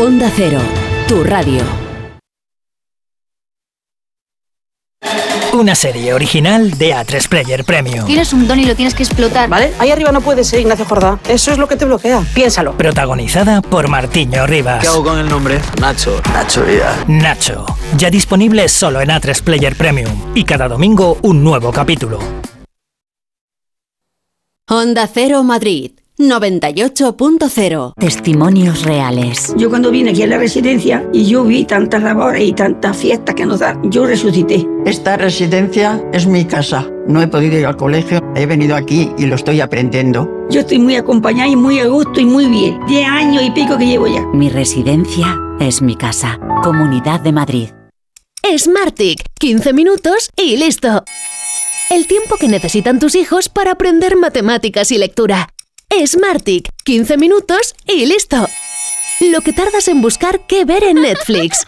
Onda 0.01 0.31
Cero, 0.35 0.61
tu 1.07 1.23
radio. 1.23 1.88
Una 5.53 5.75
serie 5.75 6.13
original 6.13 6.73
de 6.73 6.95
A3 6.95 7.27
Player 7.27 7.65
Premium. 7.65 8.05
Tienes 8.05 8.35
un 8.35 8.47
don 8.47 8.61
y 8.61 8.67
lo 8.67 8.75
tienes 8.77 8.93
que 8.95 9.03
explotar. 9.03 9.49
¿Vale? 9.49 9.73
Ahí 9.79 9.91
arriba 9.91 10.13
no 10.13 10.21
puede 10.21 10.45
ser 10.45 10.61
Ignacio 10.61 10.85
Jordá. 10.85 11.19
Eso 11.27 11.51
es 11.51 11.59
lo 11.59 11.67
que 11.67 11.77
te 11.77 11.87
bloquea. 11.87 12.23
Piénsalo. 12.35 12.77
Protagonizada 12.77 13.63
por 13.63 13.89
Martiño 13.89 14.47
Rivas. 14.47 14.81
¿Qué 14.83 14.89
hago 14.89 15.03
con 15.03 15.19
el 15.19 15.29
nombre? 15.29 15.59
Nacho. 15.81 16.21
Nacho 16.35 16.65
Vida. 16.65 16.95
Nacho. 17.09 17.65
Ya 17.97 18.11
disponible 18.11 18.69
solo 18.69 19.01
en 19.01 19.09
A3 19.09 19.43
Player 19.43 19.75
Premium. 19.75 20.33
Y 20.35 20.45
cada 20.45 20.69
domingo 20.69 21.19
un 21.23 21.43
nuevo 21.43 21.73
capítulo. 21.73 22.19
Honda 24.69 25.09
Cero 25.13 25.43
Madrid 25.45 25.93
98.0. 26.19 27.93
Testimonios 27.97 28.83
reales. 28.83 29.55
Yo 29.57 29.69
cuando 29.71 29.93
vine 29.93 30.11
aquí 30.11 30.25
a 30.25 30.27
la 30.27 30.39
residencia 30.39 31.09
y 31.13 31.27
yo 31.27 31.45
vi 31.45 31.65
tantas 31.65 32.03
labores 32.03 32.43
y 32.43 32.53
tantas 32.53 32.97
fiestas 32.97 33.37
que 33.37 33.47
nos 33.47 33.61
dan, 33.61 33.89
yo 33.89 34.05
resucité. 34.05 34.67
Esta 34.85 35.17
residencia 35.17 36.03
es 36.13 36.27
mi 36.27 36.45
casa. 36.45 36.91
No 37.07 37.23
he 37.23 37.29
podido 37.29 37.57
ir 37.57 37.67
al 37.67 37.77
colegio, 37.77 38.21
he 38.35 38.47
venido 38.47 38.75
aquí 38.75 39.13
y 39.17 39.27
lo 39.27 39.37
estoy 39.37 39.61
aprendiendo. 39.61 40.29
Yo 40.51 40.61
estoy 40.61 40.81
muy 40.81 40.97
acompañada 40.97 41.49
y 41.49 41.57
muy 41.57 41.79
a 41.79 41.87
gusto 41.87 42.21
y 42.21 42.25
muy 42.25 42.47
bien. 42.47 42.81
Diez 42.89 43.07
años 43.07 43.45
y 43.45 43.53
pico 43.53 43.79
que 43.79 43.87
llevo 43.87 44.09
ya. 44.09 44.27
Mi 44.35 44.51
residencia 44.51 45.39
es 45.61 45.83
mi 45.83 45.95
casa. 45.95 46.41
Comunidad 46.65 47.21
de 47.21 47.33
Madrid. 47.33 47.69
Smartic. 48.57 49.23
15 49.39 49.73
minutos 49.73 50.31
y 50.37 50.57
listo. 50.57 51.05
El 51.91 52.09
tiempo 52.09 52.37
que 52.37 52.49
necesitan 52.49 52.99
tus 52.99 53.15
hijos 53.15 53.49
para 53.49 53.73
aprender 53.73 54.17
matemáticas 54.17 54.91
y 54.91 54.99
lectura. 54.99 55.49
Smartic, 55.91 56.69
15 56.85 57.17
minutos 57.17 57.75
y 57.87 58.07
listo. 58.07 58.47
Lo 59.21 59.41
que 59.41 59.53
tardas 59.53 59.89
en 59.89 60.01
buscar 60.01 60.47
qué 60.47 60.65
ver 60.65 60.85
en 60.85 61.03
Netflix. 61.03 61.67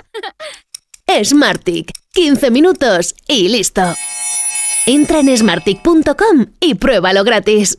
Smartic, 1.24 1.90
15 2.12 2.50
minutos 2.50 3.14
y 3.26 3.48
listo. 3.48 3.82
Entra 4.86 5.20
en 5.20 5.36
smartic.com 5.36 6.46
y 6.60 6.74
pruébalo 6.74 7.24
gratis. 7.24 7.78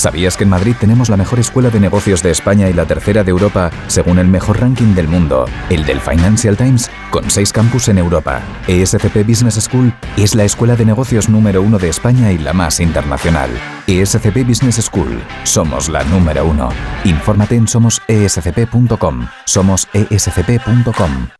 ¿Sabías 0.00 0.38
que 0.38 0.44
en 0.44 0.50
Madrid 0.50 0.74
tenemos 0.80 1.10
la 1.10 1.18
mejor 1.18 1.40
escuela 1.40 1.68
de 1.68 1.78
negocios 1.78 2.22
de 2.22 2.30
España 2.30 2.70
y 2.70 2.72
la 2.72 2.86
tercera 2.86 3.22
de 3.22 3.32
Europa, 3.32 3.70
según 3.86 4.18
el 4.18 4.28
mejor 4.28 4.58
ranking 4.58 4.94
del 4.94 5.08
mundo, 5.08 5.44
el 5.68 5.84
del 5.84 6.00
Financial 6.00 6.56
Times, 6.56 6.90
con 7.10 7.28
seis 7.28 7.52
campus 7.52 7.88
en 7.88 7.98
Europa? 7.98 8.40
ESCP 8.66 9.28
Business 9.28 9.56
School 9.56 9.92
es 10.16 10.34
la 10.34 10.44
escuela 10.44 10.74
de 10.74 10.86
negocios 10.86 11.28
número 11.28 11.60
uno 11.60 11.78
de 11.78 11.90
España 11.90 12.32
y 12.32 12.38
la 12.38 12.54
más 12.54 12.80
internacional. 12.80 13.50
ESCP 13.86 14.48
Business 14.48 14.76
School, 14.76 15.20
somos 15.44 15.90
la 15.90 16.02
número 16.04 16.46
uno. 16.46 16.70
Infórmate 17.04 17.56
en 17.56 17.68
somosescp.com. 17.68 19.26
Somosescp.com. 19.44 21.39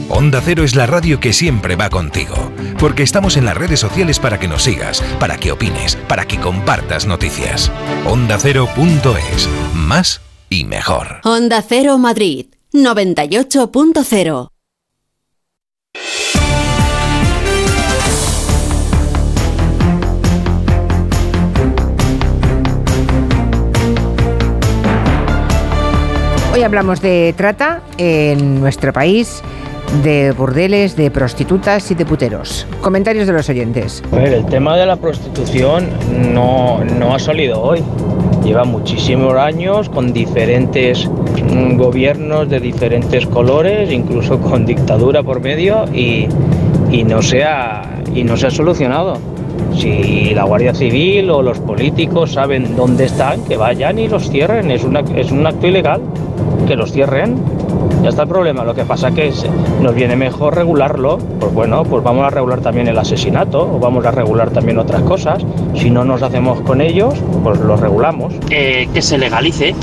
Onda 0.10 0.40
Cero 0.46 0.64
es 0.64 0.76
la 0.76 0.86
radio 0.86 1.20
que 1.20 1.34
siempre 1.34 1.76
va 1.76 1.90
contigo, 1.90 2.36
porque 2.80 3.02
estamos 3.02 3.38
en 3.38 3.46
las 3.46 3.58
redes 3.58 3.80
sociales 3.80 4.20
para 4.20 4.40
que 4.40 4.48
nos 4.48 4.64
sigas, 4.64 5.02
para 5.20 5.38
que 5.38 5.52
opines, 5.52 5.96
para 6.08 6.26
que 6.26 6.40
compartas 6.40 7.08
noticias. 7.08 7.72
OndaCero.es, 8.06 9.50
más 9.74 10.22
y 10.50 10.66
mejor. 10.66 11.22
Onda 11.24 11.64
Cero 11.68 11.98
Madrid, 11.98 12.48
98.0. 12.72 14.50
Hoy 26.56 26.64
hablamos 26.64 27.02
de 27.02 27.34
trata 27.36 27.82
en 27.98 28.62
nuestro 28.62 28.94
país, 28.94 29.44
de 30.04 30.32
burdeles, 30.32 30.96
de 30.96 31.12
prostitutas 31.12 31.92
y 31.92 31.96
de 31.96 32.06
puteros. 32.06 32.66
Comentarios 32.80 33.28
de 33.28 33.34
los 33.34 33.50
oyentes. 33.50 34.02
El 34.14 34.46
tema 34.46 34.78
de 34.78 34.86
la 34.86 34.96
prostitución 34.96 35.90
no, 36.34 36.82
no 36.86 37.14
ha 37.14 37.20
salido 37.20 37.62
hoy. 37.62 37.84
Lleva 38.42 38.64
muchísimos 38.64 39.36
años 39.36 39.90
con 39.90 40.14
diferentes 40.14 41.10
gobiernos 41.74 42.50
de 42.50 42.62
diferentes 42.62 43.28
colores, 43.28 43.92
incluso 43.92 44.40
con 44.40 44.66
dictadura 44.66 45.24
por 45.24 45.42
medio, 45.42 45.84
y, 45.94 46.30
y 46.90 47.04
no, 47.04 47.22
se 47.22 47.44
ha, 47.44 48.00
y 48.14 48.24
no 48.24 48.38
se 48.38 48.48
ha 48.48 48.52
solucionado. 48.52 49.20
Si 49.76 50.34
la 50.34 50.44
Guardia 50.44 50.74
Civil 50.74 51.30
o 51.30 51.42
los 51.42 51.60
políticos 51.60 52.34
saben 52.34 52.76
dónde 52.76 53.06
están, 53.06 53.44
que 53.46 53.58
vayan 53.58 54.00
y 54.00 54.08
los 54.08 54.30
cierren. 54.30 54.72
Es, 54.72 54.86
es 55.16 55.32
un 55.32 55.48
acto 55.48 55.68
ilegal. 55.68 56.02
Que 56.68 56.76
los 56.76 56.92
cierren. 56.92 57.36
Ya 58.02 58.10
está 58.10 58.24
el 58.24 58.30
problema. 58.30 58.64
Lo 58.64 58.74
que 58.74 58.86
pasa 58.86 59.12
que 59.12 59.32
nos 59.82 59.96
viene 59.96 60.16
mejor 60.16 60.56
regularlo. 60.56 61.18
Pues 61.40 61.54
bueno, 61.54 61.84
pues 61.84 62.04
vamos 62.04 62.26
a 62.26 62.30
regular 62.30 62.62
también 62.62 62.88
el 62.88 62.98
asesinato 62.98 63.62
o 63.62 63.80
vamos 63.80 64.06
a 64.06 64.12
regular 64.12 64.52
también 64.52 64.78
otras 64.78 65.02
cosas. 65.02 65.44
Si 65.76 65.90
no 65.90 66.04
nos 66.04 66.22
hacemos 66.22 66.62
con 66.62 66.82
ellos, 66.82 67.14
pues 67.44 67.60
los 67.60 67.80
regulamos. 67.80 68.34
que 68.50 69.02
se 69.02 69.18
legalice 69.18 69.76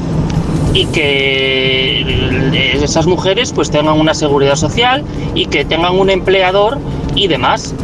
y 0.74 0.86
que 0.86 2.00
eh, 2.00 2.78
esas 2.82 3.06
mujeres 3.06 3.52
pues 3.52 3.70
tengan 3.70 3.98
una 3.98 4.14
seguridad 4.14 4.56
social 4.56 5.04
y 5.34 5.46
que 5.46 5.64
tengan 5.64 5.98
un 5.98 6.10
empleador 6.10 6.78
y 7.14 7.28
demás. 7.28 7.74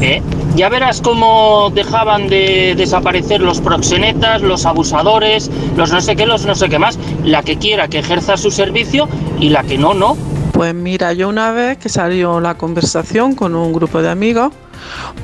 ¿eh? 0.00 0.20
Ya 0.54 0.68
verás 0.68 1.00
cómo 1.00 1.70
dejaban 1.74 2.28
de 2.28 2.74
desaparecer 2.76 3.40
los 3.40 3.60
proxenetas, 3.60 4.40
los 4.40 4.66
abusadores, 4.66 5.50
los 5.76 5.90
no 5.90 6.00
sé 6.00 6.14
qué, 6.14 6.26
los 6.26 6.46
no 6.46 6.54
sé 6.54 6.68
qué 6.68 6.78
más. 6.78 6.96
La 7.24 7.42
que 7.42 7.58
quiera 7.58 7.88
que 7.88 7.98
ejerza 7.98 8.36
su 8.36 8.52
servicio 8.52 9.08
y 9.40 9.48
la 9.48 9.64
que 9.64 9.78
no, 9.78 9.94
no. 9.94 10.16
Pues 10.52 10.72
mira, 10.72 11.12
yo 11.12 11.28
una 11.28 11.50
vez 11.50 11.78
que 11.78 11.88
salió 11.88 12.38
la 12.38 12.54
conversación 12.54 13.34
con 13.34 13.56
un 13.56 13.72
grupo 13.72 14.00
de 14.00 14.10
amigos, 14.10 14.52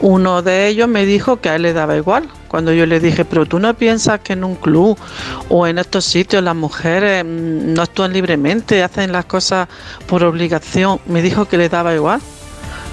uno 0.00 0.42
de 0.42 0.66
ellos 0.66 0.88
me 0.88 1.06
dijo 1.06 1.40
que 1.40 1.48
a 1.48 1.54
él 1.54 1.62
le 1.62 1.72
daba 1.74 1.96
igual. 1.96 2.28
Cuando 2.48 2.72
yo 2.72 2.84
le 2.84 2.98
dije, 2.98 3.24
pero 3.24 3.46
tú 3.46 3.60
no 3.60 3.72
piensas 3.74 4.18
que 4.18 4.32
en 4.32 4.42
un 4.42 4.56
club 4.56 4.98
o 5.48 5.68
en 5.68 5.78
estos 5.78 6.06
sitios 6.06 6.42
las 6.42 6.56
mujeres 6.56 7.24
mm, 7.24 7.72
no 7.72 7.82
actúan 7.82 8.12
libremente, 8.12 8.82
hacen 8.82 9.12
las 9.12 9.26
cosas 9.26 9.68
por 10.08 10.24
obligación, 10.24 10.98
me 11.06 11.22
dijo 11.22 11.44
que 11.44 11.56
le 11.56 11.68
daba 11.68 11.94
igual. 11.94 12.20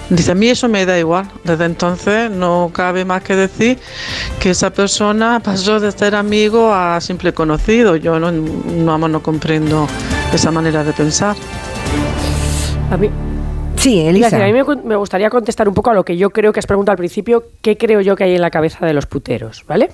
Dice, 0.10 0.32
a 0.32 0.36
mí 0.36 0.47
eso 0.47 0.70
me 0.70 0.86
da 0.86 0.97
igual. 0.97 1.30
Desde 1.43 1.66
entonces 1.66 2.32
no 2.32 2.72
cabe 2.74 3.03
más 3.03 3.24
que 3.24 3.36
decir 3.36 3.78
que 4.39 4.51
esa 4.51 4.70
persona 4.70 5.41
pasó 5.43 5.80
de 5.80 5.91
ser 5.91 6.16
amigo 6.16 6.74
a 6.74 6.99
simple 7.01 7.34
conocido. 7.34 7.95
Yo 7.95 8.20
no, 8.20 8.32
no, 8.32 8.97
no 9.08 9.24
comprendo 9.24 9.88
esa 10.34 10.51
manera 10.51 10.84
de 10.84 10.93
pensar. 10.93 11.36
A 12.89 12.97
mí. 12.97 13.10
Sí, 13.76 13.99
Elisa. 13.99 14.30
decir, 14.30 14.43
a 14.43 14.47
mí 14.47 14.78
me 14.86 14.95
gustaría 14.95 15.30
contestar 15.30 15.68
un 15.68 15.74
poco 15.74 15.91
a 15.91 15.93
lo 15.93 16.03
que 16.03 16.18
yo 16.18 16.32
creo 16.32 16.51
que 16.51 16.60
has 16.60 16.66
preguntado 16.66 16.93
al 16.93 16.97
principio, 16.97 17.43
qué 17.62 17.78
creo 17.78 18.01
yo 18.01 18.16
que 18.16 18.24
hay 18.24 18.36
en 18.36 18.41
la 18.41 18.49
cabeza 18.49 18.86
de 18.86 18.93
los 18.93 19.05
puteros, 19.05 19.66
¿vale? 19.68 19.91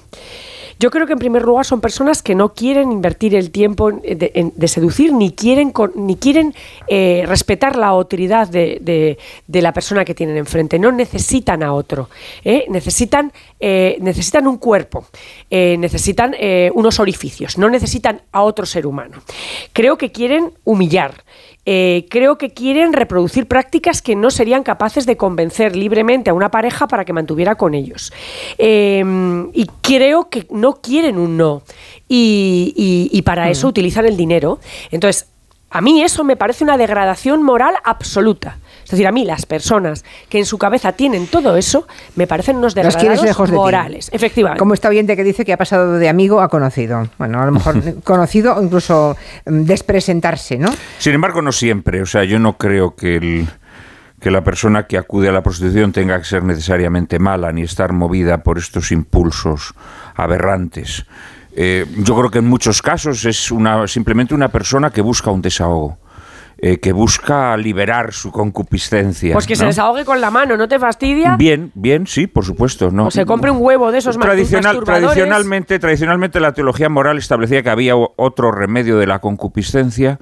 Yo 0.80 0.90
creo 0.92 1.06
que 1.08 1.14
en 1.14 1.20
primer 1.20 1.44
lugar 1.44 1.66
son 1.66 1.82
personas 1.82 2.22
que 2.22 2.36
no 2.36 2.54
quieren 2.54 2.92
invertir 2.92 3.36
el 3.36 3.52
tiempo 3.52 3.92
de, 3.92 4.68
seducir 4.68 5.14
ni 5.14 5.32
quieren, 5.32 5.74
ni 5.96 6.16
quieren 6.16 6.54
eh, 6.88 7.24
respetar 7.28 7.76
la 7.76 7.88
autoridad 7.88 8.48
de, 8.48 8.80
de- 8.82 9.62
la 9.62 9.72
persona 9.72 10.04
que 10.04 10.14
tienen 10.14 10.38
enfrente. 10.38 10.78
No 10.80 10.92
necesitan 10.92 11.64
a 11.64 11.74
otro. 11.74 12.10
¿eh? 12.44 12.66
Necesitan, 12.70 13.32
eh, 13.60 13.98
necesitan 14.02 14.48
un 14.48 14.58
cuerpo, 14.58 15.06
necesitan 15.50 16.36
unos 16.74 17.00
orificios, 17.00 17.58
no 17.58 17.70
necesitan 17.70 18.22
a 18.32 18.42
otro 18.44 18.66
ser 18.66 18.86
humano. 18.86 19.22
Creo 19.72 19.98
que 19.98 20.12
quieren 20.12 20.52
humillar. 20.64 21.24
Eh, 21.66 22.08
creo 22.10 22.38
que 22.38 22.50
quieren 22.52 22.92
reproducir 22.92 23.48
prácticas 23.48 24.02
que 24.02 24.16
no 24.16 24.32
serían 24.32 24.64
capaces 24.64 25.06
de 25.06 25.16
convencer 25.16 25.76
libremente 25.76 26.30
a 26.30 26.34
una 26.34 26.52
pareja 26.52 26.88
para 26.88 27.06
que 27.06 27.14
mantuviera 27.14 27.56
con 27.56 27.74
ellos. 27.74 28.12
Eh, 28.58 29.04
y 29.54 29.66
creo 29.82 30.30
que 30.30 30.46
no 30.50 30.76
quieren 30.82 31.18
un 31.18 31.38
no. 31.38 31.64
Y, 32.10 32.74
y- 32.76 33.18
y 33.18 33.22
para 33.22 33.50
eso 33.50 33.68
utilizan 33.68 34.06
el 34.06 34.18
dinero. 34.18 34.60
Entonces, 34.92 35.28
a 35.70 35.82
mí 35.82 36.02
eso 36.04 36.24
me 36.24 36.36
parece 36.36 36.64
una 36.64 36.78
degradación 36.78 37.42
moral 37.42 37.76
absoluta. 37.84 38.58
Es 38.84 38.92
decir, 38.92 39.08
a 39.08 39.12
mí 39.12 39.26
las 39.26 39.46
personas 39.46 40.04
que 40.30 40.40
en 40.40 40.46
su 40.46 40.58
cabeza 40.58 40.94
tienen 40.94 41.28
todo 41.28 41.58
eso 41.58 41.88
me 42.16 42.28
parecen 42.28 42.58
unos 42.58 42.76
degradados 42.76 43.24
lejos 43.24 43.50
de 43.50 43.56
ti. 43.56 43.60
morales. 43.60 44.10
Efectivamente. 44.12 44.60
Como 44.60 44.74
está 44.74 44.90
oyente 44.90 45.16
que 45.16 45.24
dice 45.24 45.46
que 45.46 45.54
ha 45.54 45.58
pasado 45.58 45.94
de 45.94 46.10
amigo 46.10 46.42
a 46.42 46.50
conocido. 46.50 47.08
Bueno, 47.18 47.42
a 47.42 47.46
lo 47.46 47.52
mejor 47.52 47.82
conocido 48.04 48.56
o 48.56 48.64
incluso 48.64 49.16
mm, 49.46 49.64
despresentarse, 49.64 50.58
¿no? 50.58 50.70
Sin 51.00 51.14
embargo, 51.14 51.42
no 51.42 51.52
siempre. 51.52 52.02
O 52.02 52.06
sea, 52.06 52.24
yo 52.24 52.40
no 52.40 52.58
creo 52.58 52.96
que 52.96 53.16
el, 53.16 53.48
que 54.20 54.32
la 54.32 54.44
persona 54.44 54.88
que 54.88 54.98
acude 54.98 55.30
a 55.30 55.32
la 55.32 55.44
prostitución 55.44 55.92
tenga 55.92 56.18
que 56.18 56.26
ser 56.26 56.44
necesariamente 56.44 57.20
mala 57.20 57.52
ni 57.52 57.64
estar 57.64 57.92
movida 57.92 58.44
por 58.44 58.58
estos 58.58 58.92
impulsos 58.92 59.74
aberrantes. 60.16 61.06
Eh, 61.56 61.86
yo 61.98 62.16
creo 62.16 62.32
que 62.32 62.40
en 62.40 62.48
muchos 62.48 62.82
casos 62.82 63.26
es 63.26 63.52
una, 63.52 63.86
simplemente 63.88 64.34
una 64.34 64.48
persona 64.48 64.90
que 64.92 65.02
busca 65.02 65.30
un 65.30 65.42
desahogo. 65.42 65.98
Eh, 66.66 66.78
que 66.80 66.94
busca 66.94 67.58
liberar 67.58 68.14
su 68.14 68.32
concupiscencia. 68.32 69.34
Pues 69.34 69.46
que 69.46 69.58
se 69.58 69.64
¿no? 69.64 69.68
desahogue 69.68 70.06
con 70.06 70.22
la 70.22 70.32
mano, 70.32 70.56
¿no 70.56 70.70
te 70.70 70.80
fastidia? 70.80 71.36
Bien, 71.36 71.72
bien, 71.76 72.08
sí, 72.08 72.26
por 72.26 72.46
supuesto. 72.46 72.90
No. 72.90 73.08
O 73.08 73.12
se 73.12 73.26
compre 73.26 73.52
un 73.52 73.58
huevo 73.60 73.92
de 73.92 73.98
esos 73.98 74.18
Tradicional- 74.18 74.82
tradicionalmente, 74.86 75.78
tradicionalmente 75.78 76.40
la 76.40 76.54
teología 76.54 76.88
moral 76.88 77.18
establecía 77.18 77.64
que 77.64 77.70
había 77.70 77.96
otro 77.98 78.54
remedio 78.54 78.98
de 78.98 79.08
la 79.08 79.20
concupiscencia 79.20 80.20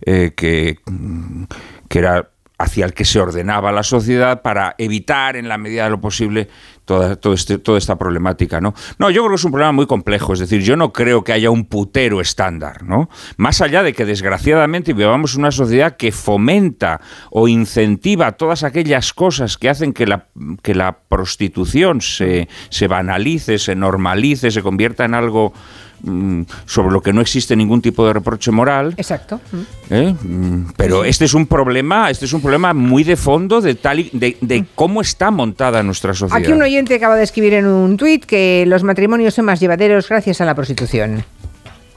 eh, 0.00 0.32
que, 0.34 0.78
mm, 0.86 1.44
que 1.88 1.98
era 1.98 2.30
hacia 2.58 2.86
el 2.86 2.94
que 2.94 3.04
se 3.04 3.20
ordenaba 3.20 3.70
la 3.70 3.82
sociedad 3.82 4.40
para 4.40 4.74
evitar 4.78 5.36
en 5.36 5.46
la 5.46 5.58
medida 5.58 5.84
de 5.84 5.90
lo 5.90 6.00
posible 6.00 6.48
toda, 6.92 7.16
todo 7.16 7.32
este- 7.32 7.60
esta 7.76 7.96
problemática. 7.96 8.60
¿no? 8.60 8.74
no, 8.98 9.10
yo 9.10 9.22
creo 9.22 9.30
que 9.30 9.36
es 9.36 9.44
un 9.44 9.52
problema 9.52 9.72
muy 9.72 9.86
complejo, 9.86 10.34
es 10.34 10.40
decir, 10.40 10.62
yo 10.62 10.76
no 10.76 10.92
creo 10.92 11.24
que 11.24 11.32
haya 11.32 11.50
un 11.50 11.64
putero 11.64 12.20
estándar, 12.20 12.82
¿no? 12.82 13.08
Más 13.36 13.60
allá 13.62 13.82
de 13.82 13.94
que 13.94 14.04
desgraciadamente 14.04 14.92
vivamos 14.92 15.34
una 15.36 15.50
sociedad 15.50 15.96
que 15.96 16.12
fomenta 16.12 17.00
o 17.30 17.48
incentiva 17.48 18.32
todas 18.32 18.62
aquellas 18.62 19.14
cosas 19.14 19.56
que 19.56 19.70
hacen 19.70 19.92
que 19.92 20.06
la, 20.06 20.26
que 20.62 20.74
la 20.74 20.98
prostitución 21.08 22.02
se, 22.02 22.48
se 22.68 22.88
banalice, 22.88 23.58
se 23.58 23.74
normalice, 23.74 24.50
se 24.50 24.62
convierta 24.62 25.04
en 25.04 25.14
algo 25.14 25.54
sobre 26.66 26.92
lo 26.92 27.00
que 27.00 27.12
no 27.12 27.20
existe 27.20 27.54
ningún 27.56 27.80
tipo 27.80 28.06
de 28.06 28.12
reproche 28.12 28.50
moral. 28.50 28.94
Exacto. 28.96 29.40
¿eh? 29.90 30.14
Mm, 30.22 30.72
Pero 30.76 31.04
este 31.04 31.24
es 31.24 31.34
un 31.34 31.46
problema, 31.46 32.10
este 32.10 32.24
es 32.24 32.32
un 32.32 32.40
problema 32.40 32.72
muy 32.74 33.04
de 33.04 33.16
fondo 33.16 33.60
de 33.60 33.74
tal 33.74 34.00
y- 34.00 34.10
de, 34.12 34.36
de 34.40 34.64
cómo 34.74 35.00
está 35.00 35.30
montada 35.30 35.82
nuestra 35.82 36.14
sociedad. 36.14 36.42
Aquí 36.42 36.52
un 36.52 36.62
oyente 36.62 36.94
acaba 36.94 37.16
de 37.16 37.22
escribir 37.24 37.54
en 37.54 37.66
un 37.66 37.96
tuit 37.96 38.24
que 38.24 38.64
los 38.66 38.82
matrimonios 38.82 39.34
son 39.34 39.44
más 39.44 39.60
llevaderos 39.60 40.08
gracias 40.08 40.40
a 40.40 40.44
la 40.44 40.54
prostitución. 40.54 41.24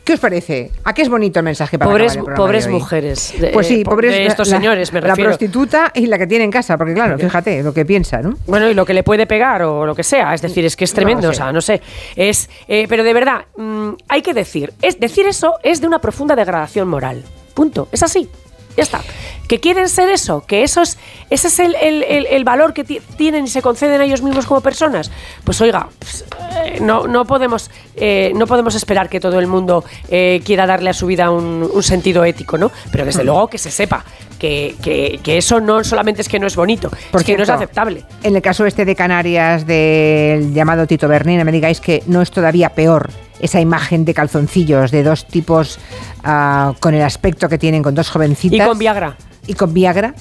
¿Qué 0.05 0.13
os 0.13 0.19
parece? 0.19 0.69
¿A 0.83 0.93
qué 0.93 1.01
es 1.01 1.09
bonito 1.09 1.39
el 1.39 1.45
mensaje 1.45 1.79
para 1.79 1.89
Pobres, 1.89 2.15
el 2.15 2.23
pobres 2.23 2.67
mujeres. 2.67 3.33
de- 3.39 3.47
Pues 3.49 3.65
sí, 3.67 3.83
po- 3.83 3.89
pobres 3.89 4.11
de 4.11 4.27
estos 4.27 4.47
la- 4.49 4.57
señores, 4.57 4.93
me 4.93 5.01
La 5.01 5.07
refiero. 5.09 5.31
prostituta 5.31 5.91
y 5.95 6.05
la 6.05 6.19
que 6.19 6.27
tiene 6.27 6.43
en 6.45 6.51
casa, 6.51 6.77
porque 6.77 6.93
claro, 6.93 7.17
fíjate 7.17 7.63
lo 7.63 7.73
que 7.73 7.85
piensa, 7.85 8.21
¿no? 8.21 8.37
Bueno, 8.45 8.69
y 8.69 8.75
lo 8.75 8.85
que 8.85 8.93
le 8.93 9.01
puede 9.01 9.25
pegar 9.25 9.63
o 9.63 9.83
lo 9.83 9.95
que 9.95 10.03
sea, 10.03 10.35
es 10.35 10.43
decir, 10.43 10.63
es 10.63 10.75
que 10.75 10.83
es 10.85 10.93
tremendo, 10.93 11.23
No 11.23 11.29
o 11.29 11.33
sé. 11.33 11.37
sea, 11.37 11.51
no 11.51 11.59
sé, 11.59 11.81
es, 12.15 12.49
eh, 12.67 12.85
pero 12.87 13.03
de 13.03 13.13
verdad, 13.15 13.45
mm, 13.57 13.89
hay 14.07 14.21
que 14.21 14.35
decir, 14.35 14.71
es 14.83 14.99
decir 14.99 15.25
eso 15.25 15.55
es 15.63 15.81
de 15.81 15.87
una 15.87 15.97
profunda 15.97 16.35
degradación 16.35 16.87
moral, 16.87 17.23
punto, 17.55 17.87
es 17.91 18.03
así, 18.03 18.29
ya 18.77 18.83
está. 18.83 19.01
Que 19.47 19.59
quieren 19.59 19.89
ser 19.89 20.09
eso, 20.09 20.43
que 20.47 20.63
eso 20.63 20.81
es, 20.81 20.97
ese 21.29 21.47
es 21.49 21.59
el, 21.59 21.75
el- 21.75 22.03
el- 22.03 22.25
el 22.27 22.43
valor 22.43 22.73
que 22.73 22.83
ti- 22.83 23.01
tienen 23.17 23.45
y 23.45 23.47
se 23.47 23.61
conceden 23.61 24.01
a 24.01 24.05
ellos 24.05 24.21
mismos 24.21 24.45
como 24.45 24.61
personas, 24.61 25.11
pues 25.43 25.61
oiga, 25.61 25.87
pues, 25.99 26.25
eh, 26.65 26.79
no, 26.81 27.07
no 27.07 27.25
podemos, 27.25 27.69
eh, 27.95 28.31
no 28.35 28.47
podemos 28.47 28.73
esperar 28.75 29.07
que 29.09 29.19
todo 29.19 29.37
el 29.39 29.47
mundo 29.47 29.83
eh, 30.09 30.41
quiera 30.43 30.65
darle 30.65 30.89
a 30.89 30.93
su 30.93 31.05
vida 31.05 31.29
un, 31.29 31.69
un 31.71 31.83
sentido 31.83 32.23
ético, 32.25 32.57
¿no? 32.57 32.71
Pero 32.91 33.05
desde 33.05 33.21
Hmm. 33.23 33.27
luego 33.27 33.47
que 33.47 33.57
se 33.57 33.69
sepa 33.71 34.03
que, 34.39 34.75
que- 34.81 35.19
que 35.23 35.37
eso 35.37 35.59
no 35.59 35.83
solamente 35.83 36.21
es 36.21 36.27
que 36.29 36.39
no 36.39 36.47
es 36.47 36.55
bonito, 36.55 36.89
Por 37.11 37.21
es 37.21 37.27
que 37.27 37.37
no 37.37 37.43
es 37.43 37.49
aceptable. 37.49 38.03
En 38.23 38.35
el 38.35 38.41
caso 38.41 38.65
este 38.65 38.83
de 38.85 38.95
Canarias 38.95 39.65
del 39.67 40.53
llamado 40.53 40.87
Tito 40.87 41.07
Bernina, 41.07 41.43
me 41.43 41.51
digáis 41.51 41.79
que 41.79 42.03
no 42.07 42.21
es 42.21 42.31
todavía 42.31 42.69
peor 42.69 43.09
esa 43.39 43.59
imagen 43.59 44.05
de 44.05 44.13
calzoncillos 44.13 44.91
de 44.91 45.03
dos 45.03 45.27
tipos 45.27 45.77
ah, 46.23 46.73
con 46.79 46.93
el 46.95 47.01
aspecto 47.03 47.47
que 47.49 47.57
tienen, 47.57 47.83
con 47.83 47.93
dos 47.93 48.09
jovencitas. 48.09 48.65
Y 48.65 48.67
con 48.69 48.79
Viagra. 48.79 49.15
Y 49.47 49.53
con 49.53 49.73
Viagra. 49.73 50.13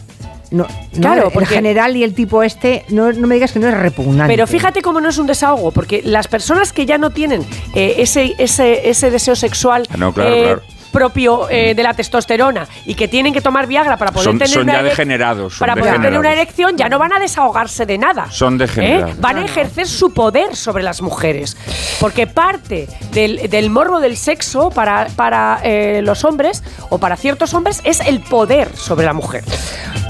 No, 0.50 0.68
no, 0.92 1.00
Claro, 1.00 1.26
el 1.28 1.32
porque- 1.32 1.46
general 1.54 1.96
y 1.96 2.04
el 2.04 2.14
tipo 2.14 2.42
este, 2.44 2.84
no, 2.90 3.12
no 3.12 3.26
me 3.26 3.34
digas 3.34 3.50
que 3.50 3.58
no 3.58 3.66
es 3.66 3.74
repugnante. 3.74 4.32
Pero 4.32 4.46
fíjate 4.46 4.82
cómo 4.82 5.00
no 5.00 5.08
es 5.08 5.18
un 5.18 5.26
desahogo, 5.26 5.72
porque 5.72 6.00
las 6.04 6.28
personas 6.28 6.72
que 6.72 6.86
ya 6.86 6.96
no 6.96 7.10
tienen 7.10 7.44
eh, 7.74 7.94
ese, 7.98 8.34
ese, 8.38 8.88
ese 8.88 9.10
deseo 9.10 9.34
sexual 9.34 9.88
Ah, 9.90 9.96
no, 9.96 10.12
claro, 10.12 10.32
eh, 10.34 10.42
claro. 10.42 10.62
Propio 10.94 11.50
eh, 11.50 11.74
de 11.74 11.82
la 11.82 11.92
testosterona 11.92 12.66
y 12.86 12.94
que 12.94 13.08
tienen 13.08 13.34
que 13.34 13.40
tomar 13.42 13.66
Viagra 13.66 13.98
para 13.98 14.12
poder 14.12 14.24
Son, 14.24 14.38
tener 14.38 14.48
son 14.54 14.62
una 14.62 14.72
ya 14.74 14.80
erec- 14.80 14.84
degenerados. 14.84 15.54
son 15.54 15.58
para 15.66 15.74
poder 15.74 15.94
tener 15.96 16.18
una 16.18 16.30
degenerados. 16.30 16.42
erección, 16.42 16.76
ya 16.78 16.88
no 16.88 16.98
van 16.98 17.12
a 17.12 17.18
desahogarse 17.18 17.84
de 17.84 17.98
nada. 17.98 18.30
Son 18.30 18.56
degenerados. 18.56 19.10
¿eh? 19.10 19.18
Van 19.18 19.36
a 19.38 19.44
ejercer 19.44 19.86
su 19.86 20.14
poder 20.14 20.56
sobre 20.56 20.82
las 20.82 21.02
mujeres. 21.02 21.56
Porque 22.00 22.26
parte 22.26 22.88
del, 23.12 23.50
del 23.50 23.68
morbo 23.70 24.00
del 24.00 24.16
sexo 24.16 24.70
para, 24.70 25.08
para 25.16 25.60
eh, 25.64 26.00
los 26.02 26.24
hombres 26.24 26.62
o 26.88 26.98
para 26.98 27.16
ciertos 27.16 27.52
hombres 27.54 27.80
es 27.84 28.00
el 28.00 28.20
poder 28.20 28.74
sobre 28.76 29.04
la 29.04 29.12
mujer. 29.12 29.44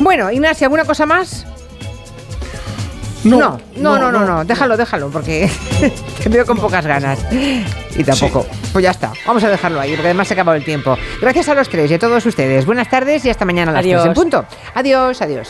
Bueno, 0.00 0.30
Ignacia, 0.30 0.66
¿alguna 0.66 0.84
cosa 0.84 1.06
más? 1.06 1.46
No, 3.24 3.38
no, 3.38 3.58
no, 3.76 3.98
no, 3.98 4.12
no, 4.12 4.20
no, 4.20 4.26
no, 4.26 4.44
déjalo, 4.44 4.76
déjalo, 4.76 5.08
porque 5.10 5.50
te 6.22 6.28
veo 6.28 6.44
con 6.44 6.58
pocas 6.58 6.86
ganas. 6.86 7.18
Y 7.96 8.04
tampoco. 8.04 8.46
Pues 8.72 8.82
ya 8.82 8.90
está, 8.90 9.12
vamos 9.26 9.42
a 9.44 9.48
dejarlo 9.48 9.80
ahí, 9.80 9.92
porque 9.92 10.08
además 10.08 10.28
se 10.28 10.34
ha 10.34 10.36
acabado 10.36 10.56
el 10.56 10.64
tiempo. 10.64 10.96
Gracias 11.20 11.48
a 11.48 11.54
los 11.54 11.68
tres 11.68 11.90
y 11.90 11.94
a 11.94 11.98
todos 11.98 12.24
ustedes. 12.26 12.66
Buenas 12.66 12.88
tardes 12.88 13.24
y 13.24 13.30
hasta 13.30 13.44
mañana 13.44 13.70
a 13.70 13.74
las 13.74 13.84
Adiós. 13.84 14.06
en 14.06 14.14
punto. 14.14 14.44
Adiós, 14.74 15.22
adiós. 15.22 15.42